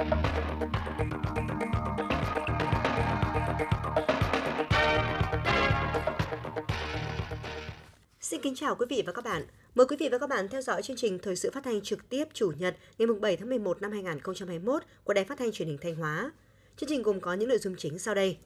Xin 0.00 0.08
kính 8.42 8.54
chào 8.54 8.74
quý 8.74 8.86
vị 8.88 9.02
và 9.06 9.12
các 9.12 9.24
bạn. 9.24 9.46
Mời 9.74 9.86
quý 9.86 9.96
vị 10.00 10.08
và 10.12 10.18
các 10.18 10.28
bạn 10.28 10.48
theo 10.48 10.62
dõi 10.62 10.82
chương 10.82 10.96
trình 10.96 11.18
Thời 11.18 11.36
sự 11.36 11.50
phát 11.50 11.64
thanh 11.64 11.80
trực 11.80 12.08
tiếp 12.08 12.24
chủ 12.32 12.52
nhật 12.58 12.76
ngày 12.98 13.08
7 13.20 13.36
tháng 13.36 13.48
11 13.48 13.82
năm 13.82 13.92
2021 13.92 14.82
của 15.04 15.12
Đài 15.12 15.24
Phát 15.24 15.38
thanh 15.38 15.52
Truyền 15.52 15.68
hình 15.68 15.78
Thanh 15.80 15.94
Hóa. 15.94 16.32
Chương 16.76 16.88
trình 16.88 17.02
gồm 17.02 17.20
có 17.20 17.34
những 17.34 17.48
nội 17.48 17.58
dung 17.58 17.76
chính 17.78 17.98
sau 17.98 18.14
đây. 18.14 18.36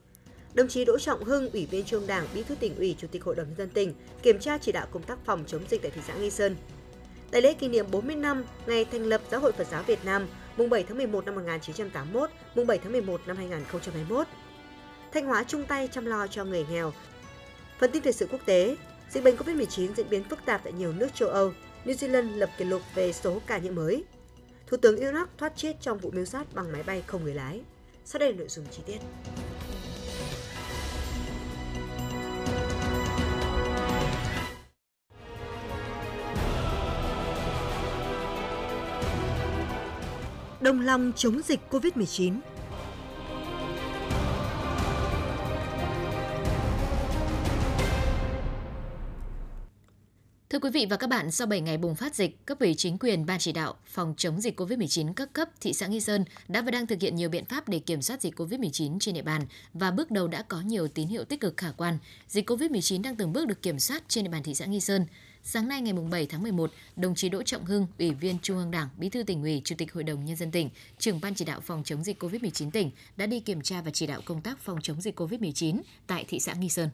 Đồng 0.55 0.69
chí 0.69 0.85
Đỗ 0.85 0.99
Trọng 0.99 1.25
Hưng, 1.25 1.51
Ủy 1.51 1.67
viên 1.67 1.85
Trung 1.85 2.07
Đảng, 2.07 2.27
Bí 2.35 2.43
thư 2.43 2.55
tỉnh 2.55 2.77
ủy, 2.77 2.97
Chủ 2.99 3.09
tịch 3.11 3.25
Hội 3.25 3.35
đồng 3.35 3.47
nhân 3.47 3.57
dân 3.57 3.69
tỉnh 3.69 3.95
kiểm 4.23 4.39
tra 4.39 4.59
chỉ 4.59 4.73
đạo 4.73 4.87
công 4.91 5.03
tác 5.03 5.19
phòng 5.25 5.45
chống 5.47 5.63
dịch 5.71 5.83
tại 5.83 5.91
thị 5.91 6.01
xã 6.07 6.15
Nghi 6.15 6.31
Sơn. 6.31 6.57
Tại 7.35 7.43
lễ 7.43 7.55
kỷ 7.55 7.69
niệm 7.69 7.87
40 7.91 8.17
năm 8.17 8.45
ngày 8.67 8.85
thành 8.85 9.03
lập 9.03 9.21
Giáo 9.31 9.41
hội 9.41 9.53
Phật 9.53 9.67
giáo 9.71 9.83
Việt 9.83 10.05
Nam, 10.05 10.27
mùng 10.57 10.71
7 10.71 10.85
tháng 10.89 10.97
11 10.97 11.27
năm 11.27 11.35
1981, 11.35 12.31
mùng 12.55 12.67
7 12.67 12.79
tháng 12.79 12.93
11 12.93 13.21
năm 13.27 13.37
2021. 13.37 14.27
Thanh 15.13 15.27
Hóa 15.27 15.45
chung 15.49 15.67
tay 15.67 15.89
chăm 15.93 16.07
lo 16.07 16.27
cho 16.27 16.45
người 16.45 16.67
nghèo. 16.71 16.93
Phần 17.79 17.91
tin 17.91 18.03
thời 18.03 18.13
sự 18.13 18.29
quốc 18.31 18.41
tế, 18.47 18.77
dịch 19.11 19.25
bệnh 19.25 19.37
COVID-19 19.37 19.95
diễn 19.95 20.11
biến 20.11 20.25
phức 20.25 20.45
tạp 20.45 20.65
tại 20.65 20.73
nhiều 20.73 20.93
nước 20.93 21.15
châu 21.15 21.29
Âu. 21.29 21.53
New 21.85 21.95
Zealand 21.95 22.37
lập 22.37 22.51
kỷ 22.59 22.65
lục 22.65 22.83
về 22.95 23.13
số 23.13 23.41
ca 23.47 23.59
nhiễm 23.59 23.75
mới. 23.75 24.05
Thủ 24.67 24.77
tướng 24.77 24.97
Iraq 24.97 25.27
thoát 25.39 25.53
chết 25.57 25.77
trong 25.81 25.99
vụ 25.99 26.11
miêu 26.11 26.25
sát 26.25 26.55
bằng 26.55 26.73
máy 26.73 26.83
bay 26.83 27.03
không 27.07 27.25
người 27.25 27.35
lái. 27.35 27.61
Sau 28.05 28.19
đây 28.19 28.33
là 28.33 28.39
nội 28.39 28.49
dung 28.49 28.67
chi 28.71 28.83
tiết. 28.87 28.99
Đồng 40.65 40.81
lòng 40.81 41.13
chống 41.17 41.41
dịch 41.45 41.61
COVID-19 41.71 42.35
Thưa 50.51 50.59
quý 50.59 50.71
vị 50.71 50.87
và 50.91 50.97
các 50.97 51.07
bạn, 51.07 51.31
sau 51.31 51.47
7 51.47 51.61
ngày 51.61 51.79
bùng 51.79 51.95
phát 51.95 52.15
dịch, 52.15 52.47
cấp 52.47 52.59
ủy 52.61 52.75
chính 52.75 52.99
quyền 52.99 53.27
ban 53.27 53.39
chỉ 53.39 53.53
đạo 53.53 53.75
phòng 53.87 54.15
chống 54.17 54.41
dịch 54.41 54.61
COVID-19 54.61 55.13
các 55.13 55.33
cấp 55.33 55.49
thị 55.61 55.73
xã 55.73 55.87
Nghi 55.87 56.01
Sơn 56.01 56.25
đã 56.49 56.63
và 56.63 56.71
đang 56.71 56.87
thực 56.87 57.01
hiện 57.01 57.17
nhiều 57.17 57.29
biện 57.29 57.45
pháp 57.45 57.69
để 57.69 57.79
kiểm 57.79 58.03
soát 58.03 58.21
dịch 58.21 58.41
COVID-19 58.41 58.99
trên 58.99 59.15
địa 59.15 59.23
bàn 59.23 59.47
và 59.75 59.91
bước 59.91 60.11
đầu 60.11 60.29
đã 60.29 60.43
có 60.43 60.61
nhiều 60.61 60.89
tín 60.89 61.09
hiệu 61.09 61.25
tích 61.25 61.41
cực 61.41 61.57
khả 61.57 61.71
quan. 61.77 61.99
Dịch 62.29 62.51
COVID-19 62.51 63.03
đang 63.03 63.17
từng 63.17 63.33
bước 63.33 63.47
được 63.47 63.63
kiểm 63.63 63.79
soát 63.79 64.03
trên 64.09 64.25
địa 64.25 64.31
bàn 64.31 64.43
thị 64.43 64.55
xã 64.55 64.65
Nghi 64.65 64.81
Sơn. 64.81 65.07
Sáng 65.47 65.69
nay 65.69 65.81
ngày 65.83 65.95
7 66.11 66.27
tháng 66.27 66.43
11, 66.43 66.71
đồng 66.97 67.15
chí 67.15 67.29
Đỗ 67.29 67.43
Trọng 67.43 67.65
Hưng, 67.65 67.87
Ủy 67.99 68.11
viên 68.11 68.39
Trung 68.43 68.57
ương 68.57 68.71
Đảng, 68.71 68.89
Bí 68.99 69.09
thư 69.09 69.23
tỉnh 69.23 69.43
ủy, 69.43 69.63
Chủ 69.65 69.75
tịch 69.79 69.93
Hội 69.93 70.05
đồng 70.05 70.25
Nhân 70.25 70.37
dân 70.37 70.51
tỉnh, 70.51 70.71
trưởng 70.99 71.21
ban 71.23 71.35
chỉ 71.35 71.45
đạo 71.45 71.61
phòng 71.61 71.83
chống 71.85 72.05
dịch 72.05 72.23
COVID-19 72.23 72.71
tỉnh 72.71 72.91
đã 73.17 73.27
đi 73.27 73.41
kiểm 73.41 73.63
tra 73.63 73.83
và 73.83 73.91
chỉ 73.91 74.07
đạo 74.07 74.21
công 74.25 74.41
tác 74.41 74.59
phòng 74.59 74.79
chống 74.83 75.01
dịch 75.01 75.21
COVID-19 75.21 75.81
tại 76.07 76.25
thị 76.29 76.41
xã 76.41 76.55
Nghi 76.55 76.69
Sơn. 76.69 76.89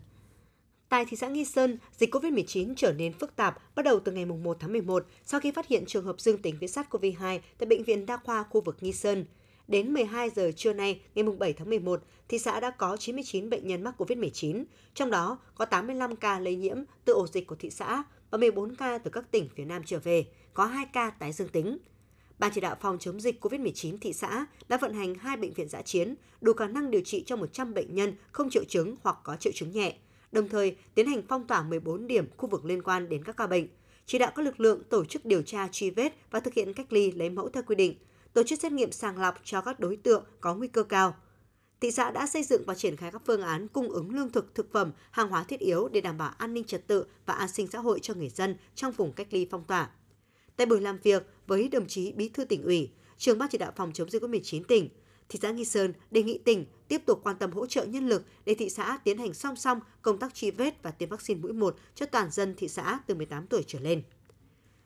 Tại 0.89 1.05
thị 1.09 1.17
xã 1.17 1.29
Nghi 1.29 1.45
Sơn, 1.45 1.79
dịch 1.99 2.15
COVID-19 2.15 2.75
trở 2.77 2.93
nên 2.93 3.13
phức 3.13 3.37
tạp 3.37 3.75
bắt 3.75 3.85
đầu 3.85 4.01
từ 4.01 4.13
ngày 4.13 4.25
1 4.25 4.57
tháng 4.61 4.73
11 4.73 5.07
sau 5.25 5.41
khi 5.41 5.51
phát 5.51 5.67
hiện 5.67 5.85
trường 5.87 6.05
hợp 6.05 6.21
dương 6.21 6.43
tính 6.43 6.57
với 6.61 6.69
SARS-CoV-2 6.69 7.39
tại 7.59 7.67
Bệnh 7.67 7.85
viện 7.85 8.07
Đa 8.07 8.17
khoa 8.17 8.43
khu 8.43 8.61
vực 8.61 8.77
Nghi 8.81 8.93
Sơn. 8.93 9.25
Đến 9.69 9.93
12 9.93 10.31
giờ 10.31 10.51
trưa 10.57 10.73
nay, 10.73 11.01
ngày 11.15 11.25
7 11.39 11.53
tháng 11.53 11.71
11, 11.71 12.03
thị 12.29 12.39
xã 12.39 12.61
đã 12.61 12.71
có 12.71 12.97
99 12.97 13.51
bệnh 13.51 13.67
nhân 13.67 13.83
mắc 13.83 13.95
COVID-19, 13.99 14.65
trong 14.95 15.11
đó 15.11 15.39
có 15.55 15.65
85 15.65 16.17
ca 16.17 16.39
lây 16.39 16.57
nhiễm 16.57 16.77
từ 17.05 17.13
ổ 17.13 17.27
dịch 17.27 17.47
của 17.47 17.57
thị 17.57 17.71
xã 17.71 18.05
và 18.31 18.39
14 18.39 18.77
ca 18.77 18.99
từ 18.99 19.11
các 19.11 19.31
tỉnh 19.31 19.49
phía 19.57 19.65
Nam 19.65 19.83
trở 19.87 19.99
về, 19.99 20.27
có 20.55 20.65
2 20.67 20.87
ca 20.93 21.11
tái 21.11 21.33
dương 21.33 21.49
tính. 21.49 21.79
Ban 22.39 22.51
chỉ 22.55 22.61
đạo 22.61 22.77
phòng 22.81 22.99
chống 22.99 23.21
dịch 23.21 23.45
COVID-19 23.45 23.99
thị 24.01 24.13
xã 24.13 24.47
đã 24.69 24.77
vận 24.77 24.95
hành 24.95 25.15
hai 25.15 25.37
bệnh 25.37 25.53
viện 25.53 25.69
giã 25.69 25.83
chiến, 25.83 26.15
đủ 26.41 26.53
khả 26.53 26.69
năng 26.69 26.91
điều 26.91 27.01
trị 27.05 27.23
cho 27.27 27.37
100 27.37 27.75
bệnh 27.75 27.95
nhân 27.95 28.15
không 28.33 28.51
triệu 28.51 28.65
chứng 28.65 28.97
hoặc 29.03 29.17
có 29.23 29.37
triệu 29.37 29.53
chứng 29.57 29.71
nhẹ, 29.71 29.97
đồng 30.33 30.49
thời 30.49 30.77
tiến 30.95 31.07
hành 31.07 31.23
phong 31.29 31.47
tỏa 31.47 31.63
14 31.63 32.07
điểm 32.07 32.29
khu 32.37 32.49
vực 32.49 32.65
liên 32.65 32.83
quan 32.83 33.09
đến 33.09 33.25
các 33.25 33.37
ca 33.37 33.47
bệnh, 33.47 33.67
chỉ 34.07 34.19
đạo 34.19 34.33
các 34.35 34.45
lực 34.45 34.61
lượng 34.61 34.83
tổ 34.91 35.05
chức 35.05 35.25
điều 35.25 35.43
tra 35.43 35.69
truy 35.73 35.91
vết 35.91 36.13
và 36.31 36.41
thực 36.41 36.55
hiện 36.55 36.73
cách 36.73 36.93
ly 36.93 37.13
lấy 37.13 37.31
mẫu 37.31 37.49
theo 37.49 37.63
quy 37.67 37.75
định, 37.75 37.95
tổ 38.33 38.43
chức 38.43 38.61
xét 38.61 38.73
nghiệm 38.73 38.93
sàng 38.93 39.19
lọc 39.19 39.35
cho 39.45 39.61
các 39.61 39.81
đối 39.81 39.97
tượng 39.97 40.25
có 40.41 40.55
nguy 40.55 40.69
cơ 40.69 40.83
cao. 40.83 41.15
Thị 41.81 41.91
xã 41.91 42.11
đã 42.11 42.27
xây 42.27 42.43
dựng 42.43 42.63
và 42.67 42.75
triển 42.75 42.97
khai 42.97 43.11
các 43.11 43.23
phương 43.27 43.43
án 43.43 43.69
cung 43.69 43.89
ứng 43.89 44.15
lương 44.15 44.33
thực, 44.33 44.55
thực 44.55 44.73
phẩm, 44.73 44.93
hàng 45.11 45.29
hóa 45.29 45.45
thiết 45.45 45.61
yếu 45.61 45.89
để 45.89 46.01
đảm 46.01 46.19
bảo 46.19 46.33
an 46.39 46.55
ninh 46.55 46.65
trật 46.65 46.87
tự 46.87 47.07
và 47.27 47.35
an 47.35 47.49
sinh 47.49 47.67
xã 47.67 47.79
hội 47.79 47.99
cho 48.03 48.15
người 48.15 48.29
dân 48.29 48.57
trong 48.75 48.93
vùng 48.93 49.13
cách 49.13 49.27
ly 49.31 49.47
phong 49.51 49.65
tỏa. 49.65 49.91
Tại 50.57 50.67
buổi 50.67 50.81
làm 50.81 50.99
việc 51.03 51.27
với 51.47 51.69
đồng 51.69 51.87
chí 51.87 52.13
Bí 52.13 52.29
thư 52.29 52.45
tỉnh 52.45 52.63
ủy, 52.63 52.91
trưởng 53.19 53.39
ban 53.39 53.49
chỉ 53.49 53.59
đạo 53.59 53.73
phòng 53.77 53.93
chống 53.93 54.11
dịch 54.11 54.23
COVID-19 54.23 54.63
tỉnh, 54.65 54.89
thị 55.29 55.39
xã 55.43 55.51
Nghi 55.51 55.65
Sơn 55.65 55.93
đề 56.11 56.23
nghị 56.23 56.39
tỉnh 56.39 56.67
tiếp 56.89 57.03
tục 57.07 57.21
quan 57.25 57.37
tâm 57.39 57.53
hỗ 57.53 57.67
trợ 57.67 57.85
nhân 57.85 58.09
lực 58.09 58.23
để 58.45 58.55
thị 58.55 58.69
xã 58.69 58.99
tiến 59.05 59.19
hành 59.19 59.35
song 59.35 59.57
song 59.57 59.81
công 60.03 60.19
tác 60.19 60.35
truy 60.35 60.51
vết 60.51 60.83
và 60.83 60.91
tiêm 60.91 61.09
vaccine 61.09 61.41
mũi 61.41 61.53
1 61.53 61.77
cho 61.95 62.07
toàn 62.07 62.31
dân 62.31 62.55
thị 62.57 62.69
xã 62.69 62.99
từ 63.07 63.15
18 63.15 63.47
tuổi 63.47 63.65
trở 63.67 63.79
lên. 63.79 64.03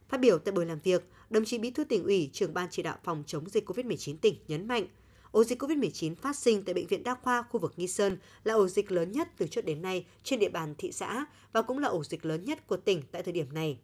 Phát 0.08 0.20
biểu 0.20 0.38
tại 0.38 0.52
buổi 0.52 0.66
làm 0.66 0.78
việc, 0.84 1.04
đồng 1.30 1.44
chí 1.44 1.58
Bí 1.58 1.70
thư 1.70 1.84
tỉnh 1.84 2.04
ủy, 2.04 2.30
trưởng 2.32 2.54
ban 2.54 2.68
chỉ 2.70 2.82
đạo 2.82 2.98
phòng 3.04 3.22
chống 3.26 3.50
dịch 3.50 3.70
COVID-19 3.70 4.16
tỉnh 4.16 4.34
nhấn 4.48 4.68
mạnh, 4.68 4.86
ổ 5.34 5.44
dịch 5.44 5.62
COVID-19 5.62 6.14
phát 6.14 6.36
sinh 6.36 6.64
tại 6.64 6.74
Bệnh 6.74 6.86
viện 6.86 7.02
Đa 7.02 7.14
khoa 7.14 7.42
khu 7.42 7.60
vực 7.60 7.72
Nghi 7.76 7.88
Sơn 7.88 8.18
là 8.44 8.54
ổ 8.54 8.68
dịch 8.68 8.92
lớn 8.92 9.12
nhất 9.12 9.28
từ 9.38 9.46
trước 9.46 9.64
đến 9.64 9.82
nay 9.82 10.06
trên 10.22 10.40
địa 10.40 10.48
bàn 10.48 10.74
thị 10.78 10.92
xã 10.92 11.26
và 11.52 11.62
cũng 11.62 11.78
là 11.78 11.88
ổ 11.88 12.04
dịch 12.04 12.24
lớn 12.24 12.44
nhất 12.44 12.66
của 12.66 12.76
tỉnh 12.76 13.02
tại 13.12 13.22
thời 13.22 13.32
điểm 13.32 13.46
này. 13.54 13.78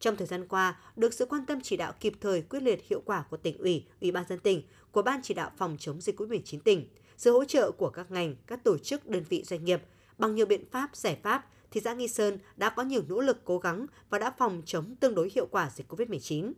Trong 0.00 0.16
thời 0.16 0.26
gian 0.26 0.48
qua, 0.48 0.80
được 0.96 1.14
sự 1.14 1.26
quan 1.26 1.46
tâm 1.46 1.60
chỉ 1.62 1.76
đạo 1.76 1.92
kịp 2.00 2.12
thời 2.20 2.42
quyết 2.42 2.62
liệt 2.62 2.88
hiệu 2.88 3.02
quả 3.04 3.24
của 3.30 3.36
tỉnh 3.36 3.58
ủy, 3.58 3.84
ủy 4.00 4.12
ban 4.12 4.24
dân 4.28 4.38
tỉnh, 4.38 4.62
của 4.92 5.02
ban 5.02 5.20
chỉ 5.22 5.34
đạo 5.34 5.50
phòng 5.56 5.76
chống 5.80 6.00
dịch 6.00 6.20
COVID-19 6.20 6.58
tỉnh, 6.58 6.88
sự 7.16 7.32
hỗ 7.32 7.44
trợ 7.44 7.70
của 7.70 7.90
các 7.90 8.10
ngành, 8.10 8.36
các 8.46 8.64
tổ 8.64 8.78
chức, 8.78 9.06
đơn 9.06 9.24
vị 9.28 9.42
doanh 9.46 9.64
nghiệp 9.64 9.82
bằng 10.18 10.34
nhiều 10.34 10.46
biện 10.46 10.64
pháp, 10.70 10.96
giải 10.96 11.18
pháp, 11.22 11.46
thị 11.70 11.80
xã 11.84 11.94
Nghi 11.94 12.08
Sơn 12.08 12.38
đã 12.56 12.70
có 12.70 12.82
nhiều 12.82 13.02
nỗ 13.08 13.20
lực 13.20 13.44
cố 13.44 13.58
gắng 13.58 13.86
và 14.10 14.18
đã 14.18 14.30
phòng 14.38 14.62
chống 14.66 14.96
tương 15.00 15.14
đối 15.14 15.30
hiệu 15.34 15.46
quả 15.50 15.70
dịch 15.74 15.92
COVID-19. 15.92 16.52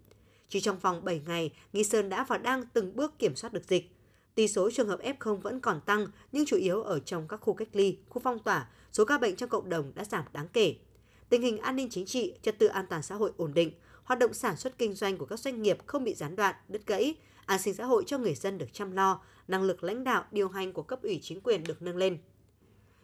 Chỉ 0.48 0.60
trong 0.60 0.78
vòng 0.78 1.04
7 1.04 1.22
ngày, 1.26 1.52
Nghi 1.72 1.84
Sơn 1.84 2.08
đã 2.08 2.24
và 2.28 2.38
đang 2.38 2.62
từng 2.72 2.96
bước 2.96 3.18
kiểm 3.18 3.36
soát 3.36 3.52
được 3.52 3.68
dịch. 3.68 3.95
Tỷ 4.36 4.48
số 4.48 4.70
trường 4.70 4.88
hợp 4.88 5.00
F0 5.02 5.36
vẫn 5.36 5.60
còn 5.60 5.80
tăng, 5.80 6.06
nhưng 6.32 6.46
chủ 6.46 6.56
yếu 6.56 6.82
ở 6.82 6.98
trong 6.98 7.28
các 7.28 7.36
khu 7.36 7.54
cách 7.54 7.68
ly, 7.72 7.98
khu 8.08 8.20
phong 8.24 8.38
tỏa, 8.38 8.68
số 8.92 9.04
ca 9.04 9.18
bệnh 9.18 9.36
trong 9.36 9.48
cộng 9.48 9.68
đồng 9.68 9.92
đã 9.94 10.04
giảm 10.04 10.24
đáng 10.32 10.48
kể. 10.52 10.76
Tình 11.28 11.42
hình 11.42 11.58
an 11.58 11.76
ninh 11.76 11.88
chính 11.90 12.06
trị, 12.06 12.34
trật 12.42 12.58
tự 12.58 12.66
an 12.66 12.86
toàn 12.90 13.02
xã 13.02 13.14
hội 13.14 13.32
ổn 13.36 13.54
định, 13.54 13.72
hoạt 14.04 14.18
động 14.18 14.34
sản 14.34 14.56
xuất 14.56 14.78
kinh 14.78 14.94
doanh 14.94 15.18
của 15.18 15.26
các 15.26 15.38
doanh 15.38 15.62
nghiệp 15.62 15.78
không 15.86 16.04
bị 16.04 16.14
gián 16.14 16.36
đoạn, 16.36 16.54
đứt 16.68 16.86
gãy, 16.86 17.14
an 17.46 17.58
sinh 17.58 17.74
xã 17.74 17.84
hội 17.84 18.04
cho 18.06 18.18
người 18.18 18.34
dân 18.34 18.58
được 18.58 18.72
chăm 18.72 18.92
lo, 18.92 19.20
năng 19.48 19.62
lực 19.62 19.84
lãnh 19.84 20.04
đạo, 20.04 20.24
điều 20.32 20.48
hành 20.48 20.72
của 20.72 20.82
cấp 20.82 21.02
ủy 21.02 21.20
chính 21.22 21.40
quyền 21.40 21.64
được 21.64 21.82
nâng 21.82 21.96
lên. 21.96 22.18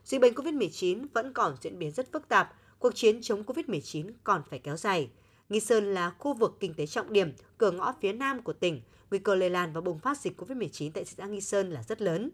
Dịch 0.04 0.20
bệnh 0.20 0.34
COVID-19 0.34 1.06
vẫn 1.14 1.32
còn 1.32 1.56
diễn 1.60 1.78
biến 1.78 1.90
rất 1.90 2.12
phức 2.12 2.28
tạp, 2.28 2.54
cuộc 2.78 2.94
chiến 2.94 3.22
chống 3.22 3.42
COVID-19 3.42 4.10
còn 4.24 4.42
phải 4.50 4.58
kéo 4.58 4.76
dài. 4.76 5.10
Nghi 5.48 5.60
Sơn 5.60 5.94
là 5.94 6.10
khu 6.10 6.34
vực 6.34 6.56
kinh 6.60 6.74
tế 6.74 6.86
trọng 6.86 7.12
điểm, 7.12 7.32
cửa 7.58 7.70
ngõ 7.70 7.94
phía 8.00 8.12
nam 8.12 8.42
của 8.42 8.52
tỉnh, 8.52 8.82
nguy 9.12 9.18
cơ 9.18 9.34
lây 9.34 9.50
lan 9.50 9.72
và 9.72 9.80
bùng 9.80 9.98
phát 9.98 10.18
dịch 10.18 10.40
COVID-19 10.40 10.90
tại 10.94 11.04
thị 11.04 11.14
xã 11.16 11.26
Nghi 11.26 11.40
Sơn 11.40 11.70
là 11.70 11.82
rất 11.82 12.02
lớn. 12.02 12.30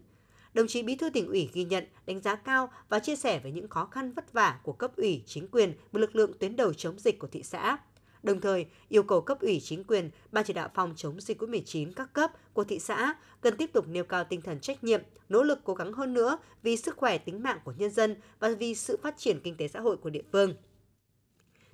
Đồng 0.53 0.67
chí 0.67 0.83
Bí 0.83 0.95
thư 0.95 1.09
tỉnh 1.09 1.27
ủy 1.27 1.49
ghi 1.53 1.63
nhận, 1.63 1.85
đánh 2.05 2.21
giá 2.21 2.35
cao 2.35 2.69
và 2.89 2.99
chia 2.99 3.15
sẻ 3.15 3.39
về 3.39 3.51
những 3.51 3.67
khó 3.67 3.85
khăn 3.85 4.11
vất 4.11 4.33
vả 4.33 4.59
của 4.63 4.73
cấp 4.73 4.91
ủy, 4.95 5.23
chính 5.25 5.47
quyền 5.47 5.73
và 5.91 5.99
lực 5.99 6.15
lượng 6.15 6.31
tuyến 6.39 6.55
đầu 6.55 6.73
chống 6.73 6.99
dịch 6.99 7.19
của 7.19 7.27
thị 7.27 7.43
xã. 7.43 7.77
Đồng 8.23 8.41
thời, 8.41 8.65
yêu 8.89 9.03
cầu 9.03 9.21
cấp 9.21 9.41
ủy 9.41 9.59
chính 9.63 9.83
quyền, 9.83 10.09
ban 10.31 10.45
chỉ 10.45 10.53
đạo 10.53 10.69
phòng 10.73 10.93
chống 10.95 11.21
dịch 11.21 11.41
COVID-19 11.41 11.91
các 11.95 12.13
cấp 12.13 12.31
của 12.53 12.63
thị 12.63 12.79
xã 12.79 13.15
cần 13.41 13.57
tiếp 13.57 13.69
tục 13.73 13.87
nêu 13.87 14.03
cao 14.03 14.23
tinh 14.23 14.41
thần 14.41 14.59
trách 14.59 14.83
nhiệm, 14.83 15.01
nỗ 15.29 15.43
lực 15.43 15.59
cố 15.63 15.73
gắng 15.73 15.93
hơn 15.93 16.13
nữa 16.13 16.37
vì 16.63 16.77
sức 16.77 16.97
khỏe 16.97 17.17
tính 17.17 17.43
mạng 17.43 17.59
của 17.63 17.73
nhân 17.77 17.91
dân 17.91 18.15
và 18.39 18.49
vì 18.59 18.75
sự 18.75 18.97
phát 19.03 19.17
triển 19.17 19.39
kinh 19.43 19.57
tế 19.57 19.67
xã 19.67 19.79
hội 19.79 19.97
của 19.97 20.09
địa 20.09 20.23
phương 20.31 20.53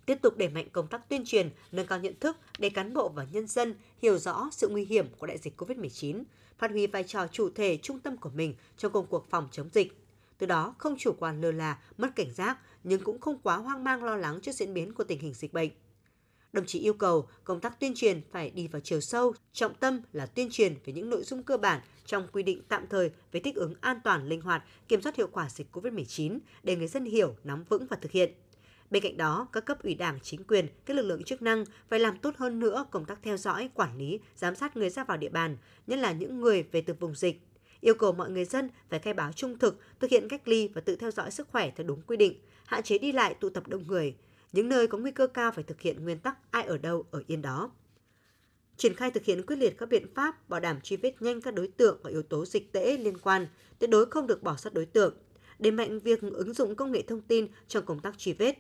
tiếp 0.05 0.17
tục 0.21 0.37
đẩy 0.37 0.49
mạnh 0.49 0.67
công 0.71 0.87
tác 0.87 1.09
tuyên 1.09 1.25
truyền, 1.25 1.49
nâng 1.71 1.87
cao 1.87 1.99
nhận 1.99 2.19
thức 2.19 2.37
để 2.59 2.69
cán 2.69 2.93
bộ 2.93 3.09
và 3.09 3.25
nhân 3.31 3.47
dân 3.47 3.75
hiểu 4.01 4.17
rõ 4.17 4.49
sự 4.51 4.67
nguy 4.67 4.85
hiểm 4.85 5.07
của 5.19 5.27
đại 5.27 5.37
dịch 5.37 5.61
COVID-19, 5.61 6.23
phát 6.57 6.71
huy 6.71 6.87
vai 6.87 7.03
trò 7.03 7.27
chủ 7.27 7.49
thể 7.49 7.77
trung 7.77 7.99
tâm 7.99 8.17
của 8.17 8.29
mình 8.29 8.55
trong 8.77 8.91
công 8.91 9.07
cuộc 9.07 9.29
phòng 9.29 9.47
chống 9.51 9.69
dịch. 9.73 10.01
Từ 10.37 10.47
đó 10.47 10.75
không 10.77 10.95
chủ 10.99 11.13
quan 11.19 11.41
lơ 11.41 11.51
là, 11.51 11.79
mất 11.97 12.09
cảnh 12.15 12.33
giác 12.33 12.57
nhưng 12.83 13.03
cũng 13.03 13.19
không 13.21 13.39
quá 13.43 13.57
hoang 13.57 13.83
mang 13.83 14.03
lo 14.03 14.15
lắng 14.15 14.39
trước 14.41 14.51
diễn 14.51 14.73
biến 14.73 14.93
của 14.93 15.03
tình 15.03 15.19
hình 15.19 15.33
dịch 15.33 15.53
bệnh. 15.53 15.69
Đồng 16.53 16.65
chí 16.65 16.79
yêu 16.79 16.93
cầu 16.93 17.27
công 17.43 17.59
tác 17.59 17.79
tuyên 17.79 17.93
truyền 17.95 18.21
phải 18.31 18.49
đi 18.49 18.67
vào 18.67 18.81
chiều 18.83 19.01
sâu, 19.01 19.33
trọng 19.53 19.73
tâm 19.73 20.01
là 20.13 20.25
tuyên 20.25 20.49
truyền 20.51 20.75
về 20.85 20.93
những 20.93 21.09
nội 21.09 21.23
dung 21.23 21.43
cơ 21.43 21.57
bản 21.57 21.81
trong 22.05 22.27
quy 22.31 22.43
định 22.43 22.61
tạm 22.67 22.85
thời 22.89 23.11
về 23.31 23.39
thích 23.39 23.55
ứng 23.55 23.73
an 23.81 23.99
toàn, 24.03 24.27
linh 24.27 24.41
hoạt, 24.41 24.63
kiểm 24.87 25.01
soát 25.01 25.15
hiệu 25.15 25.27
quả 25.31 25.49
dịch 25.49 25.67
COVID-19 25.71 26.39
để 26.63 26.75
người 26.75 26.87
dân 26.87 27.05
hiểu, 27.05 27.35
nắm 27.43 27.63
vững 27.69 27.85
và 27.89 27.97
thực 28.01 28.11
hiện. 28.11 28.33
Bên 28.91 29.03
cạnh 29.03 29.17
đó, 29.17 29.47
các 29.53 29.65
cấp 29.65 29.83
ủy 29.83 29.95
đảng, 29.95 30.19
chính 30.19 30.43
quyền, 30.43 30.67
các 30.85 30.97
lực 30.97 31.01
lượng 31.01 31.23
chức 31.23 31.41
năng 31.41 31.65
phải 31.89 31.99
làm 31.99 32.17
tốt 32.17 32.35
hơn 32.37 32.59
nữa 32.59 32.85
công 32.91 33.05
tác 33.05 33.19
theo 33.23 33.37
dõi, 33.37 33.69
quản 33.73 33.97
lý, 33.97 34.19
giám 34.35 34.55
sát 34.55 34.77
người 34.77 34.89
ra 34.89 35.03
vào 35.03 35.17
địa 35.17 35.29
bàn, 35.29 35.57
nhất 35.87 35.99
là 35.99 36.11
những 36.11 36.41
người 36.41 36.63
về 36.71 36.81
từ 36.81 36.93
vùng 36.93 37.15
dịch. 37.15 37.41
Yêu 37.81 37.93
cầu 37.93 38.11
mọi 38.11 38.29
người 38.29 38.45
dân 38.45 38.69
phải 38.89 38.99
khai 38.99 39.13
báo 39.13 39.31
trung 39.31 39.59
thực, 39.59 39.79
thực 39.99 40.09
hiện 40.09 40.27
cách 40.29 40.47
ly 40.47 40.67
và 40.67 40.81
tự 40.81 40.95
theo 40.95 41.11
dõi 41.11 41.31
sức 41.31 41.47
khỏe 41.51 41.71
theo 41.75 41.87
đúng 41.87 42.01
quy 42.01 42.17
định, 42.17 42.39
hạn 42.65 42.83
chế 42.83 42.97
đi 42.97 43.11
lại 43.11 43.33
tụ 43.33 43.49
tập 43.49 43.67
đông 43.67 43.87
người. 43.87 44.15
Những 44.51 44.69
nơi 44.69 44.87
có 44.87 44.97
nguy 44.97 45.11
cơ 45.11 45.27
cao 45.27 45.51
phải 45.51 45.63
thực 45.63 45.81
hiện 45.81 46.03
nguyên 46.03 46.19
tắc 46.19 46.51
ai 46.51 46.63
ở 46.63 46.77
đâu 46.77 47.05
ở 47.11 47.23
yên 47.27 47.41
đó. 47.41 47.71
triển 48.77 48.93
khai 48.93 49.11
thực 49.11 49.23
hiện 49.23 49.45
quyết 49.45 49.55
liệt 49.55 49.77
các 49.77 49.89
biện 49.89 50.13
pháp 50.15 50.49
bảo 50.49 50.59
đảm 50.59 50.81
truy 50.81 50.97
vết 50.97 51.21
nhanh 51.21 51.41
các 51.41 51.53
đối 51.53 51.67
tượng 51.67 51.99
và 52.03 52.09
yếu 52.09 52.23
tố 52.23 52.45
dịch 52.45 52.71
tễ 52.71 52.97
liên 52.97 53.17
quan, 53.17 53.47
tuyệt 53.79 53.89
đối 53.89 54.05
không 54.05 54.27
được 54.27 54.43
bỏ 54.43 54.55
sót 54.55 54.73
đối 54.73 54.85
tượng, 54.85 55.17
đẩy 55.59 55.71
mạnh 55.71 55.99
việc 55.99 56.21
ứng 56.21 56.53
dụng 56.53 56.75
công 56.75 56.91
nghệ 56.91 57.01
thông 57.01 57.21
tin 57.21 57.47
trong 57.67 57.85
công 57.85 57.99
tác 57.99 58.17
truy 58.17 58.33
vết, 58.33 58.57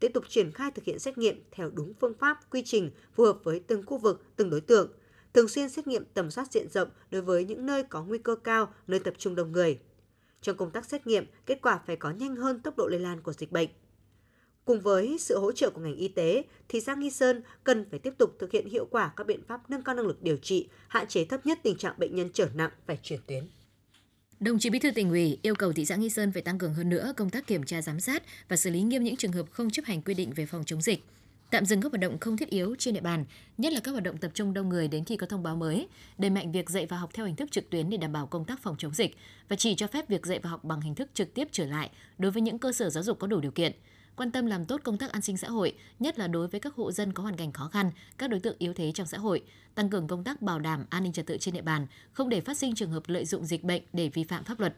tiếp 0.00 0.10
tục 0.14 0.24
triển 0.28 0.52
khai 0.52 0.70
thực 0.70 0.84
hiện 0.84 0.98
xét 0.98 1.18
nghiệm 1.18 1.42
theo 1.50 1.70
đúng 1.70 1.92
phương 2.00 2.14
pháp, 2.18 2.50
quy 2.50 2.62
trình 2.64 2.90
phù 3.14 3.24
hợp 3.24 3.38
với 3.44 3.60
từng 3.66 3.82
khu 3.86 3.98
vực, 3.98 4.22
từng 4.36 4.50
đối 4.50 4.60
tượng, 4.60 4.92
thường 5.34 5.48
xuyên 5.48 5.68
xét 5.68 5.86
nghiệm 5.86 6.04
tầm 6.14 6.30
soát 6.30 6.52
diện 6.52 6.68
rộng 6.68 6.88
đối 7.10 7.22
với 7.22 7.44
những 7.44 7.66
nơi 7.66 7.82
có 7.82 8.04
nguy 8.04 8.18
cơ 8.18 8.34
cao, 8.34 8.72
nơi 8.86 9.00
tập 9.00 9.14
trung 9.18 9.34
đông 9.34 9.52
người. 9.52 9.78
Trong 10.40 10.56
công 10.56 10.70
tác 10.70 10.84
xét 10.84 11.06
nghiệm, 11.06 11.26
kết 11.46 11.58
quả 11.62 11.80
phải 11.86 11.96
có 11.96 12.10
nhanh 12.10 12.36
hơn 12.36 12.60
tốc 12.60 12.76
độ 12.76 12.86
lây 12.86 13.00
lan 13.00 13.20
của 13.20 13.32
dịch 13.32 13.52
bệnh. 13.52 13.68
Cùng 14.64 14.80
với 14.80 15.16
sự 15.20 15.38
hỗ 15.38 15.52
trợ 15.52 15.70
của 15.70 15.80
ngành 15.80 15.96
y 15.96 16.08
tế, 16.08 16.44
thị 16.68 16.80
xã 16.80 16.94
Nghi 16.94 17.10
Sơn 17.10 17.42
cần 17.64 17.86
phải 17.90 17.98
tiếp 17.98 18.12
tục 18.18 18.36
thực 18.38 18.52
hiện 18.52 18.68
hiệu 18.68 18.86
quả 18.90 19.12
các 19.16 19.26
biện 19.26 19.42
pháp 19.48 19.70
nâng 19.70 19.82
cao 19.82 19.94
năng 19.94 20.06
lực 20.06 20.22
điều 20.22 20.36
trị, 20.36 20.68
hạn 20.88 21.06
chế 21.08 21.24
thấp 21.24 21.46
nhất 21.46 21.58
tình 21.62 21.76
trạng 21.76 21.98
bệnh 21.98 22.14
nhân 22.14 22.30
trở 22.32 22.48
nặng 22.54 22.70
phải 22.86 22.98
chuyển 23.02 23.20
tuyến. 23.26 23.48
Đồng 24.40 24.58
chí 24.58 24.70
Bí 24.70 24.78
thư 24.78 24.90
tỉnh 24.90 25.10
ủy 25.10 25.38
yêu 25.42 25.54
cầu 25.54 25.72
thị 25.72 25.84
xã 25.84 25.96
Nghi 25.96 26.10
Sơn 26.10 26.32
phải 26.32 26.42
tăng 26.42 26.58
cường 26.58 26.74
hơn 26.74 26.88
nữa 26.88 27.12
công 27.16 27.30
tác 27.30 27.46
kiểm 27.46 27.64
tra 27.64 27.82
giám 27.82 28.00
sát 28.00 28.22
và 28.48 28.56
xử 28.56 28.70
lý 28.70 28.82
nghiêm 28.82 29.04
những 29.04 29.16
trường 29.16 29.32
hợp 29.32 29.46
không 29.50 29.70
chấp 29.70 29.84
hành 29.84 30.02
quy 30.02 30.14
định 30.14 30.32
về 30.32 30.46
phòng 30.46 30.64
chống 30.66 30.82
dịch. 30.82 31.04
Tạm 31.50 31.64
dừng 31.64 31.80
các 31.80 31.92
hoạt 31.92 32.00
động 32.00 32.18
không 32.18 32.36
thiết 32.36 32.50
yếu 32.50 32.74
trên 32.78 32.94
địa 32.94 33.00
bàn, 33.00 33.24
nhất 33.58 33.72
là 33.72 33.80
các 33.80 33.90
hoạt 33.90 34.04
động 34.04 34.16
tập 34.16 34.30
trung 34.34 34.54
đông 34.54 34.68
người 34.68 34.88
đến 34.88 35.04
khi 35.04 35.16
có 35.16 35.26
thông 35.26 35.42
báo 35.42 35.56
mới, 35.56 35.88
đẩy 36.18 36.30
mạnh 36.30 36.52
việc 36.52 36.70
dạy 36.70 36.86
và 36.86 36.96
học 36.96 37.10
theo 37.14 37.26
hình 37.26 37.36
thức 37.36 37.52
trực 37.52 37.70
tuyến 37.70 37.90
để 37.90 37.96
đảm 37.96 38.12
bảo 38.12 38.26
công 38.26 38.44
tác 38.44 38.62
phòng 38.62 38.74
chống 38.78 38.94
dịch 38.94 39.16
và 39.48 39.56
chỉ 39.56 39.74
cho 39.74 39.86
phép 39.86 40.08
việc 40.08 40.26
dạy 40.26 40.38
và 40.42 40.50
học 40.50 40.64
bằng 40.64 40.80
hình 40.80 40.94
thức 40.94 41.10
trực 41.14 41.34
tiếp 41.34 41.48
trở 41.52 41.66
lại 41.66 41.90
đối 42.18 42.32
với 42.32 42.42
những 42.42 42.58
cơ 42.58 42.72
sở 42.72 42.90
giáo 42.90 43.02
dục 43.02 43.18
có 43.18 43.26
đủ 43.26 43.40
điều 43.40 43.50
kiện 43.50 43.72
quan 44.16 44.30
tâm 44.30 44.46
làm 44.46 44.64
tốt 44.64 44.80
công 44.84 44.98
tác 44.98 45.12
an 45.12 45.22
sinh 45.22 45.36
xã 45.36 45.48
hội, 45.48 45.72
nhất 45.98 46.18
là 46.18 46.26
đối 46.26 46.48
với 46.48 46.60
các 46.60 46.74
hộ 46.74 46.92
dân 46.92 47.12
có 47.12 47.22
hoàn 47.22 47.36
cảnh 47.36 47.52
khó 47.52 47.68
khăn, 47.68 47.90
các 48.18 48.30
đối 48.30 48.40
tượng 48.40 48.56
yếu 48.58 48.74
thế 48.74 48.92
trong 48.94 49.06
xã 49.06 49.18
hội, 49.18 49.42
tăng 49.74 49.90
cường 49.90 50.08
công 50.08 50.24
tác 50.24 50.42
bảo 50.42 50.58
đảm 50.58 50.84
an 50.90 51.02
ninh 51.02 51.12
trật 51.12 51.26
tự 51.26 51.36
trên 51.40 51.54
địa 51.54 51.62
bàn, 51.62 51.86
không 52.12 52.28
để 52.28 52.40
phát 52.40 52.56
sinh 52.56 52.74
trường 52.74 52.90
hợp 52.90 53.02
lợi 53.06 53.24
dụng 53.24 53.44
dịch 53.44 53.64
bệnh 53.64 53.82
để 53.92 54.08
vi 54.08 54.24
phạm 54.24 54.44
pháp 54.44 54.60
luật. 54.60 54.74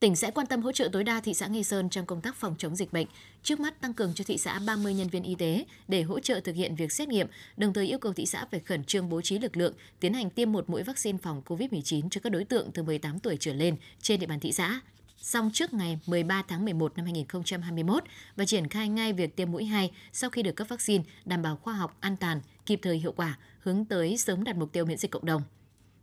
Tỉnh 0.00 0.16
sẽ 0.16 0.30
quan 0.30 0.46
tâm 0.46 0.62
hỗ 0.62 0.72
trợ 0.72 0.88
tối 0.92 1.04
đa 1.04 1.20
thị 1.20 1.34
xã 1.34 1.46
Nghi 1.46 1.64
Sơn 1.64 1.90
trong 1.90 2.06
công 2.06 2.20
tác 2.20 2.36
phòng 2.36 2.54
chống 2.58 2.76
dịch 2.76 2.92
bệnh, 2.92 3.06
trước 3.42 3.60
mắt 3.60 3.80
tăng 3.80 3.94
cường 3.94 4.14
cho 4.14 4.24
thị 4.24 4.38
xã 4.38 4.58
30 4.58 4.94
nhân 4.94 5.08
viên 5.08 5.22
y 5.22 5.34
tế 5.34 5.64
để 5.88 6.02
hỗ 6.02 6.20
trợ 6.20 6.40
thực 6.40 6.54
hiện 6.54 6.76
việc 6.76 6.92
xét 6.92 7.08
nghiệm, 7.08 7.26
đồng 7.56 7.72
thời 7.72 7.86
yêu 7.86 7.98
cầu 7.98 8.12
thị 8.12 8.26
xã 8.26 8.44
phải 8.50 8.60
khẩn 8.60 8.84
trương 8.84 9.08
bố 9.08 9.20
trí 9.20 9.38
lực 9.38 9.56
lượng 9.56 9.74
tiến 10.00 10.14
hành 10.14 10.30
tiêm 10.30 10.52
một 10.52 10.70
mũi 10.70 10.82
vaccine 10.82 11.18
phòng 11.22 11.42
COVID-19 11.46 12.08
cho 12.08 12.20
các 12.20 12.30
đối 12.30 12.44
tượng 12.44 12.72
từ 12.72 12.82
18 12.82 13.18
tuổi 13.18 13.36
trở 13.40 13.52
lên 13.52 13.76
trên 14.02 14.20
địa 14.20 14.26
bàn 14.26 14.40
thị 14.40 14.52
xã 14.52 14.80
xong 15.18 15.50
trước 15.52 15.74
ngày 15.74 15.98
13 16.06 16.42
tháng 16.48 16.64
11 16.64 16.96
năm 16.96 17.04
2021 17.04 18.04
và 18.36 18.44
triển 18.44 18.68
khai 18.68 18.88
ngay 18.88 19.12
việc 19.12 19.36
tiêm 19.36 19.52
mũi 19.52 19.64
2 19.64 19.90
sau 20.12 20.30
khi 20.30 20.42
được 20.42 20.56
cấp 20.56 20.68
vaccine 20.70 21.04
đảm 21.24 21.42
bảo 21.42 21.56
khoa 21.56 21.74
học, 21.74 21.96
an 22.00 22.16
toàn, 22.16 22.40
kịp 22.66 22.80
thời 22.82 22.98
hiệu 22.98 23.12
quả, 23.12 23.38
hướng 23.60 23.84
tới 23.84 24.16
sớm 24.16 24.44
đạt 24.44 24.56
mục 24.56 24.72
tiêu 24.72 24.84
miễn 24.84 24.98
dịch 24.98 25.10
cộng 25.10 25.26
đồng. 25.26 25.42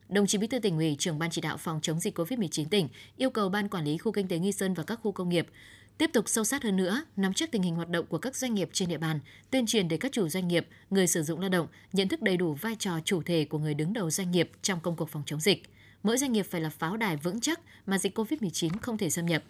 Đồng 0.09 0.27
chí 0.27 0.37
Bí 0.37 0.47
thư 0.47 0.59
tỉnh 0.59 0.77
ủy, 0.77 0.95
trưởng 0.99 1.19
ban 1.19 1.31
chỉ 1.31 1.41
đạo 1.41 1.57
phòng 1.57 1.79
chống 1.81 1.99
dịch 1.99 2.19
COVID-19 2.19 2.65
tỉnh 2.65 2.89
yêu 3.17 3.29
cầu 3.29 3.49
ban 3.49 3.69
quản 3.69 3.85
lý 3.85 3.97
khu 3.97 4.11
kinh 4.11 4.27
tế 4.27 4.39
Nghi 4.39 4.51
Sơn 4.51 4.73
và 4.73 4.83
các 4.83 4.99
khu 5.03 5.11
công 5.11 5.29
nghiệp 5.29 5.47
tiếp 5.97 6.09
tục 6.13 6.29
sâu 6.29 6.43
sát 6.43 6.63
hơn 6.63 6.75
nữa, 6.75 7.03
nắm 7.15 7.33
chắc 7.33 7.51
tình 7.51 7.61
hình 7.61 7.75
hoạt 7.75 7.89
động 7.89 8.05
của 8.05 8.17
các 8.17 8.35
doanh 8.35 8.53
nghiệp 8.53 8.69
trên 8.73 8.89
địa 8.89 8.97
bàn, 8.97 9.19
tuyên 9.51 9.65
truyền 9.65 9.87
để 9.87 9.97
các 9.97 10.11
chủ 10.11 10.29
doanh 10.29 10.47
nghiệp, 10.47 10.67
người 10.89 11.07
sử 11.07 11.23
dụng 11.23 11.39
lao 11.39 11.49
động 11.49 11.67
nhận 11.93 12.07
thức 12.07 12.21
đầy 12.21 12.37
đủ 12.37 12.53
vai 12.53 12.75
trò 12.79 12.99
chủ 13.05 13.21
thể 13.21 13.45
của 13.45 13.59
người 13.59 13.73
đứng 13.73 13.93
đầu 13.93 14.09
doanh 14.09 14.31
nghiệp 14.31 14.51
trong 14.61 14.79
công 14.79 14.95
cuộc 14.95 15.09
phòng 15.09 15.23
chống 15.25 15.39
dịch 15.39 15.63
mỗi 16.03 16.17
doanh 16.17 16.31
nghiệp 16.31 16.45
phải 16.49 16.61
là 16.61 16.69
pháo 16.69 16.97
đài 16.97 17.17
vững 17.17 17.39
chắc 17.39 17.59
mà 17.85 17.97
dịch 17.97 18.17
COVID-19 18.17 18.69
không 18.81 18.97
thể 18.97 19.09
xâm 19.09 19.25
nhập. 19.25 19.43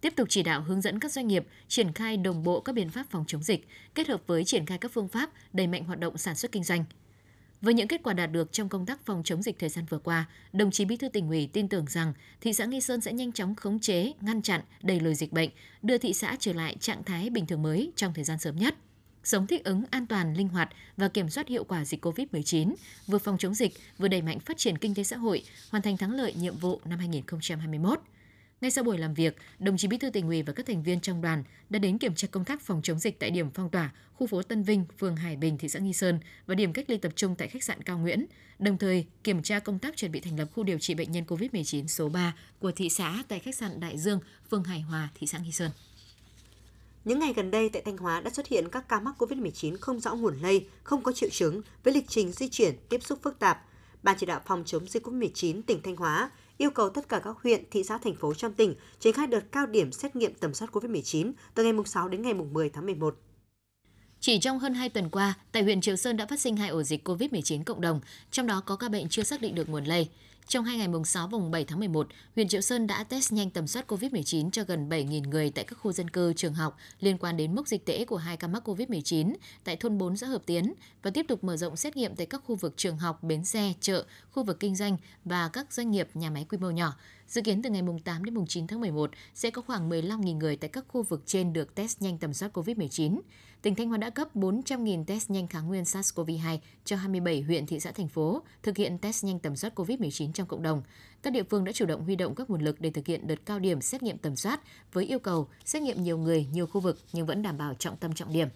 Tiếp 0.00 0.12
tục 0.16 0.28
chỉ 0.30 0.42
đạo 0.42 0.62
hướng 0.62 0.80
dẫn 0.80 1.00
các 1.00 1.12
doanh 1.12 1.28
nghiệp 1.28 1.46
triển 1.68 1.92
khai 1.92 2.16
đồng 2.16 2.42
bộ 2.42 2.60
các 2.60 2.74
biện 2.74 2.90
pháp 2.90 3.06
phòng 3.10 3.24
chống 3.26 3.42
dịch, 3.42 3.68
kết 3.94 4.08
hợp 4.08 4.22
với 4.26 4.44
triển 4.44 4.66
khai 4.66 4.78
các 4.78 4.92
phương 4.94 5.08
pháp 5.08 5.30
đẩy 5.52 5.66
mạnh 5.66 5.84
hoạt 5.84 6.00
động 6.00 6.18
sản 6.18 6.34
xuất 6.34 6.52
kinh 6.52 6.64
doanh. 6.64 6.84
Với 7.60 7.74
những 7.74 7.88
kết 7.88 8.00
quả 8.02 8.12
đạt 8.12 8.32
được 8.32 8.52
trong 8.52 8.68
công 8.68 8.86
tác 8.86 9.06
phòng 9.06 9.22
chống 9.24 9.42
dịch 9.42 9.58
thời 9.58 9.68
gian 9.68 9.84
vừa 9.88 9.98
qua, 9.98 10.28
đồng 10.52 10.70
chí 10.70 10.84
Bí 10.84 10.96
thư 10.96 11.08
tỉnh 11.08 11.28
ủy 11.28 11.50
tin 11.52 11.68
tưởng 11.68 11.84
rằng 11.88 12.12
thị 12.40 12.52
xã 12.52 12.64
Nghi 12.64 12.80
Sơn 12.80 13.00
sẽ 13.00 13.12
nhanh 13.12 13.32
chóng 13.32 13.54
khống 13.54 13.80
chế, 13.80 14.12
ngăn 14.20 14.42
chặn, 14.42 14.60
đẩy 14.82 15.00
lùi 15.00 15.14
dịch 15.14 15.32
bệnh, 15.32 15.50
đưa 15.82 15.98
thị 15.98 16.12
xã 16.12 16.36
trở 16.40 16.52
lại 16.52 16.76
trạng 16.80 17.04
thái 17.04 17.30
bình 17.30 17.46
thường 17.46 17.62
mới 17.62 17.92
trong 17.96 18.14
thời 18.14 18.24
gian 18.24 18.38
sớm 18.38 18.56
nhất 18.56 18.74
sống 19.24 19.46
thích 19.46 19.64
ứng 19.64 19.84
an 19.90 20.06
toàn, 20.06 20.34
linh 20.36 20.48
hoạt 20.48 20.68
và 20.96 21.08
kiểm 21.08 21.28
soát 21.28 21.48
hiệu 21.48 21.64
quả 21.64 21.84
dịch 21.84 22.04
COVID-19, 22.04 22.74
vừa 23.06 23.18
phòng 23.18 23.38
chống 23.38 23.54
dịch, 23.54 23.72
vừa 23.98 24.08
đẩy 24.08 24.22
mạnh 24.22 24.40
phát 24.40 24.58
triển 24.58 24.78
kinh 24.78 24.94
tế 24.94 25.04
xã 25.04 25.16
hội, 25.16 25.42
hoàn 25.70 25.82
thành 25.82 25.96
thắng 25.96 26.12
lợi 26.12 26.34
nhiệm 26.34 26.56
vụ 26.56 26.80
năm 26.84 26.98
2021. 26.98 28.00
Ngay 28.60 28.70
sau 28.70 28.84
buổi 28.84 28.98
làm 28.98 29.14
việc, 29.14 29.36
đồng 29.58 29.76
chí 29.76 29.88
Bí 29.88 29.98
thư 29.98 30.10
tỉnh 30.10 30.28
ủy 30.28 30.42
và 30.42 30.52
các 30.52 30.66
thành 30.66 30.82
viên 30.82 31.00
trong 31.00 31.22
đoàn 31.22 31.44
đã 31.70 31.78
đến 31.78 31.98
kiểm 31.98 32.14
tra 32.14 32.28
công 32.30 32.44
tác 32.44 32.60
phòng 32.60 32.80
chống 32.82 32.98
dịch 32.98 33.18
tại 33.18 33.30
điểm 33.30 33.50
phong 33.54 33.70
tỏa 33.70 33.90
khu 34.14 34.26
phố 34.26 34.42
Tân 34.42 34.62
Vinh, 34.62 34.84
phường 34.98 35.16
Hải 35.16 35.36
Bình, 35.36 35.58
thị 35.58 35.68
xã 35.68 35.78
Nghi 35.78 35.92
Sơn 35.92 36.20
và 36.46 36.54
điểm 36.54 36.72
cách 36.72 36.90
ly 36.90 36.96
tập 36.96 37.12
trung 37.16 37.34
tại 37.36 37.48
khách 37.48 37.64
sạn 37.64 37.82
Cao 37.82 37.98
Nguyễn, 37.98 38.26
đồng 38.58 38.78
thời 38.78 39.06
kiểm 39.24 39.42
tra 39.42 39.58
công 39.58 39.78
tác 39.78 39.96
chuẩn 39.96 40.12
bị 40.12 40.20
thành 40.20 40.38
lập 40.38 40.48
khu 40.54 40.64
điều 40.64 40.78
trị 40.78 40.94
bệnh 40.94 41.12
nhân 41.12 41.24
COVID-19 41.28 41.86
số 41.86 42.08
3 42.08 42.34
của 42.58 42.72
thị 42.72 42.88
xã 42.88 43.22
tại 43.28 43.38
khách 43.38 43.54
sạn 43.54 43.80
Đại 43.80 43.98
Dương, 43.98 44.20
phường 44.50 44.64
Hải 44.64 44.80
Hòa, 44.80 45.08
thị 45.14 45.26
xã 45.26 45.38
Nghi 45.38 45.52
Sơn. 45.52 45.70
Những 47.04 47.18
ngày 47.18 47.32
gần 47.32 47.50
đây 47.50 47.68
tại 47.68 47.82
Thanh 47.82 47.96
Hóa 47.96 48.20
đã 48.20 48.30
xuất 48.30 48.46
hiện 48.46 48.68
các 48.68 48.88
ca 48.88 49.00
mắc 49.00 49.14
COVID-19 49.18 49.76
không 49.80 50.00
rõ 50.00 50.14
nguồn 50.14 50.38
lây, 50.42 50.66
không 50.82 51.02
có 51.02 51.12
triệu 51.12 51.30
chứng 51.30 51.62
với 51.84 51.94
lịch 51.94 52.08
trình 52.08 52.32
di 52.32 52.48
chuyển, 52.48 52.74
tiếp 52.88 53.02
xúc 53.02 53.18
phức 53.22 53.38
tạp. 53.38 53.64
Ban 54.02 54.16
chỉ 54.18 54.26
đạo 54.26 54.40
phòng 54.46 54.62
chống 54.66 54.86
dịch 54.88 55.06
COVID-19 55.06 55.62
tỉnh 55.62 55.82
Thanh 55.82 55.96
Hóa 55.96 56.30
yêu 56.58 56.70
cầu 56.70 56.90
tất 56.90 57.08
cả 57.08 57.20
các 57.24 57.36
huyện, 57.42 57.64
thị 57.70 57.84
xã, 57.84 57.98
thành 57.98 58.16
phố 58.16 58.34
trong 58.34 58.52
tỉnh 58.52 58.74
triển 58.98 59.12
khai 59.12 59.26
đợt 59.26 59.40
cao 59.52 59.66
điểm 59.66 59.92
xét 59.92 60.16
nghiệm 60.16 60.34
tầm 60.34 60.54
soát 60.54 60.68
COVID-19 60.72 61.32
từ 61.54 61.64
ngày 61.64 61.72
6 61.86 62.08
đến 62.08 62.22
ngày 62.22 62.34
10 62.34 62.70
tháng 62.70 62.86
11. 62.86 63.16
Chỉ 64.20 64.38
trong 64.38 64.58
hơn 64.58 64.74
2 64.74 64.88
tuần 64.88 65.10
qua, 65.10 65.34
tại 65.52 65.62
huyện 65.62 65.80
Triệu 65.80 65.96
Sơn 65.96 66.16
đã 66.16 66.26
phát 66.26 66.40
sinh 66.40 66.56
hai 66.56 66.68
ổ 66.68 66.82
dịch 66.82 67.08
COVID-19 67.08 67.64
cộng 67.64 67.80
đồng, 67.80 68.00
trong 68.30 68.46
đó 68.46 68.62
có 68.66 68.76
ca 68.76 68.88
bệnh 68.88 69.08
chưa 69.08 69.22
xác 69.22 69.40
định 69.40 69.54
được 69.54 69.68
nguồn 69.68 69.84
lây. 69.84 70.08
Trong 70.46 70.64
hai 70.64 70.78
ngày 70.78 70.88
mùng 70.88 71.04
6 71.04 71.28
và 71.28 71.38
mùng 71.38 71.50
7 71.50 71.64
tháng 71.64 71.78
11, 71.78 72.08
huyện 72.34 72.48
Triệu 72.48 72.60
Sơn 72.60 72.86
đã 72.86 73.04
test 73.04 73.32
nhanh 73.32 73.50
tầm 73.50 73.66
soát 73.66 73.92
COVID-19 73.92 74.50
cho 74.50 74.64
gần 74.64 74.88
7.000 74.88 75.28
người 75.28 75.50
tại 75.50 75.64
các 75.64 75.76
khu 75.76 75.92
dân 75.92 76.10
cư, 76.10 76.32
trường 76.32 76.54
học 76.54 76.76
liên 77.00 77.18
quan 77.18 77.36
đến 77.36 77.54
mức 77.54 77.68
dịch 77.68 77.86
tễ 77.86 78.04
của 78.04 78.16
hai 78.16 78.36
ca 78.36 78.48
mắc 78.48 78.68
COVID-19 78.68 79.34
tại 79.64 79.76
thôn 79.76 79.98
4 79.98 80.16
xã 80.16 80.26
Hợp 80.26 80.42
Tiến 80.46 80.74
và 81.02 81.10
tiếp 81.10 81.26
tục 81.28 81.44
mở 81.44 81.56
rộng 81.56 81.76
xét 81.76 81.96
nghiệm 81.96 82.16
tại 82.16 82.26
các 82.26 82.42
khu 82.44 82.56
vực 82.56 82.74
trường 82.76 82.98
học, 82.98 83.22
bến 83.22 83.44
xe, 83.44 83.72
chợ, 83.80 84.04
khu 84.30 84.42
vực 84.42 84.60
kinh 84.60 84.76
doanh 84.76 84.96
và 85.24 85.48
các 85.48 85.72
doanh 85.72 85.90
nghiệp 85.90 86.08
nhà 86.14 86.30
máy 86.30 86.46
quy 86.48 86.58
mô 86.58 86.70
nhỏ. 86.70 86.94
Dự 87.30 87.42
kiến 87.42 87.62
từ 87.62 87.70
ngày 87.70 87.82
8 88.04 88.24
đến 88.24 88.34
9 88.48 88.66
tháng 88.66 88.80
11 88.80 89.10
sẽ 89.34 89.50
có 89.50 89.62
khoảng 89.62 89.90
15.000 89.90 90.36
người 90.36 90.56
tại 90.56 90.68
các 90.68 90.84
khu 90.88 91.02
vực 91.02 91.22
trên 91.26 91.52
được 91.52 91.74
test 91.74 92.02
nhanh 92.02 92.18
tầm 92.18 92.34
soát 92.34 92.56
COVID-19 92.56 93.20
tỉnh 93.62 93.74
Thanh 93.74 93.88
Hóa 93.88 93.98
đã 93.98 94.10
cấp 94.10 94.36
400.000 94.36 95.04
test 95.04 95.30
nhanh 95.30 95.46
kháng 95.46 95.68
nguyên 95.68 95.82
SARS-CoV-2 95.82 96.58
cho 96.84 96.96
27 96.96 97.40
huyện, 97.40 97.66
thị 97.66 97.80
xã, 97.80 97.92
thành 97.92 98.08
phố 98.08 98.42
thực 98.62 98.76
hiện 98.76 98.98
test 98.98 99.24
nhanh 99.24 99.38
tầm 99.38 99.56
soát 99.56 99.78
COVID-19 99.78 100.32
trong 100.32 100.46
cộng 100.46 100.62
đồng. 100.62 100.82
Các 101.22 101.32
địa 101.32 101.42
phương 101.42 101.64
đã 101.64 101.72
chủ 101.72 101.86
động 101.86 102.04
huy 102.04 102.16
động 102.16 102.34
các 102.34 102.50
nguồn 102.50 102.62
lực 102.62 102.80
để 102.80 102.90
thực 102.90 103.06
hiện 103.06 103.26
đợt 103.26 103.46
cao 103.46 103.58
điểm 103.58 103.80
xét 103.80 104.02
nghiệm 104.02 104.18
tầm 104.18 104.36
soát 104.36 104.60
với 104.92 105.04
yêu 105.04 105.18
cầu 105.18 105.48
xét 105.64 105.82
nghiệm 105.82 106.02
nhiều 106.02 106.18
người, 106.18 106.46
nhiều 106.52 106.66
khu 106.66 106.80
vực 106.80 106.98
nhưng 107.12 107.26
vẫn 107.26 107.42
đảm 107.42 107.58
bảo 107.58 107.74
trọng 107.74 107.96
tâm 107.96 108.14
trọng 108.14 108.32
điểm. 108.32 108.48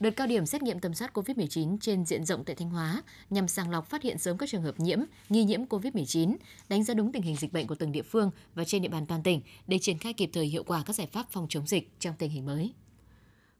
Đợt 0.00 0.10
cao 0.10 0.26
điểm 0.26 0.46
xét 0.46 0.62
nghiệm 0.62 0.80
tầm 0.80 0.94
soát 0.94 1.10
COVID-19 1.14 1.78
trên 1.80 2.04
diện 2.04 2.24
rộng 2.24 2.44
tại 2.44 2.56
Thanh 2.56 2.70
Hóa 2.70 3.02
nhằm 3.30 3.48
sàng 3.48 3.70
lọc 3.70 3.90
phát 3.90 4.02
hiện 4.02 4.18
sớm 4.18 4.38
các 4.38 4.48
trường 4.48 4.62
hợp 4.62 4.80
nhiễm, 4.80 4.98
nghi 5.28 5.44
nhiễm 5.44 5.64
COVID-19, 5.64 6.36
đánh 6.68 6.84
giá 6.84 6.94
đúng 6.94 7.12
tình 7.12 7.22
hình 7.22 7.36
dịch 7.36 7.52
bệnh 7.52 7.66
của 7.66 7.74
từng 7.74 7.92
địa 7.92 8.02
phương 8.02 8.30
và 8.54 8.64
trên 8.64 8.82
địa 8.82 8.88
bàn 8.88 9.06
toàn 9.06 9.22
tỉnh 9.22 9.40
để 9.66 9.78
triển 9.78 9.98
khai 9.98 10.12
kịp 10.12 10.30
thời 10.32 10.46
hiệu 10.46 10.64
quả 10.64 10.82
các 10.86 10.92
giải 10.92 11.06
pháp 11.12 11.26
phòng 11.30 11.46
chống 11.48 11.66
dịch 11.66 11.90
trong 12.00 12.14
tình 12.18 12.30
hình 12.30 12.46
mới. 12.46 12.72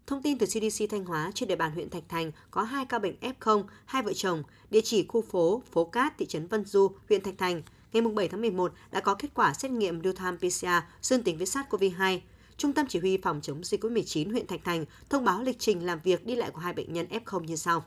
Thông 0.06 0.22
tin 0.22 0.38
từ 0.38 0.46
CDC 0.46 0.84
Thanh 0.90 1.04
Hóa 1.04 1.30
trên 1.34 1.48
địa 1.48 1.56
bàn 1.56 1.72
huyện 1.72 1.90
Thạch 1.90 2.08
Thành 2.08 2.32
có 2.50 2.62
2 2.62 2.84
ca 2.84 2.98
bệnh 2.98 3.16
F0, 3.20 3.64
hai 3.86 4.02
vợ 4.02 4.12
chồng, 4.12 4.42
địa 4.70 4.80
chỉ 4.84 5.06
khu 5.08 5.22
phố 5.22 5.62
Phố 5.72 5.84
Cát, 5.84 6.18
thị 6.18 6.26
trấn 6.26 6.46
Vân 6.46 6.64
Du, 6.64 6.90
huyện 7.08 7.22
Thạch 7.22 7.38
Thành. 7.38 7.62
Ngày 7.92 8.02
7 8.02 8.28
tháng 8.28 8.40
11 8.40 8.72
đã 8.90 9.00
có 9.00 9.14
kết 9.14 9.28
quả 9.34 9.54
xét 9.54 9.70
nghiệm 9.70 10.00
real-time 10.02 10.36
PCR 10.36 10.66
dương 11.02 11.22
tính 11.22 11.36
với 11.38 11.46
SARS-CoV-2. 11.46 12.18
Trung 12.56 12.72
tâm 12.72 12.86
Chỉ 12.88 12.98
huy 12.98 13.16
Phòng 13.16 13.40
chống 13.42 13.64
dịch 13.64 13.84
COVID-19 13.84 14.30
huyện 14.30 14.46
Thạch 14.46 14.64
Thành 14.64 14.84
thông 15.10 15.24
báo 15.24 15.42
lịch 15.42 15.58
trình 15.58 15.86
làm 15.86 16.00
việc 16.04 16.26
đi 16.26 16.36
lại 16.36 16.50
của 16.50 16.60
hai 16.60 16.72
bệnh 16.72 16.92
nhân 16.92 17.06
F0 17.10 17.44
như 17.44 17.56
sau. 17.56 17.84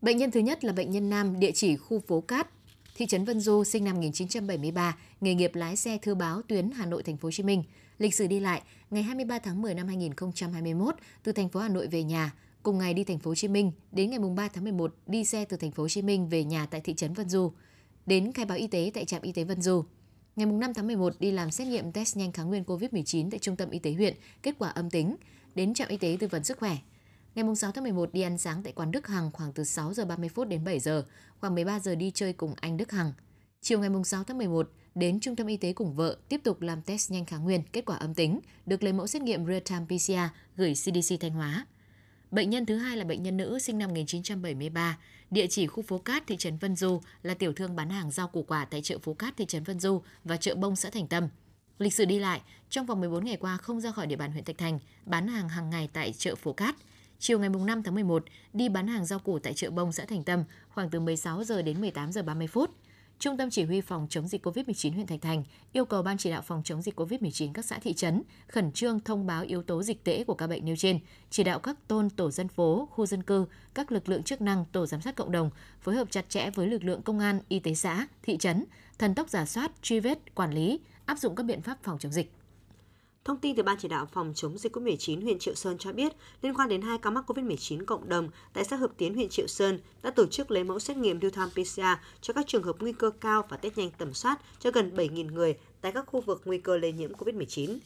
Bệnh 0.00 0.16
nhân 0.16 0.30
thứ 0.30 0.40
nhất 0.40 0.64
là 0.64 0.72
bệnh 0.72 0.90
nhân 0.90 1.10
nam 1.10 1.40
địa 1.40 1.50
chỉ 1.54 1.76
khu 1.76 2.00
phố 2.00 2.20
Cát, 2.20 2.48
thị 2.94 3.06
trấn 3.06 3.24
Vân 3.24 3.40
Du 3.40 3.64
sinh 3.64 3.84
năm 3.84 3.94
1973, 3.94 4.96
nghề 5.20 5.34
nghiệp 5.34 5.54
lái 5.54 5.76
xe 5.76 5.98
thư 6.02 6.14
báo 6.14 6.42
tuyến 6.42 6.70
Hà 6.70 6.86
Nội 6.86 7.02
thành 7.02 7.16
phố 7.16 7.26
Hồ 7.26 7.30
Chí 7.32 7.42
Minh. 7.42 7.64
Lịch 7.98 8.14
sử 8.14 8.26
đi 8.26 8.40
lại 8.40 8.62
ngày 8.90 9.02
23 9.02 9.38
tháng 9.38 9.62
10 9.62 9.74
năm 9.74 9.88
2021 9.88 10.94
từ 11.22 11.32
thành 11.32 11.48
phố 11.48 11.60
Hà 11.60 11.68
Nội 11.68 11.86
về 11.86 12.02
nhà, 12.02 12.32
cùng 12.62 12.78
ngày 12.78 12.94
đi 12.94 13.04
thành 13.04 13.18
phố 13.18 13.30
Hồ 13.30 13.34
Chí 13.34 13.48
Minh, 13.48 13.72
đến 13.92 14.10
ngày 14.10 14.18
3 14.36 14.48
tháng 14.48 14.64
11 14.64 14.94
đi 15.06 15.24
xe 15.24 15.44
từ 15.44 15.56
thành 15.56 15.70
phố 15.70 15.82
Hồ 15.82 15.88
Chí 15.88 16.02
Minh 16.02 16.28
về 16.28 16.44
nhà 16.44 16.66
tại 16.66 16.80
thị 16.80 16.94
trấn 16.94 17.12
Vân 17.12 17.28
Du, 17.28 17.52
đến 18.06 18.32
khai 18.32 18.44
báo 18.44 18.58
y 18.58 18.66
tế 18.66 18.90
tại 18.94 19.04
trạm 19.04 19.22
y 19.22 19.32
tế 19.32 19.44
Vân 19.44 19.62
Du. 19.62 19.84
Ngày 20.36 20.46
5 20.46 20.74
tháng 20.74 20.86
11 20.86 21.14
đi 21.20 21.30
làm 21.30 21.50
xét 21.50 21.66
nghiệm 21.66 21.92
test 21.92 22.16
nhanh 22.16 22.32
kháng 22.32 22.48
nguyên 22.48 22.64
COVID-19 22.64 23.30
tại 23.30 23.38
trung 23.38 23.56
tâm 23.56 23.70
y 23.70 23.78
tế 23.78 23.92
huyện, 23.92 24.14
kết 24.42 24.54
quả 24.58 24.68
âm 24.68 24.90
tính, 24.90 25.16
đến 25.54 25.74
trạm 25.74 25.88
y 25.88 25.96
tế 25.96 26.16
tư 26.20 26.26
vấn 26.26 26.44
sức 26.44 26.58
khỏe. 26.58 26.76
Ngày 27.34 27.44
6 27.56 27.72
tháng 27.72 27.84
11 27.84 28.12
đi 28.12 28.20
ăn 28.22 28.38
sáng 28.38 28.62
tại 28.62 28.72
quán 28.72 28.90
Đức 28.90 29.06
Hằng 29.06 29.30
khoảng 29.32 29.52
từ 29.52 29.64
6 29.64 29.94
giờ 29.94 30.04
30 30.04 30.28
phút 30.28 30.48
đến 30.48 30.64
7 30.64 30.80
giờ, 30.80 31.04
khoảng 31.40 31.54
13 31.54 31.80
giờ 31.80 31.94
đi 31.94 32.10
chơi 32.14 32.32
cùng 32.32 32.54
anh 32.60 32.76
Đức 32.76 32.92
Hằng. 32.92 33.12
Chiều 33.60 33.80
ngày 33.80 33.90
6 34.04 34.24
tháng 34.24 34.38
11, 34.38 34.70
đến 34.94 35.20
trung 35.20 35.36
tâm 35.36 35.46
y 35.46 35.56
tế 35.56 35.72
cùng 35.72 35.94
vợ 35.94 36.16
tiếp 36.28 36.40
tục 36.44 36.60
làm 36.60 36.82
test 36.82 37.10
nhanh 37.10 37.24
kháng 37.24 37.44
nguyên, 37.44 37.62
kết 37.72 37.84
quả 37.84 37.96
âm 37.96 38.14
tính, 38.14 38.40
được 38.66 38.82
lấy 38.82 38.92
mẫu 38.92 39.06
xét 39.06 39.22
nghiệm 39.22 39.46
real-time 39.46 39.86
PCR 39.86 40.34
gửi 40.56 40.74
CDC 40.74 41.20
Thanh 41.20 41.32
Hóa. 41.32 41.66
Bệnh 42.32 42.50
nhân 42.50 42.66
thứ 42.66 42.76
hai 42.76 42.96
là 42.96 43.04
bệnh 43.04 43.22
nhân 43.22 43.36
nữ 43.36 43.58
sinh 43.58 43.78
năm 43.78 43.88
1973, 43.90 44.98
địa 45.30 45.46
chỉ 45.46 45.66
khu 45.66 45.82
phố 45.82 45.98
Cát, 45.98 46.26
thị 46.26 46.36
trấn 46.36 46.56
Vân 46.56 46.76
Du, 46.76 47.00
là 47.22 47.34
tiểu 47.34 47.52
thương 47.52 47.76
bán 47.76 47.90
hàng 47.90 48.10
rau 48.10 48.28
củ 48.28 48.42
quả 48.42 48.64
tại 48.64 48.82
chợ 48.82 48.98
phố 48.98 49.14
Cát, 49.14 49.36
thị 49.36 49.44
trấn 49.46 49.62
Vân 49.62 49.80
Du 49.80 50.02
và 50.24 50.36
chợ 50.36 50.54
Bông, 50.54 50.76
xã 50.76 50.90
Thành 50.90 51.06
Tâm. 51.06 51.28
Lịch 51.78 51.94
sử 51.94 52.04
đi 52.04 52.18
lại, 52.18 52.40
trong 52.70 52.86
vòng 52.86 53.00
14 53.00 53.24
ngày 53.24 53.36
qua 53.36 53.56
không 53.56 53.80
ra 53.80 53.92
khỏi 53.92 54.06
địa 54.06 54.16
bàn 54.16 54.32
huyện 54.32 54.44
Thạch 54.44 54.58
Thành, 54.58 54.78
bán 55.06 55.28
hàng 55.28 55.48
hàng 55.48 55.70
ngày 55.70 55.88
tại 55.92 56.12
chợ 56.12 56.34
phố 56.34 56.52
Cát. 56.52 56.76
Chiều 57.18 57.38
ngày 57.38 57.48
5 57.48 57.82
tháng 57.82 57.94
11, 57.94 58.24
đi 58.52 58.68
bán 58.68 58.86
hàng 58.86 59.06
rau 59.06 59.18
củ 59.18 59.38
tại 59.38 59.54
chợ 59.54 59.70
Bông, 59.70 59.92
xã 59.92 60.04
Thành 60.04 60.24
Tâm, 60.24 60.44
khoảng 60.68 60.90
từ 60.90 61.00
16 61.00 61.44
giờ 61.44 61.62
đến 61.62 61.80
18 61.80 62.12
giờ 62.12 62.22
30 62.22 62.46
phút. 62.46 62.70
Trung 63.22 63.36
tâm 63.36 63.50
Chỉ 63.50 63.64
huy 63.64 63.80
phòng 63.80 64.06
chống 64.10 64.28
dịch 64.28 64.46
COVID-19 64.46 64.92
huyện 64.92 65.06
Thạch 65.06 65.22
Thành 65.22 65.44
yêu 65.72 65.84
cầu 65.84 66.02
Ban 66.02 66.18
chỉ 66.18 66.30
đạo 66.30 66.42
phòng 66.42 66.62
chống 66.64 66.82
dịch 66.82 67.00
COVID-19 67.00 67.52
các 67.52 67.64
xã 67.64 67.78
thị 67.78 67.92
trấn 67.92 68.22
khẩn 68.48 68.72
trương 68.72 69.00
thông 69.00 69.26
báo 69.26 69.42
yếu 69.42 69.62
tố 69.62 69.82
dịch 69.82 70.04
tễ 70.04 70.24
của 70.24 70.34
các 70.34 70.46
bệnh 70.46 70.64
nêu 70.64 70.76
trên, 70.76 70.98
chỉ 71.30 71.44
đạo 71.44 71.58
các 71.58 71.88
tôn 71.88 72.10
tổ 72.10 72.30
dân 72.30 72.48
phố, 72.48 72.88
khu 72.90 73.06
dân 73.06 73.22
cư, 73.22 73.46
các 73.74 73.92
lực 73.92 74.08
lượng 74.08 74.22
chức 74.22 74.40
năng, 74.40 74.64
tổ 74.72 74.86
giám 74.86 75.00
sát 75.00 75.16
cộng 75.16 75.32
đồng 75.32 75.50
phối 75.80 75.94
hợp 75.94 76.10
chặt 76.10 76.28
chẽ 76.28 76.50
với 76.50 76.66
lực 76.66 76.84
lượng 76.84 77.02
công 77.02 77.18
an, 77.18 77.40
y 77.48 77.58
tế 77.58 77.74
xã, 77.74 78.06
thị 78.22 78.36
trấn, 78.36 78.64
thần 78.98 79.14
tốc 79.14 79.28
giả 79.28 79.46
soát, 79.46 79.72
truy 79.82 80.00
vết, 80.00 80.34
quản 80.34 80.54
lý, 80.54 80.80
áp 81.06 81.18
dụng 81.18 81.34
các 81.34 81.42
biện 81.42 81.62
pháp 81.62 81.78
phòng 81.82 81.98
chống 81.98 82.12
dịch. 82.12 82.32
Thông 83.24 83.36
tin 83.36 83.56
từ 83.56 83.62
Ban 83.62 83.76
chỉ 83.78 83.88
đạo 83.88 84.08
phòng 84.12 84.32
chống 84.36 84.58
dịch 84.58 84.76
COVID-19 84.76 85.22
huyện 85.22 85.38
Triệu 85.38 85.54
Sơn 85.54 85.78
cho 85.78 85.92
biết, 85.92 86.12
liên 86.42 86.54
quan 86.54 86.68
đến 86.68 86.82
hai 86.82 86.98
ca 86.98 87.10
mắc 87.10 87.24
COVID-19 87.30 87.84
cộng 87.84 88.08
đồng 88.08 88.28
tại 88.52 88.64
xã 88.64 88.76
Hợp 88.76 88.90
Tiến 88.96 89.14
huyện 89.14 89.28
Triệu 89.28 89.46
Sơn 89.46 89.78
đã 90.02 90.10
tổ 90.10 90.26
chức 90.26 90.50
lấy 90.50 90.64
mẫu 90.64 90.78
xét 90.78 90.96
nghiệm 90.96 91.18
real-time 91.18 91.48
PCR 91.48 92.02
cho 92.20 92.34
các 92.34 92.46
trường 92.46 92.62
hợp 92.62 92.76
nguy 92.80 92.92
cơ 92.92 93.10
cao 93.10 93.46
và 93.48 93.56
test 93.56 93.78
nhanh 93.78 93.90
tầm 93.98 94.14
soát 94.14 94.40
cho 94.58 94.70
gần 94.70 94.90
7.000 94.96 95.32
người 95.32 95.56
tại 95.80 95.92
các 95.92 96.06
khu 96.06 96.20
vực 96.20 96.42
nguy 96.44 96.58
cơ 96.58 96.76
lây 96.76 96.92
nhiễm 96.92 97.12
COVID-19. 97.12 97.78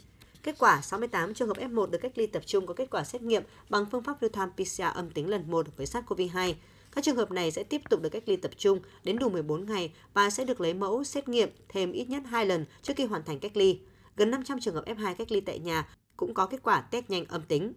Kết 0.42 0.56
quả 0.58 0.80
68 0.82 1.34
trường 1.34 1.48
hợp 1.48 1.56
F1 1.56 1.86
được 1.86 1.98
cách 1.98 2.18
ly 2.18 2.26
tập 2.26 2.42
trung 2.46 2.66
có 2.66 2.74
kết 2.74 2.90
quả 2.90 3.04
xét 3.04 3.22
nghiệm 3.22 3.42
bằng 3.68 3.86
phương 3.90 4.02
pháp 4.02 4.22
real-time 4.22 4.50
PCR 4.50 4.96
âm 4.96 5.10
tính 5.10 5.28
lần 5.28 5.50
1 5.50 5.66
với 5.76 5.86
SARS-CoV-2. 5.86 6.54
Các 6.94 7.04
trường 7.04 7.16
hợp 7.16 7.30
này 7.30 7.50
sẽ 7.50 7.62
tiếp 7.62 7.82
tục 7.90 8.02
được 8.02 8.08
cách 8.08 8.22
ly 8.26 8.36
tập 8.36 8.50
trung 8.56 8.80
đến 9.04 9.18
đủ 9.18 9.28
14 9.28 9.66
ngày 9.66 9.92
và 10.14 10.30
sẽ 10.30 10.44
được 10.44 10.60
lấy 10.60 10.74
mẫu 10.74 11.04
xét 11.04 11.28
nghiệm 11.28 11.48
thêm 11.68 11.92
ít 11.92 12.08
nhất 12.08 12.22
2 12.26 12.46
lần 12.46 12.64
trước 12.82 12.92
khi 12.96 13.04
hoàn 13.04 13.24
thành 13.24 13.38
cách 13.38 13.56
ly 13.56 13.78
gần 14.16 14.30
500 14.30 14.60
trường 14.60 14.74
hợp 14.74 14.84
F2 14.84 15.14
cách 15.14 15.32
ly 15.32 15.40
tại 15.40 15.58
nhà 15.58 15.88
cũng 16.16 16.34
có 16.34 16.46
kết 16.46 16.62
quả 16.62 16.80
test 16.80 17.10
nhanh 17.10 17.24
âm 17.24 17.42
tính. 17.42 17.72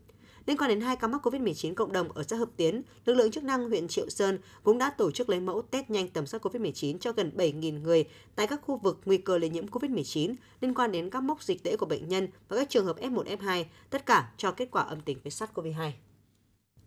Liên 0.46 0.58
quan 0.58 0.70
đến 0.70 0.82
hai 0.82 0.96
ca 0.96 1.08
mắc 1.08 1.28
COVID-19 1.28 1.74
cộng 1.74 1.92
đồng 1.92 2.12
ở 2.12 2.24
xã 2.24 2.36
Hợp 2.36 2.50
Tiến, 2.58 2.82
lực 3.06 3.14
lượng 3.14 3.32
chức 3.32 3.44
năng 3.44 3.70
huyện 3.70 3.88
Triệu 3.88 4.10
Sơn 4.10 4.38
cũng 4.64 4.78
đã 4.78 4.90
tổ 4.90 5.12
chức 5.12 5.30
lấy 5.30 5.40
mẫu 5.40 5.62
test 5.62 5.90
nhanh 5.90 6.08
tầm 6.08 6.26
soát 6.26 6.46
COVID-19 6.46 6.98
cho 6.98 7.12
gần 7.12 7.32
7.000 7.38 7.82
người 7.82 8.06
tại 8.36 8.48
các 8.48 8.62
khu 8.62 8.78
vực 8.78 9.00
nguy 9.06 9.18
cơ 9.18 9.38
lây 9.38 9.50
nhiễm 9.50 9.68
COVID-19 9.68 10.36
liên 10.62 10.74
quan 10.74 10.92
đến 10.92 11.10
các 11.10 11.24
mốc 11.24 11.44
dịch 11.44 11.64
tễ 11.64 11.76
của 11.76 11.86
bệnh 11.86 12.08
nhân 12.08 12.28
và 12.50 12.58
các 12.58 12.70
trường 12.70 12.86
hợp 12.86 12.98
F1, 13.00 13.24
F2, 13.24 13.64
tất 13.90 14.06
cả 14.06 14.32
cho 14.38 14.52
kết 14.52 14.72
quả 14.72 14.84
âm 14.84 15.02
tính 15.02 15.18
với 15.24 15.32
SARS-CoV-2. 15.32 15.92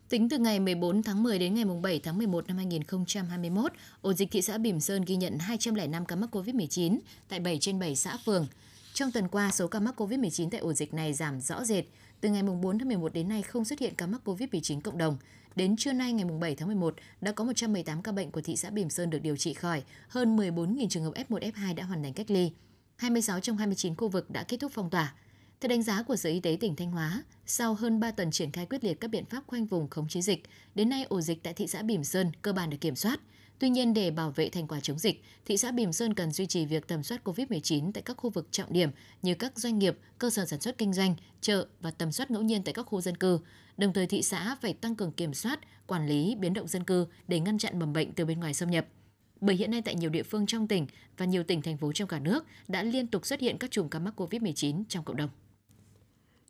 Tính 0.09 0.28
từ 0.28 0.38
ngày 0.38 0.61
14 0.61 1.02
tháng 1.02 1.23
10 1.23 1.38
đến 1.38 1.54
ngày 1.54 1.64
7 1.82 2.00
tháng 2.00 2.18
11 2.18 2.49
năm 2.49 2.56
2021, 2.56 3.73
ổ 4.00 4.12
dịch 4.12 4.30
thị 4.30 4.42
xã 4.42 4.59
Bỉm 4.59 4.80
Sơn 4.80 5.02
ghi 5.06 5.16
nhận 5.16 5.38
205 5.38 6.04
ca 6.06 6.16
mắc 6.16 6.35
COVID-19 6.37 6.99
tại 7.28 7.40
7 7.40 7.59
trên 7.59 7.78
7 7.78 7.97
xã 7.97 8.16
phường. 8.25 8.47
Trong 8.95 9.13
tuần 9.13 9.29
qua, 9.29 9.51
số 9.51 9.67
ca 9.69 9.81
mắc 9.81 10.01
COVID-19 10.01 10.51
tại 10.51 10.61
ổ 10.61 10.73
dịch 10.73 10.95
này 10.95 11.13
giảm 11.13 11.41
rõ 11.41 11.65
rệt. 11.65 11.85
Từ 12.21 12.29
ngày 12.29 12.43
4 12.43 12.79
tháng 12.79 12.89
11 12.89 13.13
đến 13.13 13.29
nay 13.29 13.43
không 13.43 13.65
xuất 13.65 13.79
hiện 13.79 13.95
ca 13.95 14.07
mắc 14.07 14.21
COVID-19 14.25 14.81
cộng 14.81 14.99
đồng. 14.99 15.17
Đến 15.57 15.77
trưa 15.77 15.93
nay 15.93 16.13
ngày 16.13 16.27
7 16.41 16.55
tháng 16.55 16.69
11, 16.69 16.95
đã 17.21 17.33
có 17.33 17.45
118 17.45 18.03
ca 18.03 18.13
bệnh 18.13 18.31
của 18.31 18.41
thị 18.41 18.57
xã 18.57 18.71
Bỉm 18.71 18.91
Sơn 18.91 19.11
được 19.11 19.19
điều 19.19 19.37
trị 19.37 19.55
khỏi, 19.55 19.83
hơn 20.09 20.37
14.000 20.37 20.89
trường 20.89 21.05
hợp 21.05 21.13
F1, 21.29 21.53
F2 21.53 21.75
đã 21.75 21.85
hoàn 21.85 22.03
thành 22.03 22.13
cách 22.13 22.31
ly. 22.31 22.53
26 22.97 23.41
trong 23.41 23.57
29 23.57 23.97
khu 23.97 24.09
vực 24.09 24.31
đã 24.31 24.43
kết 24.43 24.57
thúc 24.61 24.73
phong 24.75 24.91
tỏa. 24.91 25.15
Theo 25.61 25.69
đánh 25.69 25.83
giá 25.83 26.03
của 26.03 26.17
Sở 26.17 26.31
Y 26.31 26.41
tế 26.41 26.57
tỉnh 26.61 26.77
Thanh 26.77 26.91
Hóa, 26.91 27.23
sau 27.47 27.75
hơn 27.75 28.01
3 28.01 28.11
tuần 28.11 28.31
triển 28.31 28.51
khai 28.51 28.67
quyết 28.67 28.85
liệt 28.85 29.01
các 29.01 29.09
biện 29.09 29.25
pháp 29.25 29.43
khoanh 29.47 29.67
vùng 29.67 29.89
khống 29.89 30.09
chế 30.09 30.21
dịch, 30.21 30.43
đến 30.75 30.89
nay 30.89 31.05
ổ 31.09 31.21
dịch 31.21 31.43
tại 31.43 31.55
thị 31.55 31.67
xã 31.67 31.83
Bỉm 31.83 32.05
Sơn 32.05 32.31
cơ 32.43 32.53
bản 32.53 32.71
được 32.71 32.81
kiểm 32.81 32.97
soát. 32.97 33.21
Tuy 33.62 33.71
nhiên, 33.71 33.95
để 33.95 34.11
bảo 34.11 34.31
vệ 34.31 34.49
thành 34.49 34.66
quả 34.66 34.81
chống 34.81 34.99
dịch, 34.99 35.23
thị 35.45 35.57
xã 35.57 35.71
Bỉm 35.71 35.92
Sơn 35.92 36.14
cần 36.14 36.31
duy 36.31 36.47
trì 36.47 36.66
việc 36.66 36.88
tầm 36.88 37.02
soát 37.02 37.21
COVID-19 37.25 37.92
tại 37.92 38.02
các 38.02 38.16
khu 38.16 38.31
vực 38.31 38.49
trọng 38.50 38.73
điểm 38.73 38.90
như 39.23 39.35
các 39.35 39.59
doanh 39.59 39.78
nghiệp, 39.78 39.99
cơ 40.19 40.31
sở 40.31 40.47
sản 40.47 40.61
xuất 40.61 40.78
kinh 40.78 40.92
doanh, 40.92 41.14
chợ 41.40 41.66
và 41.81 41.90
tầm 41.90 42.12
soát 42.12 42.31
ngẫu 42.31 42.42
nhiên 42.42 42.62
tại 42.62 42.75
các 42.75 42.83
khu 42.83 43.00
dân 43.00 43.16
cư. 43.16 43.38
Đồng 43.76 43.92
thời 43.92 44.07
thị 44.07 44.23
xã 44.23 44.57
phải 44.61 44.75
tăng 44.75 44.97
cường 44.97 45.12
kiểm 45.12 45.35
soát, 45.35 45.61
quản 45.87 46.07
lý 46.07 46.35
biến 46.35 46.54
động 46.54 46.69
dân 46.69 46.85
cư 46.85 47.07
để 47.28 47.40
ngăn 47.40 47.59
chặn 47.59 47.78
mầm 47.78 47.92
bệnh 47.92 48.12
từ 48.12 48.25
bên 48.25 48.40
ngoài 48.40 48.54
xâm 48.54 48.71
nhập. 48.71 48.87
Bởi 49.40 49.57
hiện 49.57 49.71
nay 49.71 49.83
tại 49.83 49.95
nhiều 49.95 50.11
địa 50.11 50.23
phương 50.23 50.47
trong 50.47 50.69
tỉnh 50.69 50.87
và 51.16 51.26
nhiều 51.26 51.42
tỉnh 51.42 51.62
thành 51.62 51.76
phố 51.76 51.92
trong 51.92 52.09
cả 52.09 52.19
nước 52.19 52.45
đã 52.69 52.83
liên 52.83 53.07
tục 53.07 53.26
xuất 53.26 53.40
hiện 53.40 53.59
các 53.59 53.71
chùm 53.71 53.88
ca 53.88 53.99
mắc 53.99 54.21
COVID-19 54.21 54.83
trong 54.88 55.04
cộng 55.04 55.16
đồng. 55.16 55.31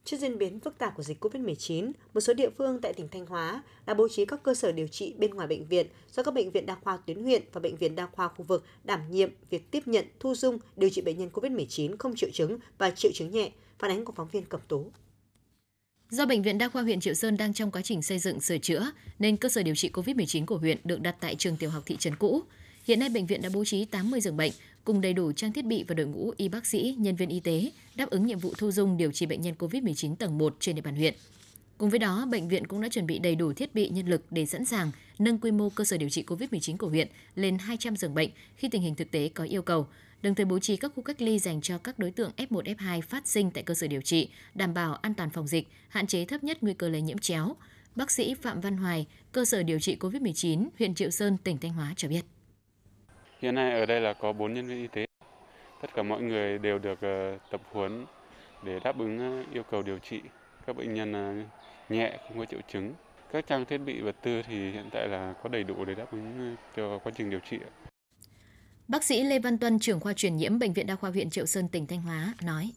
Trước 0.05 0.17
diễn 0.21 0.39
biến 0.39 0.61
phức 0.61 0.79
tạp 0.79 0.97
của 0.97 1.03
dịch 1.03 1.25
COVID-19, 1.25 1.93
một 2.15 2.21
số 2.21 2.35
địa 2.35 2.51
phương 2.59 2.81
tại 2.81 2.93
tỉnh 2.93 3.09
Thanh 3.09 3.27
Hóa 3.27 3.63
đã 3.87 3.95
bố 3.95 4.09
trí 4.09 4.25
các 4.25 4.43
cơ 4.43 4.55
sở 4.55 4.73
điều 4.73 4.87
trị 4.87 5.15
bên 5.19 5.31
ngoài 5.31 5.49
bệnh 5.49 5.67
viện 5.67 5.87
do 6.13 6.23
các 6.23 6.35
bệnh 6.35 6.51
viện 6.51 6.67
đa 6.67 6.75
khoa 6.75 6.97
tuyến 6.97 7.23
huyện 7.23 7.43
và 7.53 7.61
bệnh 7.61 7.77
viện 7.77 7.95
đa 7.95 8.07
khoa 8.07 8.29
khu 8.29 8.43
vực 8.43 8.65
đảm 8.85 9.01
nhiệm 9.11 9.31
việc 9.51 9.71
tiếp 9.71 9.83
nhận, 9.87 10.05
thu 10.21 10.35
dung, 10.35 10.59
điều 10.77 10.91
trị 10.91 11.03
bệnh 11.03 11.19
nhân 11.19 11.31
COVID-19 11.33 11.97
không 11.99 12.17
triệu 12.17 12.31
chứng 12.33 12.59
và 12.79 12.91
triệu 12.91 13.13
chứng 13.15 13.31
nhẹ, 13.31 13.51
phản 13.79 13.91
ánh 13.91 14.05
của 14.05 14.13
phóng 14.17 14.29
viên 14.33 14.45
Cẩm 14.45 14.61
Tú. 14.69 14.91
Do 16.11 16.27
Bệnh 16.27 16.43
viện 16.43 16.59
Đa 16.59 16.69
khoa 16.69 16.83
huyện 16.83 17.01
Triệu 17.01 17.15
Sơn 17.15 17.37
đang 17.37 17.55
trong 17.55 17.71
quá 17.71 17.83
trình 17.83 18.03
xây 18.03 18.19
dựng 18.19 18.41
sửa 18.41 18.59
chữa, 18.59 18.91
nên 19.19 19.37
cơ 19.37 19.49
sở 19.49 19.63
điều 19.63 19.75
trị 19.75 19.91
COVID-19 19.93 20.47
của 20.47 20.57
huyện 20.57 20.79
được 20.85 21.01
đặt 21.01 21.17
tại 21.21 21.35
trường 21.35 21.57
tiểu 21.57 21.71
học 21.71 21.83
thị 21.87 21.97
trấn 21.97 22.17
cũ. 22.17 22.43
Hiện 22.85 23.01
nay 23.01 23.09
bệnh 23.09 23.27
viện 23.27 23.43
đã 23.43 23.49
bố 23.55 23.65
trí 23.65 23.85
80 23.85 24.21
giường 24.21 24.37
bệnh 24.37 24.53
cùng 24.85 25.01
đầy 25.01 25.13
đủ 25.13 25.33
trang 25.33 25.53
thiết 25.53 25.65
bị 25.65 25.85
và 25.89 25.95
đội 25.95 26.07
ngũ 26.07 26.33
y 26.37 26.49
bác 26.49 26.67
sĩ, 26.67 26.97
nhân 26.99 27.17
viên 27.17 27.29
y 27.29 27.41
tế 27.41 27.71
đáp 27.95 28.11
ứng 28.11 28.27
nhiệm 28.27 28.39
vụ 28.39 28.53
thu 28.59 28.71
dung 28.71 28.97
điều 28.97 29.13
trị 29.13 29.27
bệnh 29.27 29.41
nhân 29.41 29.55
COVID-19 29.59 30.17
tầng 30.17 30.39
1 30.39 30.57
trên 30.61 30.77
địa 30.77 30.83
bàn 30.83 30.97
huyện. 30.97 31.15
Cùng 31.79 31.91
với 31.91 31.99
đó, 31.99 32.27
bệnh 32.31 32.49
viện 32.49 32.67
cũng 32.67 32.81
đã 32.81 32.89
chuẩn 32.89 33.07
bị 33.07 33.19
đầy 33.19 33.35
đủ 33.35 33.53
thiết 33.53 33.75
bị 33.75 33.89
nhân 33.89 34.07
lực 34.07 34.23
để 34.31 34.47
sẵn 34.47 34.65
sàng 34.65 34.91
nâng 35.19 35.39
quy 35.39 35.51
mô 35.51 35.71
cơ 35.71 35.85
sở 35.85 35.97
điều 35.97 36.09
trị 36.09 36.25
COVID-19 36.27 36.77
của 36.77 36.89
huyện 36.89 37.09
lên 37.35 37.59
200 37.59 37.97
giường 37.97 38.15
bệnh 38.15 38.31
khi 38.57 38.69
tình 38.69 38.83
hình 38.83 38.95
thực 38.95 39.11
tế 39.11 39.31
có 39.35 39.45
yêu 39.45 39.63
cầu, 39.63 39.87
đồng 40.23 40.35
thời 40.35 40.47
bố 40.47 40.59
trí 40.59 40.77
các 40.77 40.93
khu 40.97 41.03
cách 41.03 41.23
ly 41.23 41.39
dành 41.39 41.61
cho 41.61 41.79
các 41.79 41.99
đối 41.99 42.11
tượng 42.11 42.31
F1, 42.37 42.63
F2 42.63 43.01
phát 43.01 43.29
sinh 43.29 43.51
tại 43.51 43.63
cơ 43.63 43.75
sở 43.75 43.87
điều 43.87 44.01
trị, 44.01 44.29
đảm 44.55 44.75
bảo 44.75 44.95
an 44.95 45.15
toàn 45.15 45.31
phòng 45.31 45.47
dịch, 45.47 45.69
hạn 45.89 46.07
chế 46.07 46.25
thấp 46.25 46.45
nhất 46.45 46.59
nguy 46.61 46.75
cơ 46.75 46.89
lây 46.89 47.03
nhiễm 47.03 47.19
chéo. 47.19 47.57
Bác 47.97 48.11
sĩ 48.11 48.35
Phạm 48.35 48.61
Văn 48.61 48.77
Hoài, 48.77 49.07
cơ 49.33 49.45
sở 49.45 49.63
điều 49.63 49.81
trị 49.81 49.97
COVID-19, 50.01 50.69
huyện 50.79 50.95
Triệu 50.95 51.11
Sơn, 51.11 51.37
tỉnh 51.45 51.59
Thanh 51.59 51.73
Hóa 51.73 51.95
cho 51.97 52.09
biết. 52.09 52.23
Hiện 53.43 53.55
nay 53.55 53.73
ở 53.73 53.87
đây 53.87 54.01
là 54.01 54.13
có 54.13 54.33
4 54.33 54.55
nhân 54.55 54.67
viên 54.67 54.79
y 54.79 54.87
tế. 54.87 55.07
Tất 55.81 55.89
cả 55.95 56.03
mọi 56.03 56.23
người 56.23 56.59
đều 56.59 56.79
được 56.79 57.01
ờ, 57.01 57.39
tập 57.51 57.61
huấn 57.73 58.07
để 58.63 58.81
đáp 58.85 58.99
ứng 58.99 59.19
ờ, 59.19 59.45
yêu 59.53 59.63
cầu 59.71 59.83
điều 59.83 59.99
trị 59.99 60.21
các 60.67 60.77
bệnh 60.77 60.95
nhân 60.95 61.13
ờ, 61.13 61.35
nhẹ 61.89 62.19
không 62.29 62.39
có 62.39 62.45
triệu 62.45 62.61
chứng. 62.73 62.95
Các 63.33 63.47
trang 63.47 63.65
thiết 63.65 63.79
bị 63.79 64.01
vật 64.01 64.17
tư 64.23 64.43
thì 64.47 64.71
hiện 64.71 64.89
tại 64.93 65.09
là 65.09 65.35
có 65.43 65.49
đầy 65.49 65.65
đủ 65.65 65.85
để 65.85 65.95
đáp 65.95 66.13
ứng 66.13 66.57
cho 66.77 66.99
quá 66.99 67.13
trình 67.17 67.31
điều 67.31 67.41
trị. 67.51 67.59
Bác 68.89 69.05
sĩ 69.05 69.23
Lê 69.23 69.39
Văn 69.39 69.59
Tuân, 69.59 69.79
trưởng 69.79 70.01
khoa 70.01 70.13
truyền 70.13 70.37
nhiễm 70.37 70.59
Bệnh 70.59 70.73
viện 70.73 70.87
Đa 70.87 70.95
khoa 70.95 71.11
huyện 71.11 71.31
Triệu 71.31 71.47
Sơn, 71.47 71.69
tỉnh 71.69 71.87
Thanh 71.87 72.03
Hóa 72.03 72.35
nói. 72.43 72.71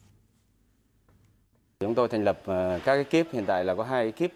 Chúng 1.80 1.96
tôi 1.96 2.08
thành 2.08 2.24
lập 2.24 2.42
các 2.86 2.94
ekip, 2.94 3.34
hiện 3.34 3.46
tại 3.48 3.66
là 3.66 3.76
có 3.76 3.84
hai 3.84 4.06
ekip 4.06 4.32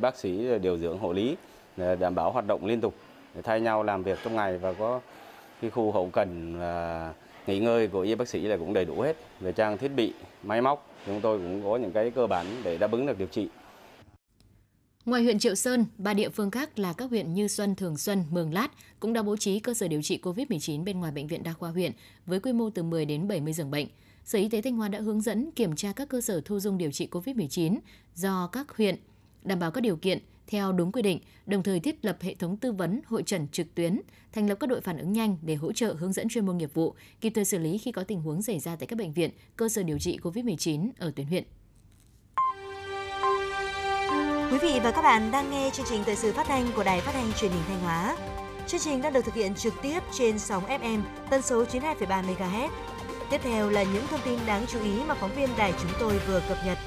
bác 0.00 0.16
sĩ 0.16 0.58
điều 0.58 0.78
dưỡng 0.78 0.98
hộ 0.98 1.12
lý 1.12 1.36
đảm 1.76 2.14
bảo 2.14 2.32
hoạt 2.32 2.46
động 2.46 2.66
liên 2.66 2.80
tục 2.80 2.94
để 3.34 3.42
thay 3.42 3.60
nhau 3.60 3.82
làm 3.82 4.02
việc 4.02 4.18
trong 4.24 4.36
ngày 4.36 4.58
và 4.58 4.72
có 4.72 5.00
cái 5.64 5.70
khu 5.70 5.92
hậu 5.92 6.10
cần 6.10 6.58
và 6.58 7.14
nghỉ 7.46 7.58
ngơi 7.58 7.88
của 7.88 8.00
y 8.00 8.14
bác 8.14 8.28
sĩ 8.28 8.40
là 8.40 8.56
cũng 8.56 8.72
đầy 8.72 8.84
đủ 8.84 9.00
hết 9.00 9.16
về 9.40 9.52
trang 9.52 9.78
thiết 9.78 9.88
bị, 9.88 10.12
máy 10.42 10.60
móc. 10.60 10.90
Chúng 11.06 11.20
tôi 11.20 11.38
cũng 11.38 11.62
có 11.64 11.76
những 11.76 11.92
cái 11.92 12.10
cơ 12.10 12.26
bản 12.26 12.46
để 12.64 12.78
đáp 12.78 12.92
ứng 12.92 13.06
được 13.06 13.18
điều 13.18 13.28
trị. 13.28 13.48
Ngoài 15.04 15.22
huyện 15.22 15.38
Triệu 15.38 15.54
Sơn, 15.54 15.84
ba 15.98 16.14
địa 16.14 16.28
phương 16.28 16.50
khác 16.50 16.78
là 16.78 16.92
các 16.92 17.10
huyện 17.10 17.34
Như 17.34 17.48
Xuân, 17.48 17.74
Thường 17.74 17.96
Xuân, 17.96 18.24
Mường 18.30 18.54
Lát 18.54 18.68
cũng 19.00 19.12
đã 19.12 19.22
bố 19.22 19.36
trí 19.36 19.60
cơ 19.60 19.74
sở 19.74 19.88
điều 19.88 20.02
trị 20.02 20.18
COVID-19 20.22 20.84
bên 20.84 21.00
ngoài 21.00 21.12
bệnh 21.12 21.26
viện 21.26 21.42
đa 21.42 21.52
khoa 21.52 21.70
huyện 21.70 21.92
với 22.26 22.40
quy 22.40 22.52
mô 22.52 22.70
từ 22.70 22.82
10 22.82 23.04
đến 23.04 23.28
70 23.28 23.52
giường 23.52 23.70
bệnh. 23.70 23.86
Sở 24.24 24.38
Y 24.38 24.48
tế 24.48 24.62
Thanh 24.62 24.76
Hóa 24.76 24.88
đã 24.88 25.00
hướng 25.00 25.20
dẫn 25.20 25.50
kiểm 25.50 25.76
tra 25.76 25.92
các 25.96 26.08
cơ 26.08 26.20
sở 26.20 26.40
thu 26.44 26.60
dung 26.60 26.78
điều 26.78 26.90
trị 26.90 27.08
COVID-19 27.10 27.78
do 28.14 28.46
các 28.52 28.76
huyện 28.76 28.96
đảm 29.44 29.58
bảo 29.58 29.70
các 29.70 29.80
điều 29.80 29.96
kiện 29.96 30.18
theo 30.46 30.72
đúng 30.72 30.92
quy 30.92 31.02
định, 31.02 31.18
đồng 31.46 31.62
thời 31.62 31.80
thiết 31.80 32.04
lập 32.04 32.18
hệ 32.20 32.34
thống 32.34 32.56
tư 32.56 32.72
vấn, 32.72 33.00
hội 33.06 33.22
trần 33.22 33.48
trực 33.48 33.74
tuyến, 33.74 34.00
thành 34.32 34.48
lập 34.48 34.54
các 34.60 34.66
đội 34.66 34.80
phản 34.80 34.98
ứng 34.98 35.12
nhanh 35.12 35.36
để 35.42 35.54
hỗ 35.54 35.72
trợ 35.72 35.94
hướng 35.98 36.12
dẫn 36.12 36.28
chuyên 36.28 36.46
môn 36.46 36.58
nghiệp 36.58 36.74
vụ, 36.74 36.94
kịp 37.20 37.32
thời 37.34 37.44
xử 37.44 37.58
lý 37.58 37.78
khi 37.78 37.92
có 37.92 38.04
tình 38.04 38.20
huống 38.20 38.42
xảy 38.42 38.58
ra 38.58 38.76
tại 38.76 38.86
các 38.86 38.98
bệnh 38.98 39.12
viện, 39.12 39.30
cơ 39.56 39.68
sở 39.68 39.82
điều 39.82 39.98
trị 39.98 40.18
COVID-19 40.22 40.90
ở 40.98 41.12
tuyến 41.16 41.26
huyện. 41.26 41.44
Quý 44.52 44.58
vị 44.62 44.80
và 44.82 44.90
các 44.90 45.02
bạn 45.02 45.30
đang 45.30 45.50
nghe 45.50 45.70
chương 45.72 45.86
trình 45.88 46.02
thời 46.06 46.16
sự 46.16 46.32
phát 46.32 46.46
thanh 46.46 46.66
của 46.76 46.84
Đài 46.84 47.00
Phát 47.00 47.12
thanh 47.12 47.32
Truyền 47.32 47.50
hình 47.50 47.62
Thanh 47.68 47.80
Hóa. 47.80 48.16
Chương 48.66 48.80
trình 48.80 49.02
đang 49.02 49.12
được 49.12 49.24
thực 49.24 49.34
hiện 49.34 49.54
trực 49.54 49.74
tiếp 49.82 50.00
trên 50.12 50.38
sóng 50.38 50.64
FM 50.66 51.00
tần 51.30 51.42
số 51.42 51.64
92,3 51.64 52.24
MHz. 52.24 52.68
Tiếp 53.30 53.40
theo 53.42 53.70
là 53.70 53.82
những 53.82 54.06
thông 54.10 54.20
tin 54.24 54.38
đáng 54.46 54.66
chú 54.68 54.82
ý 54.82 54.92
mà 55.06 55.14
phóng 55.14 55.34
viên 55.36 55.48
đài 55.58 55.72
chúng 55.82 55.90
tôi 56.00 56.18
vừa 56.28 56.42
cập 56.48 56.58
nhật. 56.66 56.78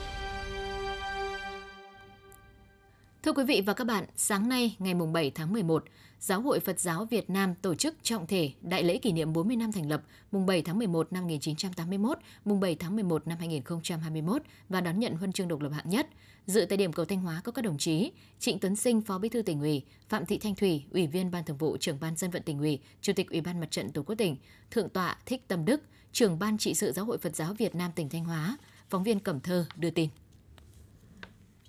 Thưa 3.24 3.34
quý 3.34 3.44
vị 3.44 3.62
và 3.66 3.74
các 3.74 3.84
bạn, 3.84 4.06
sáng 4.16 4.50
nay 4.50 4.76
ngày 4.80 4.94
7 4.94 5.32
tháng 5.32 5.54
11, 5.54 5.84
Giáo 6.20 6.42
hội 6.42 6.60
Phật 6.60 6.80
giáo 6.80 7.06
Việt 7.06 7.30
Nam 7.30 7.56
tổ 7.56 7.76
chức 7.76 7.96
trọng 8.04 8.28
thể 8.28 8.52
đại 8.62 8.84
lễ 8.84 8.98
kỷ 8.98 9.12
niệm 9.12 9.34
40 9.34 9.56
năm 9.56 9.72
thành 9.72 9.90
lập 9.90 10.04
mùng 10.32 10.46
7 10.46 10.62
tháng 10.62 10.78
11 10.78 11.14
năm 11.14 11.24
1981, 11.24 12.18
mùng 12.46 12.60
7 12.60 12.76
tháng 12.76 12.96
11 12.96 13.28
năm 13.28 13.38
2021 13.40 14.42
và 14.70 14.82
đón 14.82 15.00
nhận 15.00 15.16
huân 15.16 15.34
chương 15.34 15.48
độc 15.48 15.62
lập 15.62 15.70
hạng 15.74 15.90
nhất. 15.90 16.08
Dự 16.46 16.66
tại 16.70 16.78
điểm 16.78 16.94
cầu 16.94 17.06
Thanh 17.06 17.22
Hóa 17.22 17.42
có 17.44 17.52
các 17.52 17.62
đồng 17.62 17.78
chí 17.78 18.12
Trịnh 18.40 18.60
Tuấn 18.60 18.76
Sinh, 18.76 19.02
Phó 19.02 19.18
Bí 19.18 19.30
thư 19.30 19.42
tỉnh 19.42 19.62
ủy, 19.62 19.84
Phạm 20.10 20.26
Thị 20.26 20.38
Thanh 20.38 20.56
Thủy, 20.56 20.84
Ủy 20.92 21.08
viên 21.08 21.32
Ban 21.32 21.44
Thường 21.44 21.58
vụ, 21.58 21.78
Trưởng 21.78 22.00
ban 22.00 22.16
Dân 22.16 22.32
vận 22.32 22.44
tỉnh 22.44 22.60
ủy, 22.60 22.80
Chủ 23.02 23.14
tịch 23.14 23.30
Ủy 23.30 23.42
ban 23.42 23.60
Mặt 23.60 23.72
trận 23.72 23.92
Tổ 23.92 24.04
quốc 24.04 24.16
tỉnh, 24.16 24.38
Thượng 24.72 24.90
tọa 24.90 25.18
Thích 25.26 25.48
Tâm 25.48 25.66
Đức, 25.66 25.82
Trưởng 26.12 26.40
ban 26.40 26.58
trị 26.58 26.74
sự 26.74 26.92
Giáo 26.92 27.06
hội 27.06 27.18
Phật 27.18 27.36
giáo 27.36 27.54
Việt 27.54 27.76
Nam 27.76 27.92
tỉnh 27.96 28.10
Thanh 28.10 28.26
Hóa. 28.26 28.58
Phóng 28.90 29.04
viên 29.04 29.20
Cẩm 29.20 29.40
Thơ 29.40 29.66
đưa 29.76 29.90
tin. 29.90 30.10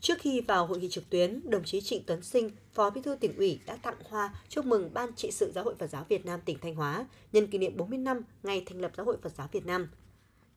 Trước 0.01 0.19
khi 0.19 0.41
vào 0.41 0.67
hội 0.67 0.79
nghị 0.79 0.89
trực 0.89 1.11
tuyến, 1.11 1.51
đồng 1.51 1.65
chí 1.65 1.81
Trịnh 1.81 2.03
Tuấn 2.07 2.23
Sinh, 2.23 2.51
Phó 2.73 2.91
Bí 2.91 3.01
thư 3.01 3.15
tỉnh 3.15 3.37
ủy 3.37 3.61
đã 3.67 3.77
tặng 3.77 3.97
hoa 4.09 4.35
chúc 4.49 4.67
mừng 4.67 4.95
Ban 4.95 5.13
trị 5.15 5.31
sự 5.31 5.53
Giáo 5.55 5.65
hội 5.65 5.75
Phật 5.79 5.91
giáo 5.91 6.07
Việt 6.09 6.27
Nam 6.27 6.41
tỉnh 6.45 6.59
Thanh 6.59 6.75
Hóa 6.75 7.07
nhân 7.33 7.47
kỷ 7.47 7.59
niệm 7.59 7.77
40 7.77 7.99
năm 7.99 8.21
ngày 8.43 8.63
thành 8.67 8.81
lập 8.81 8.93
Giáo 8.97 9.07
hội 9.07 9.17
Phật 9.23 9.33
giáo 9.39 9.49
Việt 9.53 9.67
Nam. 9.67 9.89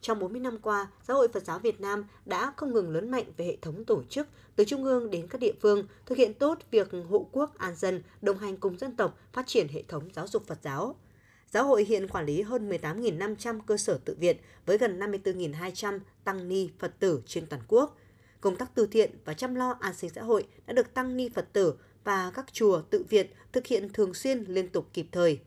Trong 0.02 0.20
40 0.20 0.42
năm 0.42 0.58
qua, 0.62 0.88
Giáo 1.08 1.18
hội 1.18 1.28
Phật 1.28 1.44
giáo 1.46 1.60
Việt 1.60 1.82
Nam 1.82 2.06
đã 2.26 2.54
không 2.58 2.74
ngừng 2.74 2.90
lớn 2.90 3.12
mạnh 3.12 3.26
về 3.38 3.46
hệ 3.46 3.58
thống 3.62 3.86
tổ 3.86 4.04
chức, 4.10 4.28
từ 4.56 4.64
trung 4.64 4.84
ương 4.84 5.12
đến 5.12 5.28
các 5.28 5.42
địa 5.42 5.54
phương, 5.62 5.88
thực 6.06 6.18
hiện 6.18 6.34
tốt 6.34 6.58
việc 6.72 6.90
hộ 7.10 7.30
quốc 7.32 7.58
an 7.58 7.76
dân, 7.76 8.04
đồng 8.22 8.38
hành 8.38 8.58
cùng 8.58 8.78
dân 8.78 8.96
tộc, 8.96 9.20
phát 9.34 9.48
triển 9.48 9.68
hệ 9.68 9.84
thống 9.88 10.10
giáo 10.14 10.28
dục 10.28 10.48
Phật 10.48 10.58
giáo. 10.62 10.96
Giáo 11.52 11.64
hội 11.64 11.86
hiện 11.86 12.08
quản 12.08 12.26
lý 12.26 12.42
hơn 12.42 12.70
18.500 12.70 13.60
cơ 13.66 13.78
sở 13.78 14.00
tự 14.06 14.16
viện 14.20 14.38
với 14.66 14.78
gần 14.78 15.00
54.200 15.00 16.00
tăng 16.24 16.50
ni 16.50 16.70
Phật 16.80 17.00
tử 17.00 17.22
trên 17.26 17.46
toàn 17.46 17.62
quốc. 17.68 17.98
Công 18.42 18.56
tác 18.56 18.72
từ 18.76 18.88
thiện 18.88 19.12
và 19.26 19.34
chăm 19.34 19.56
lo 19.56 19.78
an 19.80 19.94
sinh 19.94 20.10
xã 20.10 20.22
hội 20.22 20.48
đã 20.68 20.74
được 20.74 20.94
tăng 20.94 21.18
ni 21.18 21.30
Phật 21.30 21.54
tử 21.54 21.74
và 22.04 22.32
các 22.34 22.54
chùa 22.54 22.82
tự 22.82 23.06
viện 23.10 23.28
thực 23.52 23.68
hiện 23.68 23.90
thường 23.94 24.14
xuyên 24.14 24.44
liên 24.48 24.70
tục 24.70 24.88
kịp 24.94 25.06
thời. 25.12 25.40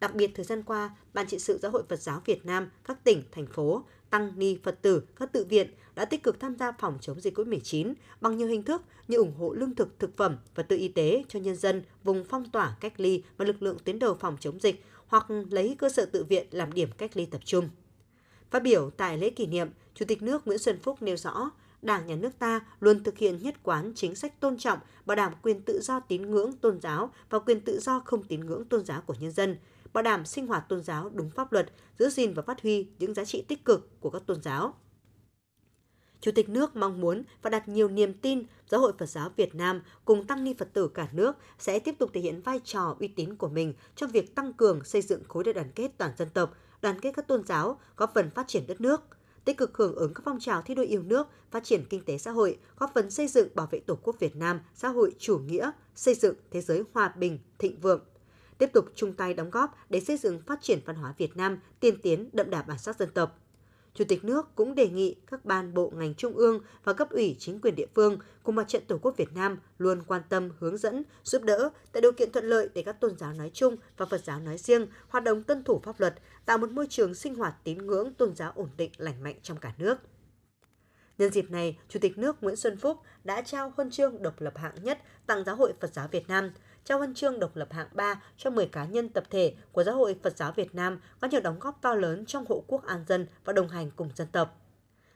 Đặc 0.00 0.14
biệt 0.14 0.30
thời 0.34 0.44
gian 0.44 0.62
qua, 0.62 0.96
Ban 1.14 1.26
trị 1.26 1.38
sự 1.38 1.58
Giáo 1.62 1.72
hội 1.72 1.82
Phật 1.88 2.00
giáo 2.00 2.22
Việt 2.24 2.46
Nam, 2.46 2.70
các 2.84 3.04
tỉnh, 3.04 3.22
thành 3.32 3.46
phố, 3.46 3.84
tăng 4.10 4.32
ni 4.36 4.58
Phật 4.62 4.82
tử, 4.82 5.02
các 5.16 5.32
tự 5.32 5.44
viện 5.44 5.70
đã 5.94 6.04
tích 6.04 6.22
cực 6.22 6.40
tham 6.40 6.56
gia 6.56 6.72
phòng 6.72 6.98
chống 7.00 7.20
dịch 7.20 7.38
COVID-19 7.38 7.94
bằng 8.20 8.36
nhiều 8.36 8.48
hình 8.48 8.62
thức 8.62 8.82
như 9.08 9.16
ủng 9.16 9.34
hộ 9.34 9.52
lương 9.52 9.74
thực, 9.74 9.98
thực 9.98 10.16
phẩm, 10.16 10.36
và 10.54 10.62
tự 10.62 10.76
y 10.76 10.88
tế 10.88 11.24
cho 11.28 11.40
nhân 11.40 11.56
dân 11.56 11.82
vùng 12.04 12.24
phong 12.24 12.50
tỏa 12.50 12.76
cách 12.80 13.00
ly 13.00 13.22
và 13.36 13.44
lực 13.44 13.62
lượng 13.62 13.76
tuyến 13.84 13.98
đầu 13.98 14.16
phòng 14.20 14.36
chống 14.40 14.60
dịch 14.60 14.84
hoặc 15.06 15.26
lấy 15.50 15.76
cơ 15.78 15.88
sở 15.88 16.06
tự 16.06 16.24
viện 16.24 16.46
làm 16.50 16.72
điểm 16.72 16.88
cách 16.98 17.16
ly 17.16 17.26
tập 17.26 17.40
trung. 17.44 17.68
Phát 18.50 18.62
biểu 18.62 18.90
tại 18.90 19.18
lễ 19.18 19.30
kỷ 19.30 19.46
niệm, 19.46 19.68
Chủ 19.94 20.04
tịch 20.04 20.22
nước 20.22 20.46
Nguyễn 20.46 20.58
Xuân 20.58 20.78
Phúc 20.78 21.02
nêu 21.02 21.16
rõ, 21.16 21.50
Đảng, 21.82 22.06
Nhà 22.06 22.16
nước 22.16 22.38
ta 22.38 22.60
luôn 22.80 23.02
thực 23.04 23.18
hiện 23.18 23.38
nhất 23.42 23.54
quán 23.62 23.92
chính 23.94 24.14
sách 24.14 24.40
tôn 24.40 24.58
trọng, 24.58 24.78
bảo 25.06 25.16
đảm 25.16 25.32
quyền 25.42 25.62
tự 25.62 25.80
do 25.82 26.00
tín 26.00 26.30
ngưỡng 26.30 26.52
tôn 26.52 26.80
giáo 26.80 27.10
và 27.30 27.38
quyền 27.38 27.60
tự 27.60 27.80
do 27.80 28.00
không 28.04 28.24
tín 28.24 28.40
ngưỡng 28.40 28.64
tôn 28.64 28.84
giáo 28.84 29.00
của 29.06 29.14
nhân 29.20 29.32
dân, 29.32 29.56
bảo 29.92 30.02
đảm 30.02 30.24
sinh 30.24 30.46
hoạt 30.46 30.68
tôn 30.68 30.82
giáo 30.82 31.10
đúng 31.14 31.30
pháp 31.30 31.52
luật, 31.52 31.72
giữ 31.98 32.08
gìn 32.08 32.34
và 32.34 32.42
phát 32.42 32.62
huy 32.62 32.86
những 32.98 33.14
giá 33.14 33.24
trị 33.24 33.44
tích 33.48 33.64
cực 33.64 34.00
của 34.00 34.10
các 34.10 34.22
tôn 34.26 34.42
giáo. 34.42 34.74
Chủ 36.20 36.30
tịch 36.34 36.48
nước 36.48 36.76
mong 36.76 37.00
muốn 37.00 37.22
và 37.42 37.50
đặt 37.50 37.68
nhiều 37.68 37.88
niềm 37.88 38.14
tin 38.14 38.42
Giáo 38.68 38.80
hội 38.80 38.92
Phật 38.98 39.06
giáo 39.06 39.30
Việt 39.36 39.54
Nam 39.54 39.82
cùng 40.04 40.26
tăng 40.26 40.44
ni 40.44 40.54
Phật 40.54 40.72
tử 40.72 40.88
cả 40.88 41.08
nước 41.12 41.36
sẽ 41.58 41.78
tiếp 41.78 41.94
tục 41.98 42.10
thể 42.14 42.20
hiện 42.20 42.40
vai 42.40 42.60
trò 42.64 42.96
uy 43.00 43.08
tín 43.08 43.36
của 43.36 43.48
mình 43.48 43.74
trong 43.96 44.10
việc 44.10 44.34
tăng 44.34 44.52
cường 44.52 44.84
xây 44.84 45.02
dựng 45.02 45.24
khối 45.28 45.44
đại 45.44 45.54
đoàn 45.54 45.70
kết 45.74 45.90
toàn 45.98 46.12
dân 46.18 46.28
tộc, 46.34 46.54
đoàn 46.82 47.00
kết 47.00 47.12
các 47.16 47.26
tôn 47.26 47.44
giáo, 47.46 47.80
góp 47.96 48.14
phần 48.14 48.30
phát 48.30 48.48
triển 48.48 48.66
đất 48.66 48.80
nước– 48.80 49.00
tích 49.44 49.56
cực 49.56 49.76
hưởng 49.76 49.94
ứng 49.94 50.14
các 50.14 50.22
phong 50.24 50.40
trào 50.40 50.62
thi 50.62 50.74
đua 50.74 50.82
yêu 50.82 51.02
nước, 51.02 51.26
phát 51.50 51.64
triển 51.64 51.84
kinh 51.90 52.04
tế 52.04 52.18
xã 52.18 52.30
hội, 52.30 52.58
góp 52.78 52.90
phần 52.94 53.10
xây 53.10 53.28
dựng 53.28 53.48
bảo 53.54 53.68
vệ 53.70 53.78
Tổ 53.78 53.98
quốc 54.02 54.16
Việt 54.18 54.36
Nam, 54.36 54.60
xã 54.74 54.88
hội 54.88 55.14
chủ 55.18 55.38
nghĩa, 55.38 55.70
xây 55.94 56.14
dựng 56.14 56.34
thế 56.50 56.60
giới 56.60 56.82
hòa 56.92 57.08
bình, 57.08 57.38
thịnh 57.58 57.80
vượng. 57.80 58.00
Tiếp 58.58 58.70
tục 58.72 58.84
chung 58.94 59.12
tay 59.12 59.34
đóng 59.34 59.50
góp 59.50 59.74
để 59.88 60.00
xây 60.00 60.16
dựng 60.16 60.40
phát 60.46 60.62
triển 60.62 60.80
văn 60.84 60.96
hóa 60.96 61.14
Việt 61.18 61.36
Nam 61.36 61.58
tiên 61.80 62.00
tiến 62.02 62.30
đậm 62.32 62.50
đà 62.50 62.62
bản 62.62 62.78
sắc 62.78 62.98
dân 62.98 63.10
tộc. 63.14 63.38
Chủ 63.94 64.04
tịch 64.04 64.24
nước 64.24 64.54
cũng 64.54 64.74
đề 64.74 64.88
nghị 64.88 65.16
các 65.26 65.44
ban 65.44 65.74
bộ 65.74 65.92
ngành 65.96 66.14
trung 66.14 66.36
ương 66.36 66.60
và 66.84 66.92
cấp 66.92 67.10
ủy 67.10 67.36
chính 67.38 67.60
quyền 67.60 67.74
địa 67.74 67.86
phương 67.94 68.18
cùng 68.42 68.54
mặt 68.54 68.68
trận 68.68 68.82
Tổ 68.88 68.98
quốc 69.02 69.16
Việt 69.16 69.32
Nam 69.34 69.58
luôn 69.78 70.02
quan 70.06 70.22
tâm, 70.28 70.50
hướng 70.58 70.76
dẫn, 70.76 71.02
giúp 71.24 71.42
đỡ 71.42 71.70
tạo 71.92 72.00
điều 72.00 72.12
kiện 72.12 72.32
thuận 72.32 72.44
lợi 72.44 72.68
để 72.74 72.82
các 72.82 73.00
tôn 73.00 73.18
giáo 73.18 73.32
nói 73.32 73.50
chung 73.54 73.76
và 73.96 74.06
Phật 74.06 74.24
giáo 74.24 74.40
nói 74.40 74.58
riêng 74.58 74.86
hoạt 75.08 75.24
động 75.24 75.42
tuân 75.42 75.64
thủ 75.64 75.80
pháp 75.84 76.00
luật, 76.00 76.14
tạo 76.44 76.58
một 76.58 76.70
môi 76.70 76.86
trường 76.86 77.14
sinh 77.14 77.34
hoạt 77.34 77.54
tín 77.64 77.78
ngưỡng 77.78 78.14
tôn 78.14 78.36
giáo 78.36 78.52
ổn 78.54 78.68
định 78.76 78.90
lành 78.96 79.22
mạnh 79.22 79.36
trong 79.42 79.58
cả 79.58 79.72
nước. 79.78 79.98
Nhân 81.18 81.32
dịp 81.32 81.50
này, 81.50 81.78
Chủ 81.88 81.98
tịch 82.02 82.18
nước 82.18 82.42
Nguyễn 82.42 82.56
Xuân 82.56 82.76
Phúc 82.76 82.98
đã 83.24 83.42
trao 83.42 83.72
huân 83.76 83.90
chương 83.90 84.22
độc 84.22 84.40
lập 84.40 84.56
hạng 84.56 84.74
nhất 84.82 84.98
tặng 85.26 85.44
Giáo 85.44 85.56
hội 85.56 85.72
Phật 85.80 85.94
giáo 85.94 86.08
Việt 86.08 86.28
Nam, 86.28 86.50
trao 86.90 86.98
huân 86.98 87.14
chương 87.14 87.40
độc 87.40 87.56
lập 87.56 87.72
hạng 87.72 87.88
3 87.92 88.22
cho 88.36 88.50
10 88.50 88.66
cá 88.66 88.84
nhân 88.84 89.08
tập 89.08 89.24
thể 89.30 89.54
của 89.72 89.84
Giáo 89.84 89.96
hội 89.96 90.16
Phật 90.22 90.36
giáo 90.36 90.52
Việt 90.52 90.74
Nam 90.74 91.00
có 91.20 91.28
nhiều 91.28 91.40
đóng 91.40 91.58
góp 91.60 91.82
to 91.82 91.94
lớn 91.94 92.24
trong 92.26 92.44
hộ 92.48 92.64
quốc 92.66 92.86
an 92.86 93.04
dân 93.08 93.26
và 93.44 93.52
đồng 93.52 93.68
hành 93.68 93.90
cùng 93.96 94.10
dân 94.14 94.28
tộc. 94.32 94.60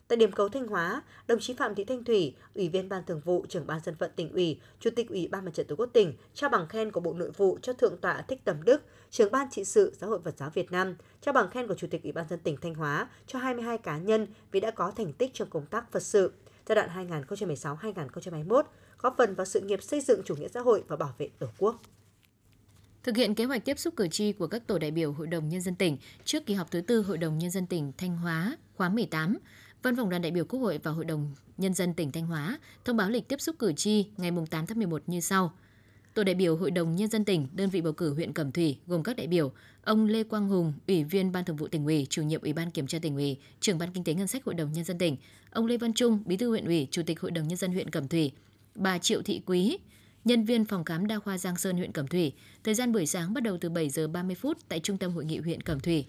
Tại 0.08 0.16
điểm 0.16 0.32
cầu 0.32 0.48
Thanh 0.48 0.66
Hóa, 0.66 1.02
đồng 1.26 1.40
chí 1.40 1.54
Phạm 1.54 1.74
Thị 1.74 1.84
Thanh 1.84 2.04
Thủy, 2.04 2.36
Ủy 2.54 2.68
viên 2.68 2.88
Ban 2.88 3.04
Thường 3.04 3.20
vụ, 3.24 3.46
Trưởng 3.48 3.66
ban 3.66 3.80
Dân 3.80 3.94
vận 3.98 4.10
tỉnh 4.16 4.32
ủy, 4.32 4.60
Chủ 4.80 4.90
tịch 4.96 5.08
Ủy 5.08 5.28
ban 5.28 5.44
Mặt 5.44 5.50
trận 5.54 5.66
Tổ 5.66 5.76
quốc 5.76 5.90
tỉnh 5.92 6.14
trao 6.34 6.50
bằng 6.50 6.68
khen 6.68 6.92
của 6.92 7.00
Bộ 7.00 7.12
Nội 7.12 7.30
vụ 7.30 7.58
cho 7.62 7.72
Thượng 7.72 7.96
tọa 7.96 8.22
Thích 8.28 8.40
Tầm 8.44 8.62
Đức, 8.62 8.82
Trưởng 9.10 9.32
ban 9.32 9.50
trị 9.50 9.64
sự 9.64 9.92
Giáo 10.00 10.10
hội 10.10 10.20
Phật 10.24 10.38
giáo 10.38 10.50
Việt 10.50 10.72
Nam, 10.72 10.96
trao 11.20 11.32
bằng 11.32 11.50
khen 11.50 11.66
của 11.66 11.74
Chủ 11.74 11.86
tịch 11.90 12.02
Ủy 12.02 12.12
ban 12.12 12.28
dân 12.28 12.38
tỉnh 12.38 12.56
Thanh 12.56 12.74
Hóa 12.74 13.08
cho 13.26 13.38
22 13.38 13.78
cá 13.78 13.98
nhân 13.98 14.26
vì 14.52 14.60
đã 14.60 14.70
có 14.70 14.90
thành 14.90 15.12
tích 15.12 15.30
trong 15.34 15.50
công 15.50 15.66
tác 15.66 15.92
Phật 15.92 16.02
sự 16.02 16.32
giai 16.66 16.76
đoạn 16.76 17.08
2016-2021, 17.28 18.62
góp 19.04 19.14
phần 19.18 19.34
vào 19.34 19.44
sự 19.44 19.60
nghiệp 19.60 19.82
xây 19.82 20.00
dựng 20.00 20.22
chủ 20.24 20.36
nghĩa 20.36 20.48
xã 20.48 20.60
hội 20.60 20.82
và 20.88 20.96
bảo 20.96 21.14
vệ 21.18 21.28
Tổ 21.38 21.46
quốc. 21.58 21.82
Thực 23.02 23.16
hiện 23.16 23.34
kế 23.34 23.44
hoạch 23.44 23.64
tiếp 23.64 23.78
xúc 23.78 23.94
cử 23.96 24.08
tri 24.08 24.32
của 24.32 24.46
các 24.46 24.66
tổ 24.66 24.78
đại 24.78 24.90
biểu 24.90 25.12
Hội 25.12 25.26
đồng 25.26 25.48
Nhân 25.48 25.60
dân 25.60 25.74
tỉnh 25.74 25.96
trước 26.24 26.46
kỳ 26.46 26.54
họp 26.54 26.70
thứ 26.70 26.80
tư 26.80 27.02
Hội 27.02 27.18
đồng 27.18 27.38
Nhân 27.38 27.50
dân 27.50 27.66
tỉnh 27.66 27.92
Thanh 27.98 28.16
Hóa 28.16 28.56
khóa 28.74 28.88
18, 28.88 29.38
Văn 29.82 29.96
phòng 29.96 30.10
đoàn 30.10 30.22
đại 30.22 30.32
biểu 30.32 30.44
Quốc 30.44 30.60
hội 30.60 30.80
và 30.82 30.90
Hội 30.90 31.04
đồng 31.04 31.34
Nhân 31.56 31.74
dân 31.74 31.94
tỉnh 31.94 32.12
Thanh 32.12 32.26
Hóa 32.26 32.58
thông 32.84 32.96
báo 32.96 33.10
lịch 33.10 33.28
tiếp 33.28 33.40
xúc 33.40 33.56
cử 33.58 33.72
tri 33.72 34.06
ngày 34.16 34.30
8 34.50 34.66
tháng 34.66 34.78
11 34.78 35.02
như 35.06 35.20
sau. 35.20 35.52
Tổ 36.14 36.24
đại 36.24 36.34
biểu 36.34 36.56
Hội 36.56 36.70
đồng 36.70 36.96
Nhân 36.96 37.08
dân 37.08 37.24
tỉnh, 37.24 37.48
đơn 37.52 37.70
vị 37.70 37.80
bầu 37.80 37.92
cử 37.92 38.14
huyện 38.14 38.32
Cẩm 38.32 38.52
Thủy 38.52 38.78
gồm 38.86 39.02
các 39.02 39.16
đại 39.16 39.26
biểu 39.26 39.52
ông 39.82 40.06
Lê 40.06 40.24
Quang 40.24 40.48
Hùng, 40.48 40.72
Ủy 40.88 41.04
viên 41.04 41.32
Ban 41.32 41.44
Thường 41.44 41.56
vụ 41.56 41.68
tỉnh 41.68 41.84
ủy, 41.84 42.06
chủ 42.10 42.22
nhiệm 42.22 42.42
Ủy 42.42 42.52
ban 42.52 42.70
Kiểm 42.70 42.86
tra 42.86 42.98
tỉnh 42.98 43.16
ủy, 43.16 43.36
trưởng 43.60 43.78
Ban 43.78 43.92
Kinh 43.92 44.04
tế 44.04 44.14
Ngân 44.14 44.28
sách 44.28 44.44
Hội 44.44 44.54
đồng 44.54 44.72
Nhân 44.72 44.84
dân 44.84 44.98
tỉnh, 44.98 45.16
ông 45.50 45.66
Lê 45.66 45.76
Văn 45.76 45.92
Trung, 45.92 46.22
Bí 46.26 46.36
thư 46.36 46.48
huyện 46.50 46.64
ủy, 46.64 46.88
Chủ 46.90 47.02
tịch 47.06 47.20
Hội 47.20 47.30
đồng 47.30 47.48
Nhân 47.48 47.56
dân 47.56 47.72
huyện 47.72 47.90
Cẩm 47.90 48.08
Thủy, 48.08 48.32
bà 48.74 48.98
Triệu 48.98 49.22
Thị 49.22 49.42
Quý, 49.46 49.78
nhân 50.24 50.44
viên 50.44 50.64
phòng 50.64 50.84
khám 50.84 51.06
đa 51.06 51.18
khoa 51.18 51.38
Giang 51.38 51.56
Sơn 51.56 51.76
huyện 51.76 51.92
Cẩm 51.92 52.06
Thủy. 52.06 52.32
Thời 52.64 52.74
gian 52.74 52.92
buổi 52.92 53.06
sáng 53.06 53.34
bắt 53.34 53.42
đầu 53.42 53.58
từ 53.60 53.70
7 53.70 53.90
giờ 53.90 54.08
30 54.08 54.36
phút 54.36 54.58
tại 54.68 54.80
Trung 54.80 54.98
tâm 54.98 55.12
Hội 55.12 55.24
nghị 55.24 55.38
huyện 55.38 55.60
Cẩm 55.60 55.80
Thủy. 55.80 56.06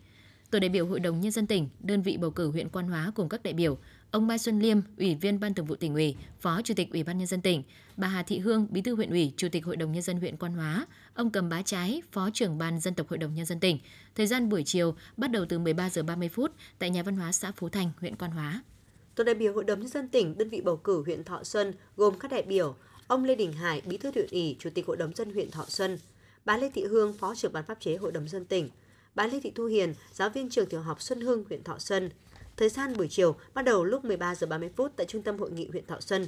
Tổ 0.52 0.60
đại 0.60 0.70
biểu 0.70 0.88
Hội 0.88 1.00
đồng 1.00 1.22
Nhân 1.22 1.32
dân 1.32 1.48
tỉnh, 1.48 1.70
đơn 1.80 2.02
vị 2.02 2.18
bầu 2.18 2.32
cử 2.32 2.52
huyện 2.52 2.70
Quan 2.70 2.88
Hóa 2.88 3.12
cùng 3.16 3.30
các 3.30 3.44
đại 3.44 3.54
biểu, 3.54 3.78
ông 4.12 4.28
Mai 4.28 4.38
Xuân 4.38 4.60
Liêm, 4.60 4.80
Ủy 4.98 5.16
viên 5.16 5.40
Ban 5.40 5.54
Thường 5.54 5.66
vụ 5.66 5.76
tỉnh 5.76 5.94
ủy, 5.94 6.16
Phó 6.40 6.62
Chủ 6.62 6.74
tịch 6.74 6.92
Ủy 6.92 7.04
ban 7.04 7.18
Nhân 7.18 7.28
dân 7.28 7.42
tỉnh, 7.42 7.64
bà 7.98 8.08
Hà 8.08 8.24
Thị 8.24 8.40
Hương, 8.40 8.68
Bí 8.70 8.82
thư 8.82 8.96
huyện 8.96 9.10
ủy, 9.10 9.34
Chủ 9.38 9.48
tịch 9.52 9.66
Hội 9.66 9.76
đồng 9.76 9.92
Nhân 9.92 10.02
dân 10.02 10.18
huyện 10.18 10.38
Quan 10.38 10.54
Hóa, 10.54 10.86
ông 11.14 11.30
Cầm 11.30 11.50
Bá 11.50 11.62
Trái, 11.62 12.02
Phó 12.12 12.30
trưởng 12.34 12.58
Ban 12.58 12.80
Dân 12.80 12.94
tộc 12.94 13.10
Hội 13.10 13.18
đồng 13.18 13.36
Nhân 13.36 13.46
dân 13.46 13.60
tỉnh. 13.60 13.80
Thời 14.16 14.28
gian 14.28 14.50
buổi 14.50 14.64
chiều 14.64 14.96
bắt 15.18 15.32
đầu 15.32 15.46
từ 15.50 15.60
13 15.60 15.90
giờ 15.90 16.04
30 16.04 16.30
phút 16.30 16.52
tại 16.80 16.90
nhà 16.90 17.04
văn 17.04 17.16
hóa 17.16 17.32
xã 17.32 17.52
Phú 17.52 17.70
Thành, 17.70 17.92
huyện 18.00 18.16
Quan 18.16 18.32
Hóa. 18.32 18.64
Tổ 19.16 19.24
đại 19.24 19.36
biểu 19.36 19.54
Hội 19.54 19.64
đồng 19.64 19.80
Nhân 19.80 19.88
dân 19.88 20.08
tỉnh, 20.08 20.38
đơn 20.38 20.50
vị 20.50 20.62
bầu 20.62 20.78
cử 20.78 21.04
huyện 21.06 21.24
Thọ 21.24 21.44
Xuân 21.44 21.74
gồm 21.98 22.20
các 22.20 22.32
đại 22.32 22.42
biểu 22.42 22.76
ông 23.08 23.24
Lê 23.24 23.36
Đình 23.36 23.54
Hải, 23.54 23.82
Bí 23.86 23.98
thư 23.98 24.12
huyện 24.12 24.28
ủy, 24.32 24.56
Chủ 24.60 24.70
tịch 24.74 24.86
Hội 24.88 24.98
đồng 24.98 25.14
dân 25.16 25.34
huyện 25.34 25.52
Thọ 25.52 25.66
Xuân, 25.68 26.00
bà 26.46 26.58
Lê 26.58 26.70
Thị 26.70 26.84
Hương, 26.84 27.14
Phó 27.14 27.36
trưởng 27.36 27.54
ban 27.54 27.64
pháp 27.64 27.80
chế 27.80 27.96
Hội 27.96 28.12
đồng 28.12 28.28
dân 28.28 28.46
tỉnh, 28.46 28.70
bà 29.16 29.28
Lê 29.28 29.40
Thị 29.40 29.52
Thu 29.56 29.66
Hiền, 29.66 29.94
giáo 30.14 30.30
viên 30.30 30.50
trường 30.50 30.66
tiểu 30.66 30.82
học 30.82 31.02
Xuân 31.02 31.22
Hưng, 31.22 31.44
huyện 31.50 31.64
Thọ 31.64 31.80
Xuân. 31.80 32.10
Thời 32.58 32.70
gian 32.70 32.98
buổi 32.98 33.08
chiều 33.08 33.36
bắt 33.54 33.62
đầu 33.62 33.84
lúc 33.86 34.06
13 34.06 34.36
giờ 34.36 34.48
30 34.48 34.70
phút 34.76 34.92
tại 34.96 35.06
Trung 35.06 35.22
tâm 35.22 35.38
Hội 35.38 35.52
nghị 35.52 35.68
huyện 35.68 35.86
Thọ 35.86 36.00
Xuân. 36.00 36.28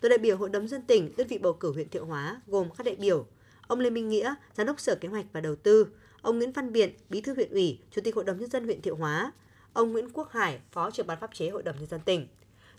Tổ 0.00 0.08
đại 0.08 0.18
biểu 0.18 0.36
Hội 0.36 0.50
đồng 0.50 0.68
dân 0.68 0.82
tỉnh, 0.82 1.12
đơn 1.16 1.26
vị 1.26 1.38
bầu 1.38 1.52
cử 1.52 1.72
huyện 1.72 1.88
Thiệu 1.88 2.04
Hóa 2.04 2.40
gồm 2.46 2.68
các 2.78 2.84
đại 2.84 2.96
biểu 2.96 3.26
ông 3.66 3.80
Lê 3.80 3.90
Minh 3.90 4.08
Nghĩa, 4.08 4.34
giám 4.56 4.66
đốc 4.66 4.80
Sở 4.80 4.94
Kế 4.94 5.08
hoạch 5.08 5.26
và 5.32 5.40
Đầu 5.40 5.56
tư, 5.56 5.86
ông 6.22 6.38
Nguyễn 6.38 6.52
Văn 6.52 6.72
Biện, 6.72 6.90
Bí 7.10 7.20
thư 7.20 7.34
huyện 7.34 7.50
ủy, 7.50 7.78
Chủ 7.90 8.00
tịch 8.04 8.14
Hội 8.14 8.24
đồng 8.24 8.38
nhân 8.38 8.50
dân 8.50 8.64
huyện 8.64 8.82
Thiệu 8.82 8.96
Hóa, 8.96 9.32
ông 9.78 9.92
Nguyễn 9.92 10.08
Quốc 10.12 10.32
Hải, 10.32 10.58
Phó 10.72 10.90
trưởng 10.90 11.06
ban 11.06 11.20
pháp 11.20 11.34
chế 11.34 11.48
Hội 11.48 11.62
đồng 11.62 11.76
nhân 11.78 11.86
dân 11.86 12.00
tỉnh. 12.00 12.26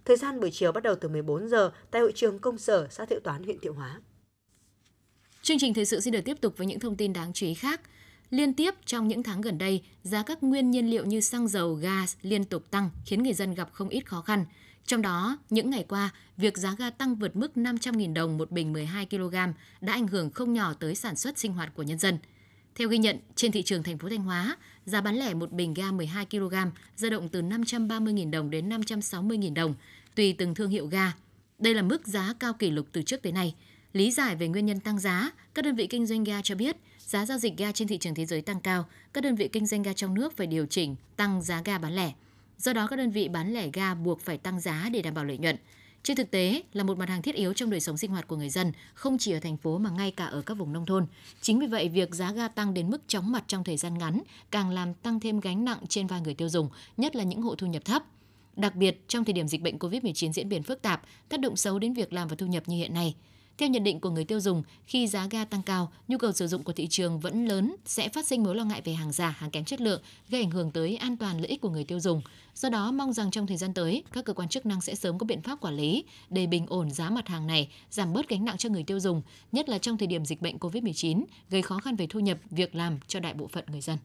Thời 0.06 0.18
gian 0.18 0.40
buổi 0.40 0.50
chiều 0.52 0.72
bắt 0.72 0.84
đầu 0.84 0.96
từ 0.96 1.10
14 1.10 1.50
giờ 1.50 1.72
tại 1.92 2.02
hội 2.02 2.12
trường 2.16 2.40
công 2.40 2.58
sở 2.58 2.88
xã 2.92 3.06
Thiệu 3.06 3.20
Toán 3.24 3.44
huyện 3.44 3.60
Thiệu 3.60 3.74
Hóa. 3.74 4.02
Chương 5.42 5.60
trình 5.60 5.74
thời 5.74 5.86
sự 5.86 6.00
xin 6.00 6.14
được 6.14 6.22
tiếp 6.26 6.38
tục 6.42 6.54
với 6.58 6.68
những 6.68 6.80
thông 6.80 6.96
tin 6.96 7.14
đáng 7.14 7.34
chú 7.34 7.46
ý 7.46 7.54
khác. 7.54 7.82
Liên 8.30 8.54
tiếp 8.54 8.74
trong 8.86 9.08
những 9.08 9.24
tháng 9.24 9.42
gần 9.42 9.58
đây, 9.58 9.84
giá 10.04 10.24
các 10.24 10.44
nguyên 10.44 10.72
nhiên 10.72 10.90
liệu 10.90 11.06
như 11.06 11.22
xăng 11.22 11.48
dầu, 11.48 11.74
gas 11.74 12.16
liên 12.22 12.44
tục 12.44 12.72
tăng 12.72 12.90
khiến 13.06 13.24
người 13.24 13.34
dân 13.34 13.54
gặp 13.54 13.70
không 13.74 13.90
ít 13.90 14.06
khó 14.06 14.22
khăn. 14.22 14.46
Trong 14.86 15.02
đó, 15.02 15.38
những 15.50 15.70
ngày 15.70 15.86
qua, 15.90 16.10
việc 16.38 16.58
giá 16.58 16.76
ga 16.78 16.90
tăng 16.90 17.16
vượt 17.16 17.36
mức 17.36 17.52
500.000 17.56 18.14
đồng 18.14 18.38
một 18.38 18.52
bình 18.52 18.74
12 18.74 19.06
kg 19.06 19.36
đã 19.82 19.94
ảnh 19.94 20.08
hưởng 20.08 20.32
không 20.32 20.54
nhỏ 20.54 20.74
tới 20.74 20.96
sản 20.96 21.16
xuất 21.16 21.40
sinh 21.40 21.54
hoạt 21.54 21.74
của 21.76 21.84
nhân 21.84 22.00
dân. 22.00 22.18
Theo 22.76 22.88
ghi 22.88 22.98
nhận, 22.98 23.18
trên 23.36 23.52
thị 23.52 23.64
trường 23.64 23.84
thành 23.84 23.98
phố 23.98 24.10
Thanh 24.10 24.24
Hóa, 24.24 24.58
giá 24.90 25.02
bán 25.02 25.16
lẻ 25.16 25.34
một 25.34 25.52
bình 25.52 25.74
ga 25.74 25.92
12 25.92 26.26
kg 26.26 26.56
dao 26.96 27.12
động 27.12 27.30
từ 27.30 27.42
530.000 27.42 28.32
đồng 28.32 28.50
đến 28.50 28.70
560.000 28.70 29.54
đồng, 29.54 29.76
tùy 30.16 30.36
từng 30.38 30.56
thương 30.56 30.70
hiệu 30.70 30.88
ga. 30.88 31.12
Đây 31.60 31.74
là 31.74 31.82
mức 31.82 32.08
giá 32.08 32.34
cao 32.40 32.54
kỷ 32.54 32.72
lục 32.72 32.88
từ 32.92 33.02
trước 33.02 33.22
tới 33.22 33.32
nay. 33.32 33.56
Lý 33.94 34.12
giải 34.12 34.36
về 34.36 34.48
nguyên 34.48 34.66
nhân 34.66 34.80
tăng 34.80 35.00
giá, 35.00 35.32
các 35.54 35.66
đơn 35.66 35.76
vị 35.76 35.88
kinh 35.88 36.06
doanh 36.06 36.24
ga 36.24 36.42
cho 36.42 36.56
biết 36.56 36.76
giá 37.00 37.26
giao 37.26 37.38
dịch 37.38 37.58
ga 37.58 37.72
trên 37.72 37.88
thị 37.88 37.98
trường 37.98 38.16
thế 38.16 38.26
giới 38.26 38.42
tăng 38.42 38.62
cao, 38.62 38.86
các 39.14 39.24
đơn 39.24 39.36
vị 39.36 39.48
kinh 39.48 39.66
doanh 39.66 39.82
ga 39.82 39.94
trong 39.94 40.14
nước 40.14 40.38
phải 40.38 40.48
điều 40.48 40.66
chỉnh 40.66 40.96
tăng 41.16 41.42
giá 41.42 41.62
ga 41.66 41.78
bán 41.78 41.96
lẻ. 41.96 42.14
Do 42.58 42.74
đó 42.74 42.88
các 42.88 42.96
đơn 42.96 43.12
vị 43.12 43.28
bán 43.28 43.54
lẻ 43.54 43.70
ga 43.74 43.94
buộc 43.94 44.22
phải 44.22 44.38
tăng 44.38 44.60
giá 44.60 44.90
để 44.94 45.02
đảm 45.02 45.14
bảo 45.14 45.26
lợi 45.26 45.38
nhuận. 45.38 45.56
Trên 46.04 46.18
thực 46.18 46.32
tế, 46.32 46.64
là 46.74 46.84
một 46.84 46.98
mặt 46.98 47.10
hàng 47.10 47.22
thiết 47.22 47.36
yếu 47.36 47.54
trong 47.54 47.70
đời 47.70 47.80
sống 47.80 47.98
sinh 47.98 48.12
hoạt 48.12 48.28
của 48.28 48.36
người 48.36 48.50
dân, 48.50 48.72
không 48.94 49.18
chỉ 49.18 49.32
ở 49.32 49.40
thành 49.40 49.58
phố 49.58 49.78
mà 49.78 49.90
ngay 49.90 50.12
cả 50.12 50.26
ở 50.26 50.42
các 50.42 50.54
vùng 50.54 50.74
nông 50.74 50.86
thôn. 50.86 51.08
Chính 51.42 51.60
vì 51.60 51.68
vậy, 51.68 51.90
việc 51.90 52.16
giá 52.16 52.32
ga 52.32 52.48
tăng 52.48 52.74
đến 52.74 52.90
mức 52.90 53.02
chóng 53.08 53.32
mặt 53.32 53.44
trong 53.48 53.64
thời 53.64 53.78
gian 53.78 53.98
ngắn 53.98 54.22
càng 54.52 54.70
làm 54.70 54.94
tăng 54.94 55.20
thêm 55.20 55.40
gánh 55.40 55.66
nặng 55.66 55.80
trên 55.90 56.08
vai 56.08 56.22
người 56.22 56.34
tiêu 56.34 56.50
dùng, 56.50 56.70
nhất 56.98 57.16
là 57.16 57.24
những 57.24 57.42
hộ 57.42 57.56
thu 57.56 57.68
nhập 57.68 57.86
thấp. 57.86 58.04
Đặc 58.56 58.76
biệt, 58.76 59.08
trong 59.08 59.26
thời 59.26 59.34
điểm 59.34 59.48
dịch 59.48 59.62
bệnh 59.62 59.78
COVID-19 59.78 60.32
diễn 60.32 60.50
biến 60.50 60.64
phức 60.64 60.82
tạp, 60.82 61.02
tác 61.30 61.40
động 61.40 61.56
xấu 61.56 61.80
đến 61.80 61.94
việc 61.94 62.14
làm 62.14 62.28
và 62.28 62.36
thu 62.36 62.46
nhập 62.46 62.64
như 62.68 62.78
hiện 62.78 62.94
nay– 62.94 63.16
theo 63.60 63.70
nhận 63.70 63.84
định 63.84 64.00
của 64.00 64.10
người 64.10 64.26
tiêu 64.26 64.40
dùng, 64.40 64.64
khi 64.86 65.08
giá 65.08 65.28
ga 65.32 65.46
tăng 65.46 65.62
cao, 65.62 65.92
nhu 66.08 66.18
cầu 66.18 66.32
sử 66.32 66.48
dụng 66.48 66.64
của 66.64 66.74
thị 66.74 66.88
trường 66.88 67.20
vẫn 67.20 67.46
lớn 67.46 67.76
sẽ 67.86 68.10
phát 68.10 68.28
sinh 68.28 68.44
mối 68.44 68.56
lo 68.56 68.64
ngại 68.64 68.82
về 68.82 68.94
hàng 68.94 69.12
giả, 69.12 69.30
hàng 69.30 69.52
kém 69.52 69.66
chất 69.66 69.82
lượng, 69.82 70.02
gây 70.30 70.42
ảnh 70.42 70.52
hưởng 70.52 70.72
tới 70.72 70.96
an 70.96 71.18
toàn 71.18 71.38
lợi 71.38 71.48
ích 71.48 71.62
của 71.62 71.70
người 71.70 71.84
tiêu 71.84 72.00
dùng. 72.00 72.22
Do 72.56 72.70
đó, 72.70 72.92
mong 72.92 73.14
rằng 73.14 73.32
trong 73.32 73.48
thời 73.48 73.58
gian 73.58 73.74
tới, 73.74 74.04
các 74.12 74.26
cơ 74.26 74.34
quan 74.34 74.50
chức 74.50 74.66
năng 74.66 74.82
sẽ 74.82 74.96
sớm 74.96 75.18
có 75.18 75.26
biện 75.26 75.42
pháp 75.42 75.62
quản 75.62 75.76
lý 75.76 76.04
để 76.30 76.48
bình 76.48 76.66
ổn 76.70 76.92
giá 76.92 77.10
mặt 77.10 77.28
hàng 77.28 77.48
này, 77.48 77.70
giảm 77.92 78.14
bớt 78.14 78.30
gánh 78.30 78.46
nặng 78.46 78.58
cho 78.58 78.70
người 78.70 78.84
tiêu 78.84 79.00
dùng, 79.00 79.22
nhất 79.52 79.70
là 79.70 79.78
trong 79.78 79.98
thời 79.98 80.08
điểm 80.08 80.26
dịch 80.26 80.42
bệnh 80.42 80.58
COVID-19, 80.58 81.24
gây 81.50 81.62
khó 81.62 81.78
khăn 81.78 81.96
về 81.96 82.08
thu 82.10 82.20
nhập, 82.20 82.38
việc 82.50 82.76
làm 82.76 83.00
cho 83.08 83.20
đại 83.20 83.34
bộ 83.34 83.48
phận 83.48 83.64
người 83.68 83.82
dân. 83.82 83.98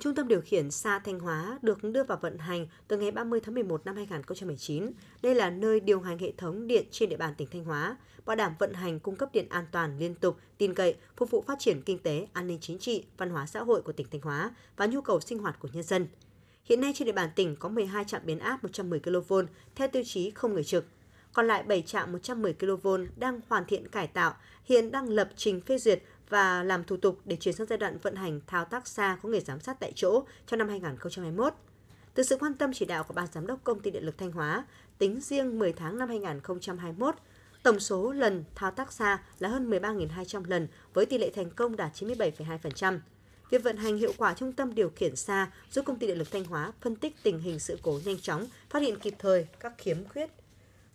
Trung 0.00 0.14
tâm 0.14 0.28
điều 0.28 0.40
khiển 0.40 0.70
xa 0.70 0.98
Thanh 0.98 1.20
Hóa 1.20 1.58
được 1.62 1.84
đưa 1.84 2.04
vào 2.04 2.18
vận 2.22 2.38
hành 2.38 2.66
từ 2.88 2.96
ngày 2.96 3.10
30 3.10 3.40
tháng 3.40 3.54
11 3.54 3.86
năm 3.86 3.96
2019. 3.96 4.92
Đây 5.22 5.34
là 5.34 5.50
nơi 5.50 5.80
điều 5.80 6.00
hành 6.00 6.18
hệ 6.18 6.32
thống 6.36 6.66
điện 6.66 6.84
trên 6.90 7.08
địa 7.08 7.16
bàn 7.16 7.34
tỉnh 7.34 7.48
Thanh 7.50 7.64
Hóa, 7.64 7.96
bảo 8.26 8.36
đảm 8.36 8.54
vận 8.58 8.74
hành 8.74 9.00
cung 9.00 9.16
cấp 9.16 9.28
điện 9.32 9.46
an 9.48 9.64
toàn, 9.72 9.98
liên 9.98 10.14
tục, 10.14 10.36
tin 10.58 10.74
cậy, 10.74 10.96
phục 11.16 11.30
vụ 11.30 11.44
phát 11.46 11.58
triển 11.58 11.82
kinh 11.82 11.98
tế, 11.98 12.26
an 12.32 12.46
ninh 12.46 12.58
chính 12.60 12.78
trị, 12.78 13.04
văn 13.16 13.30
hóa 13.30 13.46
xã 13.46 13.60
hội 13.60 13.82
của 13.82 13.92
tỉnh 13.92 14.06
Thanh 14.10 14.20
Hóa 14.20 14.50
và 14.76 14.86
nhu 14.86 15.00
cầu 15.00 15.20
sinh 15.20 15.38
hoạt 15.38 15.60
của 15.60 15.68
nhân 15.72 15.82
dân. 15.82 16.06
Hiện 16.64 16.80
nay 16.80 16.92
trên 16.94 17.06
địa 17.06 17.12
bàn 17.12 17.30
tỉnh 17.36 17.56
có 17.56 17.68
12 17.68 18.04
trạm 18.04 18.22
biến 18.24 18.38
áp 18.38 18.62
110 18.62 19.00
kV 19.00 19.34
theo 19.74 19.88
tiêu 19.88 20.02
chí 20.06 20.30
không 20.30 20.54
người 20.54 20.64
trực. 20.64 20.84
Còn 21.32 21.46
lại 21.46 21.62
7 21.62 21.82
trạm 21.82 22.12
110 22.12 22.54
kV 22.54 22.88
đang 23.16 23.40
hoàn 23.48 23.64
thiện 23.64 23.88
cải 23.88 24.06
tạo, 24.06 24.34
hiện 24.64 24.90
đang 24.90 25.08
lập 25.08 25.30
trình 25.36 25.60
phê 25.60 25.78
duyệt 25.78 26.02
và 26.28 26.62
làm 26.62 26.84
thủ 26.84 26.96
tục 26.96 27.20
để 27.24 27.36
chuyển 27.36 27.54
sang 27.54 27.66
giai 27.66 27.78
đoạn 27.78 27.98
vận 27.98 28.16
hành 28.16 28.40
thao 28.46 28.64
tác 28.64 28.86
xa 28.86 29.18
có 29.22 29.28
người 29.28 29.40
giám 29.40 29.60
sát 29.60 29.80
tại 29.80 29.92
chỗ 29.94 30.24
trong 30.46 30.58
năm 30.58 30.68
2021. 30.68 31.54
Từ 32.14 32.22
sự 32.22 32.36
quan 32.36 32.54
tâm 32.54 32.72
chỉ 32.74 32.84
đạo 32.84 33.04
của 33.04 33.14
Ban 33.14 33.26
Giám 33.32 33.46
đốc 33.46 33.64
Công 33.64 33.80
ty 33.80 33.90
Điện 33.90 34.06
lực 34.06 34.18
Thanh 34.18 34.32
Hóa, 34.32 34.64
tính 34.98 35.20
riêng 35.20 35.58
10 35.58 35.72
tháng 35.72 35.98
năm 35.98 36.08
2021, 36.08 37.14
tổng 37.62 37.80
số 37.80 38.12
lần 38.12 38.44
thao 38.54 38.70
tác 38.70 38.92
xa 38.92 39.18
là 39.38 39.48
hơn 39.48 39.70
13.200 39.70 40.44
lần 40.46 40.68
với 40.94 41.06
tỷ 41.06 41.18
lệ 41.18 41.30
thành 41.34 41.50
công 41.50 41.76
đạt 41.76 41.94
97,2%. 41.94 42.98
Việc 43.50 43.62
vận 43.62 43.76
hành 43.76 43.96
hiệu 43.96 44.12
quả 44.16 44.34
trung 44.34 44.52
tâm 44.52 44.74
điều 44.74 44.90
khiển 44.96 45.16
xa 45.16 45.50
giúp 45.70 45.84
công 45.84 45.98
ty 45.98 46.06
điện 46.06 46.18
lực 46.18 46.30
Thanh 46.30 46.44
Hóa 46.44 46.72
phân 46.80 46.96
tích 46.96 47.16
tình 47.22 47.38
hình 47.38 47.58
sự 47.58 47.78
cố 47.82 48.00
nhanh 48.04 48.20
chóng, 48.20 48.46
phát 48.70 48.82
hiện 48.82 48.98
kịp 48.98 49.14
thời 49.18 49.46
các 49.60 49.72
khiếm 49.78 50.04
khuyết, 50.04 50.30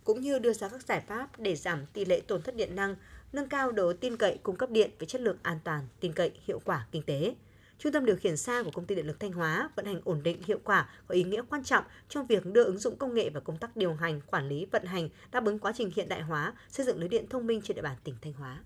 cũng 0.04 0.20
như 0.20 0.38
đưa 0.38 0.52
ra 0.52 0.68
các 0.68 0.82
giải 0.82 1.00
pháp 1.00 1.40
để 1.40 1.56
giảm 1.56 1.86
tỷ 1.92 2.04
lệ 2.04 2.20
tổn 2.20 2.42
thất 2.42 2.56
điện 2.56 2.76
năng, 2.76 2.96
nâng 3.34 3.48
cao 3.48 3.72
độ 3.72 3.92
tin 3.92 4.16
cậy 4.16 4.38
cung 4.42 4.56
cấp 4.56 4.70
điện 4.70 4.90
với 4.98 5.06
chất 5.06 5.20
lượng 5.20 5.36
an 5.42 5.58
toàn, 5.64 5.86
tin 6.00 6.12
cậy, 6.12 6.32
hiệu 6.44 6.60
quả 6.64 6.86
kinh 6.92 7.02
tế. 7.02 7.34
Trung 7.78 7.92
tâm 7.92 8.04
điều 8.04 8.16
khiển 8.16 8.36
xa 8.36 8.62
của 8.62 8.70
công 8.70 8.84
ty 8.84 8.94
điện 8.94 9.06
lực 9.06 9.20
Thanh 9.20 9.32
Hóa 9.32 9.70
vận 9.76 9.86
hành 9.86 10.00
ổn 10.04 10.22
định 10.22 10.42
hiệu 10.46 10.58
quả 10.64 10.88
có 11.06 11.14
ý 11.14 11.24
nghĩa 11.24 11.42
quan 11.50 11.64
trọng 11.64 11.84
trong 12.08 12.26
việc 12.26 12.46
đưa 12.46 12.64
ứng 12.64 12.78
dụng 12.78 12.96
công 12.96 13.14
nghệ 13.14 13.30
và 13.30 13.40
công 13.40 13.58
tác 13.58 13.76
điều 13.76 13.94
hành, 13.94 14.20
quản 14.20 14.48
lý, 14.48 14.66
vận 14.72 14.84
hành 14.84 15.08
đáp 15.32 15.44
ứng 15.44 15.58
quá 15.58 15.72
trình 15.76 15.90
hiện 15.96 16.08
đại 16.08 16.22
hóa, 16.22 16.54
xây 16.68 16.86
dựng 16.86 16.98
lưới 16.98 17.08
điện 17.08 17.26
thông 17.30 17.46
minh 17.46 17.60
trên 17.64 17.74
địa 17.74 17.82
bàn 17.82 17.96
tỉnh 18.04 18.14
Thanh 18.22 18.32
Hóa. 18.32 18.60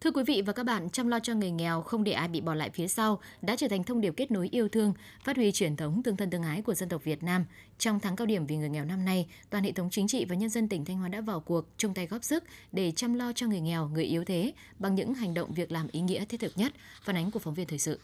Thưa 0.00 0.10
quý 0.10 0.22
vị 0.26 0.42
và 0.46 0.52
các 0.52 0.62
bạn, 0.62 0.90
chăm 0.90 1.08
lo 1.08 1.20
cho 1.20 1.34
người 1.34 1.50
nghèo 1.50 1.82
không 1.82 2.04
để 2.04 2.12
ai 2.12 2.28
bị 2.28 2.40
bỏ 2.40 2.54
lại 2.54 2.70
phía 2.70 2.88
sau 2.88 3.20
đã 3.42 3.56
trở 3.56 3.68
thành 3.68 3.84
thông 3.84 4.00
điệp 4.00 4.14
kết 4.16 4.30
nối 4.30 4.48
yêu 4.52 4.68
thương, 4.68 4.92
phát 5.24 5.36
huy 5.36 5.52
truyền 5.52 5.76
thống 5.76 6.02
tương 6.02 6.16
thân 6.16 6.30
tương 6.30 6.42
ái 6.42 6.62
của 6.62 6.74
dân 6.74 6.88
tộc 6.88 7.04
Việt 7.04 7.22
Nam. 7.22 7.44
Trong 7.78 8.00
tháng 8.00 8.16
cao 8.16 8.26
điểm 8.26 8.46
vì 8.46 8.56
người 8.56 8.68
nghèo 8.68 8.84
năm 8.84 9.04
nay, 9.04 9.26
toàn 9.50 9.64
hệ 9.64 9.72
thống 9.72 9.90
chính 9.90 10.08
trị 10.08 10.24
và 10.24 10.34
nhân 10.34 10.50
dân 10.50 10.68
tỉnh 10.68 10.84
Thanh 10.84 10.98
Hóa 10.98 11.08
đã 11.08 11.20
vào 11.20 11.40
cuộc 11.40 11.64
chung 11.76 11.94
tay 11.94 12.06
góp 12.06 12.24
sức 12.24 12.44
để 12.72 12.92
chăm 12.96 13.14
lo 13.14 13.32
cho 13.32 13.46
người 13.46 13.60
nghèo, 13.60 13.88
người 13.88 14.04
yếu 14.04 14.24
thế 14.24 14.52
bằng 14.78 14.94
những 14.94 15.14
hành 15.14 15.34
động 15.34 15.52
việc 15.52 15.72
làm 15.72 15.88
ý 15.92 16.00
nghĩa 16.00 16.24
thiết 16.24 16.40
thực 16.40 16.58
nhất. 16.58 16.72
Phản 17.02 17.16
ánh 17.16 17.30
của 17.30 17.38
phóng 17.38 17.54
viên 17.54 17.66
thời 17.66 17.78
sự. 17.78 17.98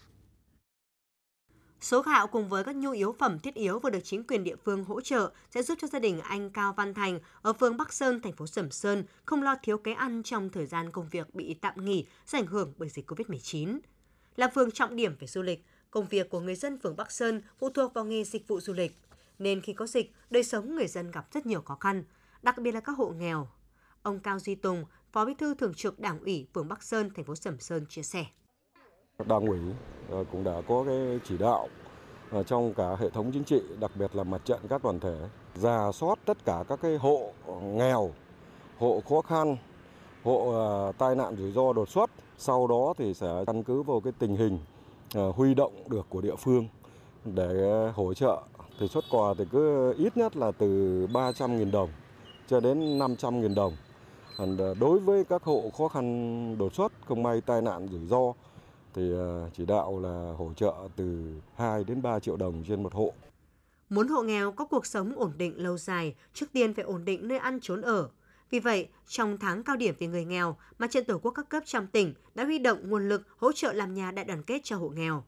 Số 1.85 2.03
gạo 2.03 2.27
cùng 2.27 2.49
với 2.49 2.64
các 2.64 2.77
nhu 2.77 2.90
yếu 2.90 3.14
phẩm 3.18 3.38
thiết 3.38 3.55
yếu 3.55 3.79
vừa 3.79 3.90
được 3.90 4.01
chính 4.05 4.25
quyền 4.25 4.44
địa 4.44 4.57
phương 4.64 4.85
hỗ 4.85 5.01
trợ 5.01 5.33
sẽ 5.51 5.62
giúp 5.62 5.79
cho 5.81 5.88
gia 5.88 5.99
đình 5.99 6.20
anh 6.20 6.51
Cao 6.51 6.73
Văn 6.73 6.94
Thành 6.94 7.18
ở 7.42 7.53
phường 7.53 7.77
Bắc 7.77 7.92
Sơn, 7.92 8.20
thành 8.23 8.33
phố 8.33 8.47
Sầm 8.47 8.70
Sơn 8.70 9.05
không 9.25 9.42
lo 9.42 9.55
thiếu 9.62 9.79
cái 9.79 9.94
ăn 9.94 10.23
trong 10.23 10.51
thời 10.51 10.66
gian 10.66 10.90
công 10.90 11.09
việc 11.09 11.35
bị 11.35 11.55
tạm 11.55 11.85
nghỉ 11.85 12.07
do 12.27 12.38
ảnh 12.38 12.47
hưởng 12.47 12.73
bởi 12.79 12.88
dịch 12.88 13.11
COVID-19. 13.11 13.79
Là 14.37 14.49
phường 14.55 14.70
trọng 14.70 14.97
điểm 14.97 15.16
về 15.18 15.27
du 15.27 15.42
lịch, 15.42 15.64
công 15.90 16.07
việc 16.09 16.31
của 16.31 16.40
người 16.40 16.55
dân 16.55 16.79
phường 16.79 16.97
Bắc 16.97 17.12
Sơn 17.12 17.42
phụ 17.59 17.70
thuộc 17.70 17.94
vào 17.94 18.05
nghề 18.05 18.25
dịch 18.25 18.49
vụ 18.49 18.61
du 18.61 18.73
lịch, 18.73 18.97
nên 19.38 19.61
khi 19.61 19.73
có 19.73 19.87
dịch, 19.87 20.12
đời 20.31 20.44
sống 20.44 20.75
người 20.75 20.87
dân 20.87 21.11
gặp 21.11 21.27
rất 21.33 21.47
nhiều 21.47 21.62
khó 21.62 21.75
khăn, 21.81 22.05
đặc 22.42 22.59
biệt 22.59 22.73
là 22.73 22.81
các 22.81 22.92
hộ 22.92 23.09
nghèo. 23.09 23.49
Ông 24.03 24.20
Cao 24.20 24.38
Duy 24.38 24.55
Tùng, 24.55 24.85
Phó 25.12 25.25
Bí 25.25 25.35
thư 25.35 25.55
Thường 25.55 25.75
trực 25.75 26.01
Đảng 26.01 26.18
ủy 26.18 26.47
phường 26.55 26.68
Bắc 26.68 26.83
Sơn, 26.83 27.11
thành 27.14 27.25
phố 27.25 27.35
Sầm 27.35 27.61
Sơn 27.61 27.87
chia 27.88 28.03
sẻ. 28.03 28.27
Đảng 29.18 29.46
ủy 29.46 29.59
ờ, 30.11 30.24
cũng 30.33 30.44
đã 30.44 30.62
có 30.68 30.85
cái 30.87 31.20
chỉ 31.24 31.38
đạo 31.38 31.68
ờ, 32.31 32.42
trong 32.42 32.74
cả 32.74 32.96
hệ 33.00 33.11
thống 33.11 33.33
chính 33.33 33.44
trị, 33.44 33.62
đặc 33.81 33.90
biệt 33.94 34.16
là 34.16 34.24
mặt 34.24 34.40
trận 34.44 34.61
các 34.68 34.85
đoàn 34.85 35.00
thể, 35.00 35.16
ra 35.55 35.92
soát 35.92 36.18
tất 36.24 36.44
cả 36.44 36.64
các 36.68 36.79
cái 36.83 36.96
hộ 36.96 37.33
nghèo, 37.62 38.11
hộ 38.79 39.03
khó 39.09 39.20
khăn, 39.20 39.57
hộ 40.24 40.50
ờ, 40.53 40.92
tai 40.98 41.14
nạn 41.14 41.37
rủi 41.37 41.53
ro 41.53 41.72
đột 41.72 41.88
xuất. 41.88 42.11
Sau 42.38 42.66
đó 42.66 42.94
thì 42.98 43.14
sẽ 43.14 43.44
căn 43.46 43.62
cứ 43.62 43.83
vào 43.83 44.00
cái 44.00 44.12
tình 44.18 44.37
hình 44.37 44.59
huy 45.37 45.55
động 45.55 45.72
được 45.88 46.07
của 46.09 46.20
địa 46.20 46.37
phương 46.37 46.68
để 47.24 47.90
hỗ 47.94 48.14
trợ. 48.14 48.42
Thì 48.81 48.88
xuất 48.88 49.05
quà 49.11 49.35
thì 49.38 49.44
cứ 49.53 49.94
ít 49.98 50.16
nhất 50.16 50.37
là 50.37 50.53
từ 50.59 50.66
300.000 51.07 51.70
đồng 51.70 51.90
cho 52.46 52.61
đến 52.61 52.98
500.000 52.98 53.55
đồng. 53.55 53.77
Đối 54.81 54.98
với 54.98 55.24
các 55.24 55.42
hộ 55.42 55.70
khó 55.79 55.88
khăn 55.88 56.59
đột 56.59 56.74
xuất, 56.74 56.92
không 57.07 57.22
may 57.22 57.40
tai 57.40 57.62
nạn 57.62 57.88
rủi 57.88 58.07
ro 58.07 58.33
thì 58.95 59.13
à, 59.13 59.51
chỉ 59.57 59.67
đạo 59.67 60.01
là 60.01 60.35
hỗ 60.39 60.53
trợ 60.57 60.75
từ 60.97 61.35
2 61.57 61.85
đến 61.85 62.03
3 62.03 62.21
triệu 62.21 62.37
đồng 62.37 62.65
trên 62.69 62.83
một 62.83 62.95
hộ. 62.95 63.13
Muốn 63.89 64.09
hộ 64.09 64.23
nghèo 64.23 64.53
có 64.53 64.65
cuộc 64.65 64.87
sống 64.87 65.13
ổn 65.17 65.33
định 65.37 65.63
lâu 65.63 65.79
dài, 65.79 66.15
trước 66.35 66.47
tiên 66.53 66.75
phải 66.75 66.85
ổn 66.85 67.05
định 67.05 67.29
nơi 67.29 67.39
ăn 67.39 67.61
trốn 67.61 67.83
ở. 67.83 68.09
Vì 68.51 68.59
vậy, 68.59 68.89
trong 69.09 69.39
tháng 69.39 69.63
cao 69.63 69.77
điểm 69.77 69.95
về 69.99 70.07
người 70.07 70.25
nghèo, 70.25 70.57
Mặt 70.79 70.91
trận 70.91 71.05
Tổ 71.05 71.19
quốc 71.19 71.31
các 71.31 71.49
cấp 71.49 71.63
trong 71.67 71.87
tỉnh 71.87 72.15
đã 72.35 72.45
huy 72.45 72.59
động 72.59 72.91
nguồn 72.91 73.09
lực 73.09 73.23
hỗ 73.37 73.53
trợ 73.53 73.73
làm 73.73 73.95
nhà 73.95 74.11
đại 74.11 74.25
đoàn 74.25 74.43
kết 74.43 74.61
cho 74.65 74.77
hộ 74.77 74.89
nghèo. 74.89 75.25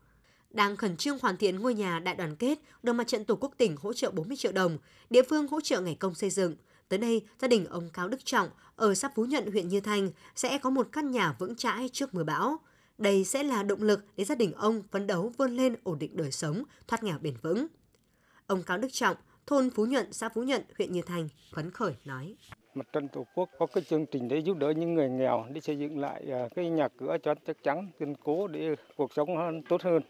Đang 0.50 0.76
khẩn 0.76 0.96
trương 0.96 1.18
hoàn 1.22 1.36
thiện 1.36 1.60
ngôi 1.60 1.74
nhà 1.74 1.98
đại 1.98 2.14
đoàn 2.14 2.36
kết, 2.36 2.58
được 2.82 2.92
Mặt 2.92 3.06
trận 3.06 3.24
Tổ 3.24 3.36
quốc 3.36 3.52
tỉnh 3.56 3.76
hỗ 3.76 3.92
trợ 3.92 4.10
40 4.10 4.36
triệu 4.36 4.52
đồng, 4.52 4.78
địa 5.10 5.22
phương 5.22 5.48
hỗ 5.48 5.60
trợ 5.60 5.80
ngày 5.80 5.94
công 5.94 6.14
xây 6.14 6.30
dựng. 6.30 6.54
Tới 6.88 6.98
đây, 6.98 7.26
gia 7.40 7.48
đình 7.48 7.66
ông 7.66 7.90
Cao 7.92 8.08
Đức 8.08 8.24
Trọng 8.24 8.48
ở 8.76 8.94
xã 8.94 9.10
Phú 9.14 9.24
Nhận, 9.24 9.50
huyện 9.50 9.68
Như 9.68 9.80
Thanh 9.80 10.10
sẽ 10.36 10.58
có 10.58 10.70
một 10.70 10.88
căn 10.92 11.10
nhà 11.10 11.36
vững 11.38 11.56
chãi 11.56 11.90
trước 11.92 12.14
mưa 12.14 12.24
bão. 12.24 12.58
Đây 12.98 13.24
sẽ 13.24 13.42
là 13.42 13.62
động 13.62 13.82
lực 13.82 14.04
để 14.16 14.24
gia 14.24 14.34
đình 14.34 14.52
ông 14.52 14.82
phấn 14.90 15.06
đấu 15.06 15.32
vươn 15.36 15.56
lên 15.56 15.76
ổn 15.84 15.98
định 15.98 16.16
đời 16.16 16.30
sống, 16.32 16.62
thoát 16.88 17.02
nghèo 17.02 17.18
bền 17.18 17.34
vững. 17.42 17.66
Ông 18.46 18.62
Cao 18.66 18.78
Đức 18.78 18.88
Trọng, 18.92 19.16
thôn 19.46 19.70
Phú 19.70 19.86
Nhuận, 19.86 20.12
xã 20.12 20.28
Phú 20.28 20.42
Nhuận, 20.42 20.62
huyện 20.78 20.92
Như 20.92 21.02
Thành, 21.02 21.28
phấn 21.54 21.70
khởi 21.70 21.94
nói. 22.04 22.36
Mặt 22.74 22.86
trận 22.92 23.08
Tổ 23.08 23.26
quốc 23.34 23.48
có 23.58 23.66
cái 23.66 23.84
chương 23.84 24.06
trình 24.06 24.28
để 24.28 24.38
giúp 24.38 24.56
đỡ 24.56 24.70
những 24.70 24.94
người 24.94 25.10
nghèo 25.10 25.44
để 25.52 25.60
xây 25.60 25.78
dựng 25.78 25.98
lại 25.98 26.24
à, 26.32 26.48
cái 26.54 26.70
nhà 26.70 26.88
cửa 26.88 27.16
cho 27.22 27.34
chắc 27.46 27.62
chắn, 27.62 27.90
kiên 27.98 28.14
cố 28.24 28.46
để 28.48 28.74
cuộc 28.96 29.12
sống 29.12 29.36
hơn, 29.36 29.62
tốt 29.62 29.82
hơn. 29.82 30.02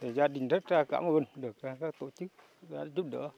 Thì 0.00 0.12
gia 0.12 0.28
đình 0.28 0.48
rất 0.48 0.72
là 0.72 0.84
cảm 0.84 1.04
ơn 1.04 1.24
được 1.36 1.62
à, 1.62 1.76
các 1.80 1.94
tổ 2.00 2.10
chức 2.10 2.28
đã 2.68 2.84
giúp 2.96 3.06
đỡ. 3.10 3.28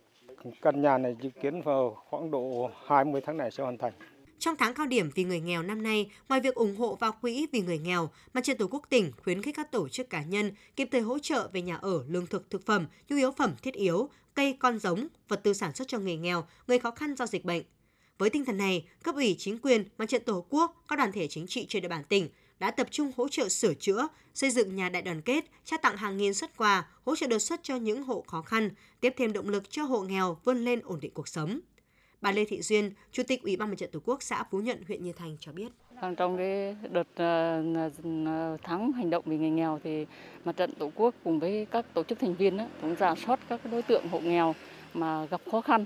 Căn 0.62 0.82
nhà 0.82 0.98
này 0.98 1.16
dự 1.20 1.30
kiến 1.42 1.62
vào 1.62 2.02
khoảng 2.10 2.30
độ 2.30 2.70
20 2.86 3.20
tháng 3.20 3.36
này 3.36 3.50
sẽ 3.50 3.62
hoàn 3.62 3.78
thành. 3.78 3.92
Trong 4.40 4.56
tháng 4.56 4.74
cao 4.74 4.86
điểm 4.86 5.10
vì 5.14 5.24
người 5.24 5.40
nghèo 5.40 5.62
năm 5.62 5.82
nay, 5.82 6.10
ngoài 6.28 6.40
việc 6.40 6.54
ủng 6.54 6.76
hộ 6.76 6.96
vào 6.96 7.12
quỹ 7.12 7.46
vì 7.52 7.60
người 7.60 7.78
nghèo, 7.78 8.10
Mặt 8.34 8.44
trận 8.44 8.56
Tổ 8.56 8.68
quốc 8.70 8.82
tỉnh 8.90 9.12
khuyến 9.22 9.42
khích 9.42 9.56
các 9.56 9.72
tổ 9.72 9.88
chức 9.88 10.10
cá 10.10 10.22
nhân 10.22 10.52
kịp 10.76 10.88
thời 10.92 11.00
hỗ 11.00 11.18
trợ 11.18 11.50
về 11.52 11.62
nhà 11.62 11.76
ở, 11.76 12.04
lương 12.08 12.26
thực, 12.26 12.50
thực 12.50 12.66
phẩm, 12.66 12.86
nhu 13.08 13.16
yếu 13.16 13.32
phẩm 13.32 13.54
thiết 13.62 13.74
yếu, 13.74 14.10
cây 14.34 14.56
con 14.58 14.78
giống, 14.78 15.08
vật 15.28 15.40
tư 15.44 15.52
sản 15.52 15.74
xuất 15.74 15.88
cho 15.88 15.98
người 15.98 16.16
nghèo, 16.16 16.44
người 16.66 16.78
khó 16.78 16.90
khăn 16.90 17.14
do 17.16 17.26
dịch 17.26 17.44
bệnh. 17.44 17.62
Với 18.18 18.30
tinh 18.30 18.44
thần 18.44 18.58
này, 18.58 18.88
cấp 19.02 19.14
ủy 19.14 19.36
chính 19.38 19.58
quyền, 19.58 19.84
Mặt 19.98 20.08
trận 20.08 20.22
Tổ 20.24 20.46
quốc, 20.48 20.84
các 20.88 20.96
đoàn 20.96 21.12
thể 21.12 21.26
chính 21.28 21.46
trị 21.46 21.66
trên 21.68 21.82
địa 21.82 21.88
bàn 21.88 22.04
tỉnh 22.04 22.28
đã 22.58 22.70
tập 22.70 22.88
trung 22.90 23.12
hỗ 23.16 23.28
trợ 23.28 23.48
sửa 23.48 23.74
chữa, 23.74 24.08
xây 24.34 24.50
dựng 24.50 24.76
nhà 24.76 24.88
đại 24.88 25.02
đoàn 25.02 25.22
kết, 25.22 25.44
trao 25.64 25.78
tặng 25.82 25.96
hàng 25.96 26.16
nghìn 26.16 26.34
xuất 26.34 26.56
quà, 26.56 26.88
hỗ 27.04 27.16
trợ 27.16 27.26
đột 27.26 27.38
xuất 27.38 27.60
cho 27.62 27.76
những 27.76 28.02
hộ 28.02 28.24
khó 28.26 28.42
khăn, 28.42 28.70
tiếp 29.00 29.14
thêm 29.16 29.32
động 29.32 29.48
lực 29.48 29.70
cho 29.70 29.82
hộ 29.82 30.02
nghèo 30.02 30.38
vươn 30.44 30.64
lên 30.64 30.80
ổn 30.84 31.00
định 31.00 31.10
cuộc 31.14 31.28
sống. 31.28 31.60
Bà 32.20 32.32
Lê 32.32 32.44
Thị 32.44 32.62
Duyên, 32.62 32.90
Chủ 33.12 33.22
tịch 33.28 33.42
Ủy 33.42 33.56
ban 33.56 33.70
Mặt 33.70 33.74
trận 33.78 33.90
Tổ 33.92 34.00
quốc 34.04 34.22
xã 34.22 34.44
Phú 34.50 34.60
Nhuận, 34.60 34.82
huyện 34.86 35.02
Như 35.02 35.12
Thành 35.12 35.36
cho 35.40 35.52
biết. 35.52 35.68
Trong 36.16 36.36
cái 36.36 36.76
đợt 36.90 37.06
ờ, 37.16 38.56
tháng 38.62 38.92
hành 38.92 39.10
động 39.10 39.24
vì 39.26 39.38
người 39.38 39.50
nghèo 39.50 39.80
thì 39.84 40.06
Mặt 40.44 40.56
trận 40.56 40.72
Tổ 40.78 40.90
quốc 40.94 41.14
cùng 41.24 41.38
với 41.40 41.66
các 41.70 41.86
tổ 41.94 42.02
chức 42.02 42.18
thành 42.18 42.34
viên 42.34 42.58
cũng 42.80 42.96
giả 42.96 43.14
soát 43.14 43.40
các 43.48 43.60
đối 43.70 43.82
tượng 43.82 44.08
hộ 44.08 44.20
nghèo 44.20 44.54
mà 44.94 45.24
gặp 45.24 45.40
khó 45.50 45.60
khăn, 45.60 45.84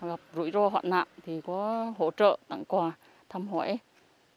gặp 0.00 0.20
rủi 0.34 0.50
ro 0.50 0.68
hoạn 0.68 0.90
nạn 0.90 1.08
thì 1.26 1.40
có 1.40 1.92
hỗ 1.98 2.10
trợ 2.10 2.38
tặng 2.48 2.64
quà, 2.64 2.92
thăm 3.28 3.48
hỏi 3.48 3.78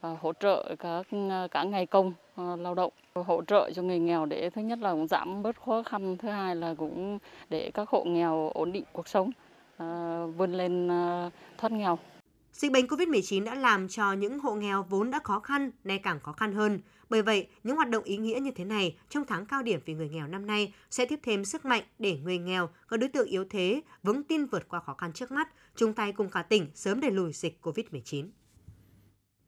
và 0.02 0.16
hỗ 0.22 0.34
trợ 0.34 0.76
các 0.80 1.08
ờ, 1.30 1.48
cả 1.52 1.64
ngày 1.64 1.86
công 1.86 2.14
ờ, 2.36 2.56
lao 2.56 2.76
động 2.76 2.94
hỗ 3.16 3.42
trợ 3.48 3.72
cho 3.76 3.82
người 3.82 4.00
nghèo 4.00 4.26
để 4.26 4.50
thứ 4.50 4.62
nhất 4.62 4.80
là 4.80 4.92
cũng 4.92 5.08
giảm 5.08 5.44
bớt 5.44 5.62
khó 5.62 5.84
khăn 5.84 6.18
thứ 6.18 6.30
hai 6.30 6.56
là 6.56 6.74
cũng 6.78 7.20
để 7.50 7.72
các 7.74 7.90
hộ 7.90 8.04
nghèo 8.04 8.52
ổn 8.54 8.72
định 8.72 8.84
cuộc 8.94 9.08
sống 9.08 9.32
vươn 10.38 10.52
lên 10.54 10.88
thoát 11.58 11.72
nghèo 11.72 12.00
Dịch 12.54 12.72
bệnh 12.72 12.86
COVID-19 12.86 13.44
đã 13.44 13.56
làm 13.56 13.88
cho 13.88 14.14
những 14.14 14.40
hộ 14.40 14.56
nghèo 14.56 14.86
vốn 14.90 15.12
đã 15.12 15.20
khó 15.24 15.40
khăn 15.40 15.72
nay 15.84 16.00
càng 16.04 16.20
khó 16.20 16.32
khăn 16.32 16.54
hơn. 16.54 16.80
Bởi 17.10 17.22
vậy, 17.22 17.48
những 17.64 17.76
hoạt 17.76 17.90
động 17.90 18.04
ý 18.04 18.18
nghĩa 18.18 18.40
như 18.42 18.52
thế 18.52 18.66
này 18.66 18.96
trong 19.10 19.24
tháng 19.28 19.46
cao 19.46 19.64
điểm 19.64 19.80
vì 19.86 19.94
người 19.94 20.10
nghèo 20.10 20.28
năm 20.28 20.46
nay 20.46 20.74
sẽ 20.92 21.06
tiếp 21.06 21.20
thêm 21.24 21.46
sức 21.46 21.66
mạnh 21.66 21.84
để 22.00 22.18
người 22.24 22.38
nghèo, 22.38 22.70
có 22.88 22.98
đối 22.98 23.10
tượng 23.10 23.28
yếu 23.28 23.46
thế, 23.50 23.82
vững 24.04 24.24
tin 24.24 24.46
vượt 24.46 24.70
qua 24.70 24.80
khó 24.80 24.94
khăn 24.94 25.14
trước 25.14 25.32
mắt, 25.32 25.50
chung 25.76 25.94
tay 25.94 26.12
cùng 26.12 26.30
cả 26.30 26.42
tỉnh 26.42 26.68
sớm 26.74 27.02
đẩy 27.02 27.12
lùi 27.12 27.34
dịch 27.34 27.60
COVID-19. 27.62 28.28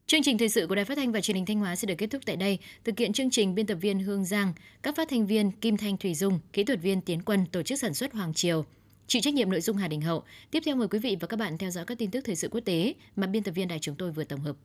Chương 0.06 0.22
trình 0.22 0.38
thời 0.38 0.48
sự 0.48 0.66
của 0.66 0.74
Đài 0.74 0.84
Phát 0.84 0.94
thanh 0.94 1.12
và 1.12 1.20
Truyền 1.20 1.34
hình 1.34 1.46
Thanh 1.46 1.58
Hóa 1.58 1.76
sẽ 1.76 1.86
được 1.86 1.94
kết 1.98 2.06
thúc 2.06 2.22
tại 2.26 2.36
đây. 2.36 2.58
Thực 2.84 2.98
hiện 2.98 3.12
chương 3.12 3.30
trình 3.30 3.54
biên 3.54 3.66
tập 3.66 3.78
viên 3.80 3.98
Hương 3.98 4.24
Giang, 4.24 4.52
các 4.82 4.96
phát 4.96 5.08
thanh 5.08 5.26
viên 5.26 5.50
Kim 5.50 5.76
Thanh 5.76 5.96
Thủy 5.96 6.14
Dung, 6.14 6.40
kỹ 6.52 6.64
thuật 6.64 6.82
viên 6.82 7.00
Tiến 7.00 7.22
Quân, 7.22 7.46
tổ 7.52 7.62
chức 7.62 7.78
sản 7.78 7.94
xuất 7.94 8.12
Hoàng 8.12 8.34
Triều. 8.34 8.64
Chịu 9.08 9.22
trách 9.22 9.34
nhiệm 9.34 9.50
nội 9.50 9.60
dung 9.60 9.76
Hà 9.76 9.88
Đình 9.88 10.00
Hậu. 10.00 10.22
Tiếp 10.50 10.62
theo 10.66 10.76
mời 10.76 10.88
quý 10.88 10.98
vị 10.98 11.16
và 11.20 11.26
các 11.26 11.36
bạn 11.36 11.58
theo 11.58 11.70
dõi 11.70 11.84
các 11.84 11.98
tin 11.98 12.10
tức 12.10 12.20
thời 12.24 12.36
sự 12.36 12.48
quốc 12.48 12.60
tế 12.64 12.94
mà 13.16 13.26
biên 13.26 13.42
tập 13.42 13.52
viên 13.52 13.68
đài 13.68 13.78
chúng 13.78 13.94
tôi 13.94 14.10
vừa 14.10 14.24
tổng 14.24 14.40
hợp. 14.40 14.56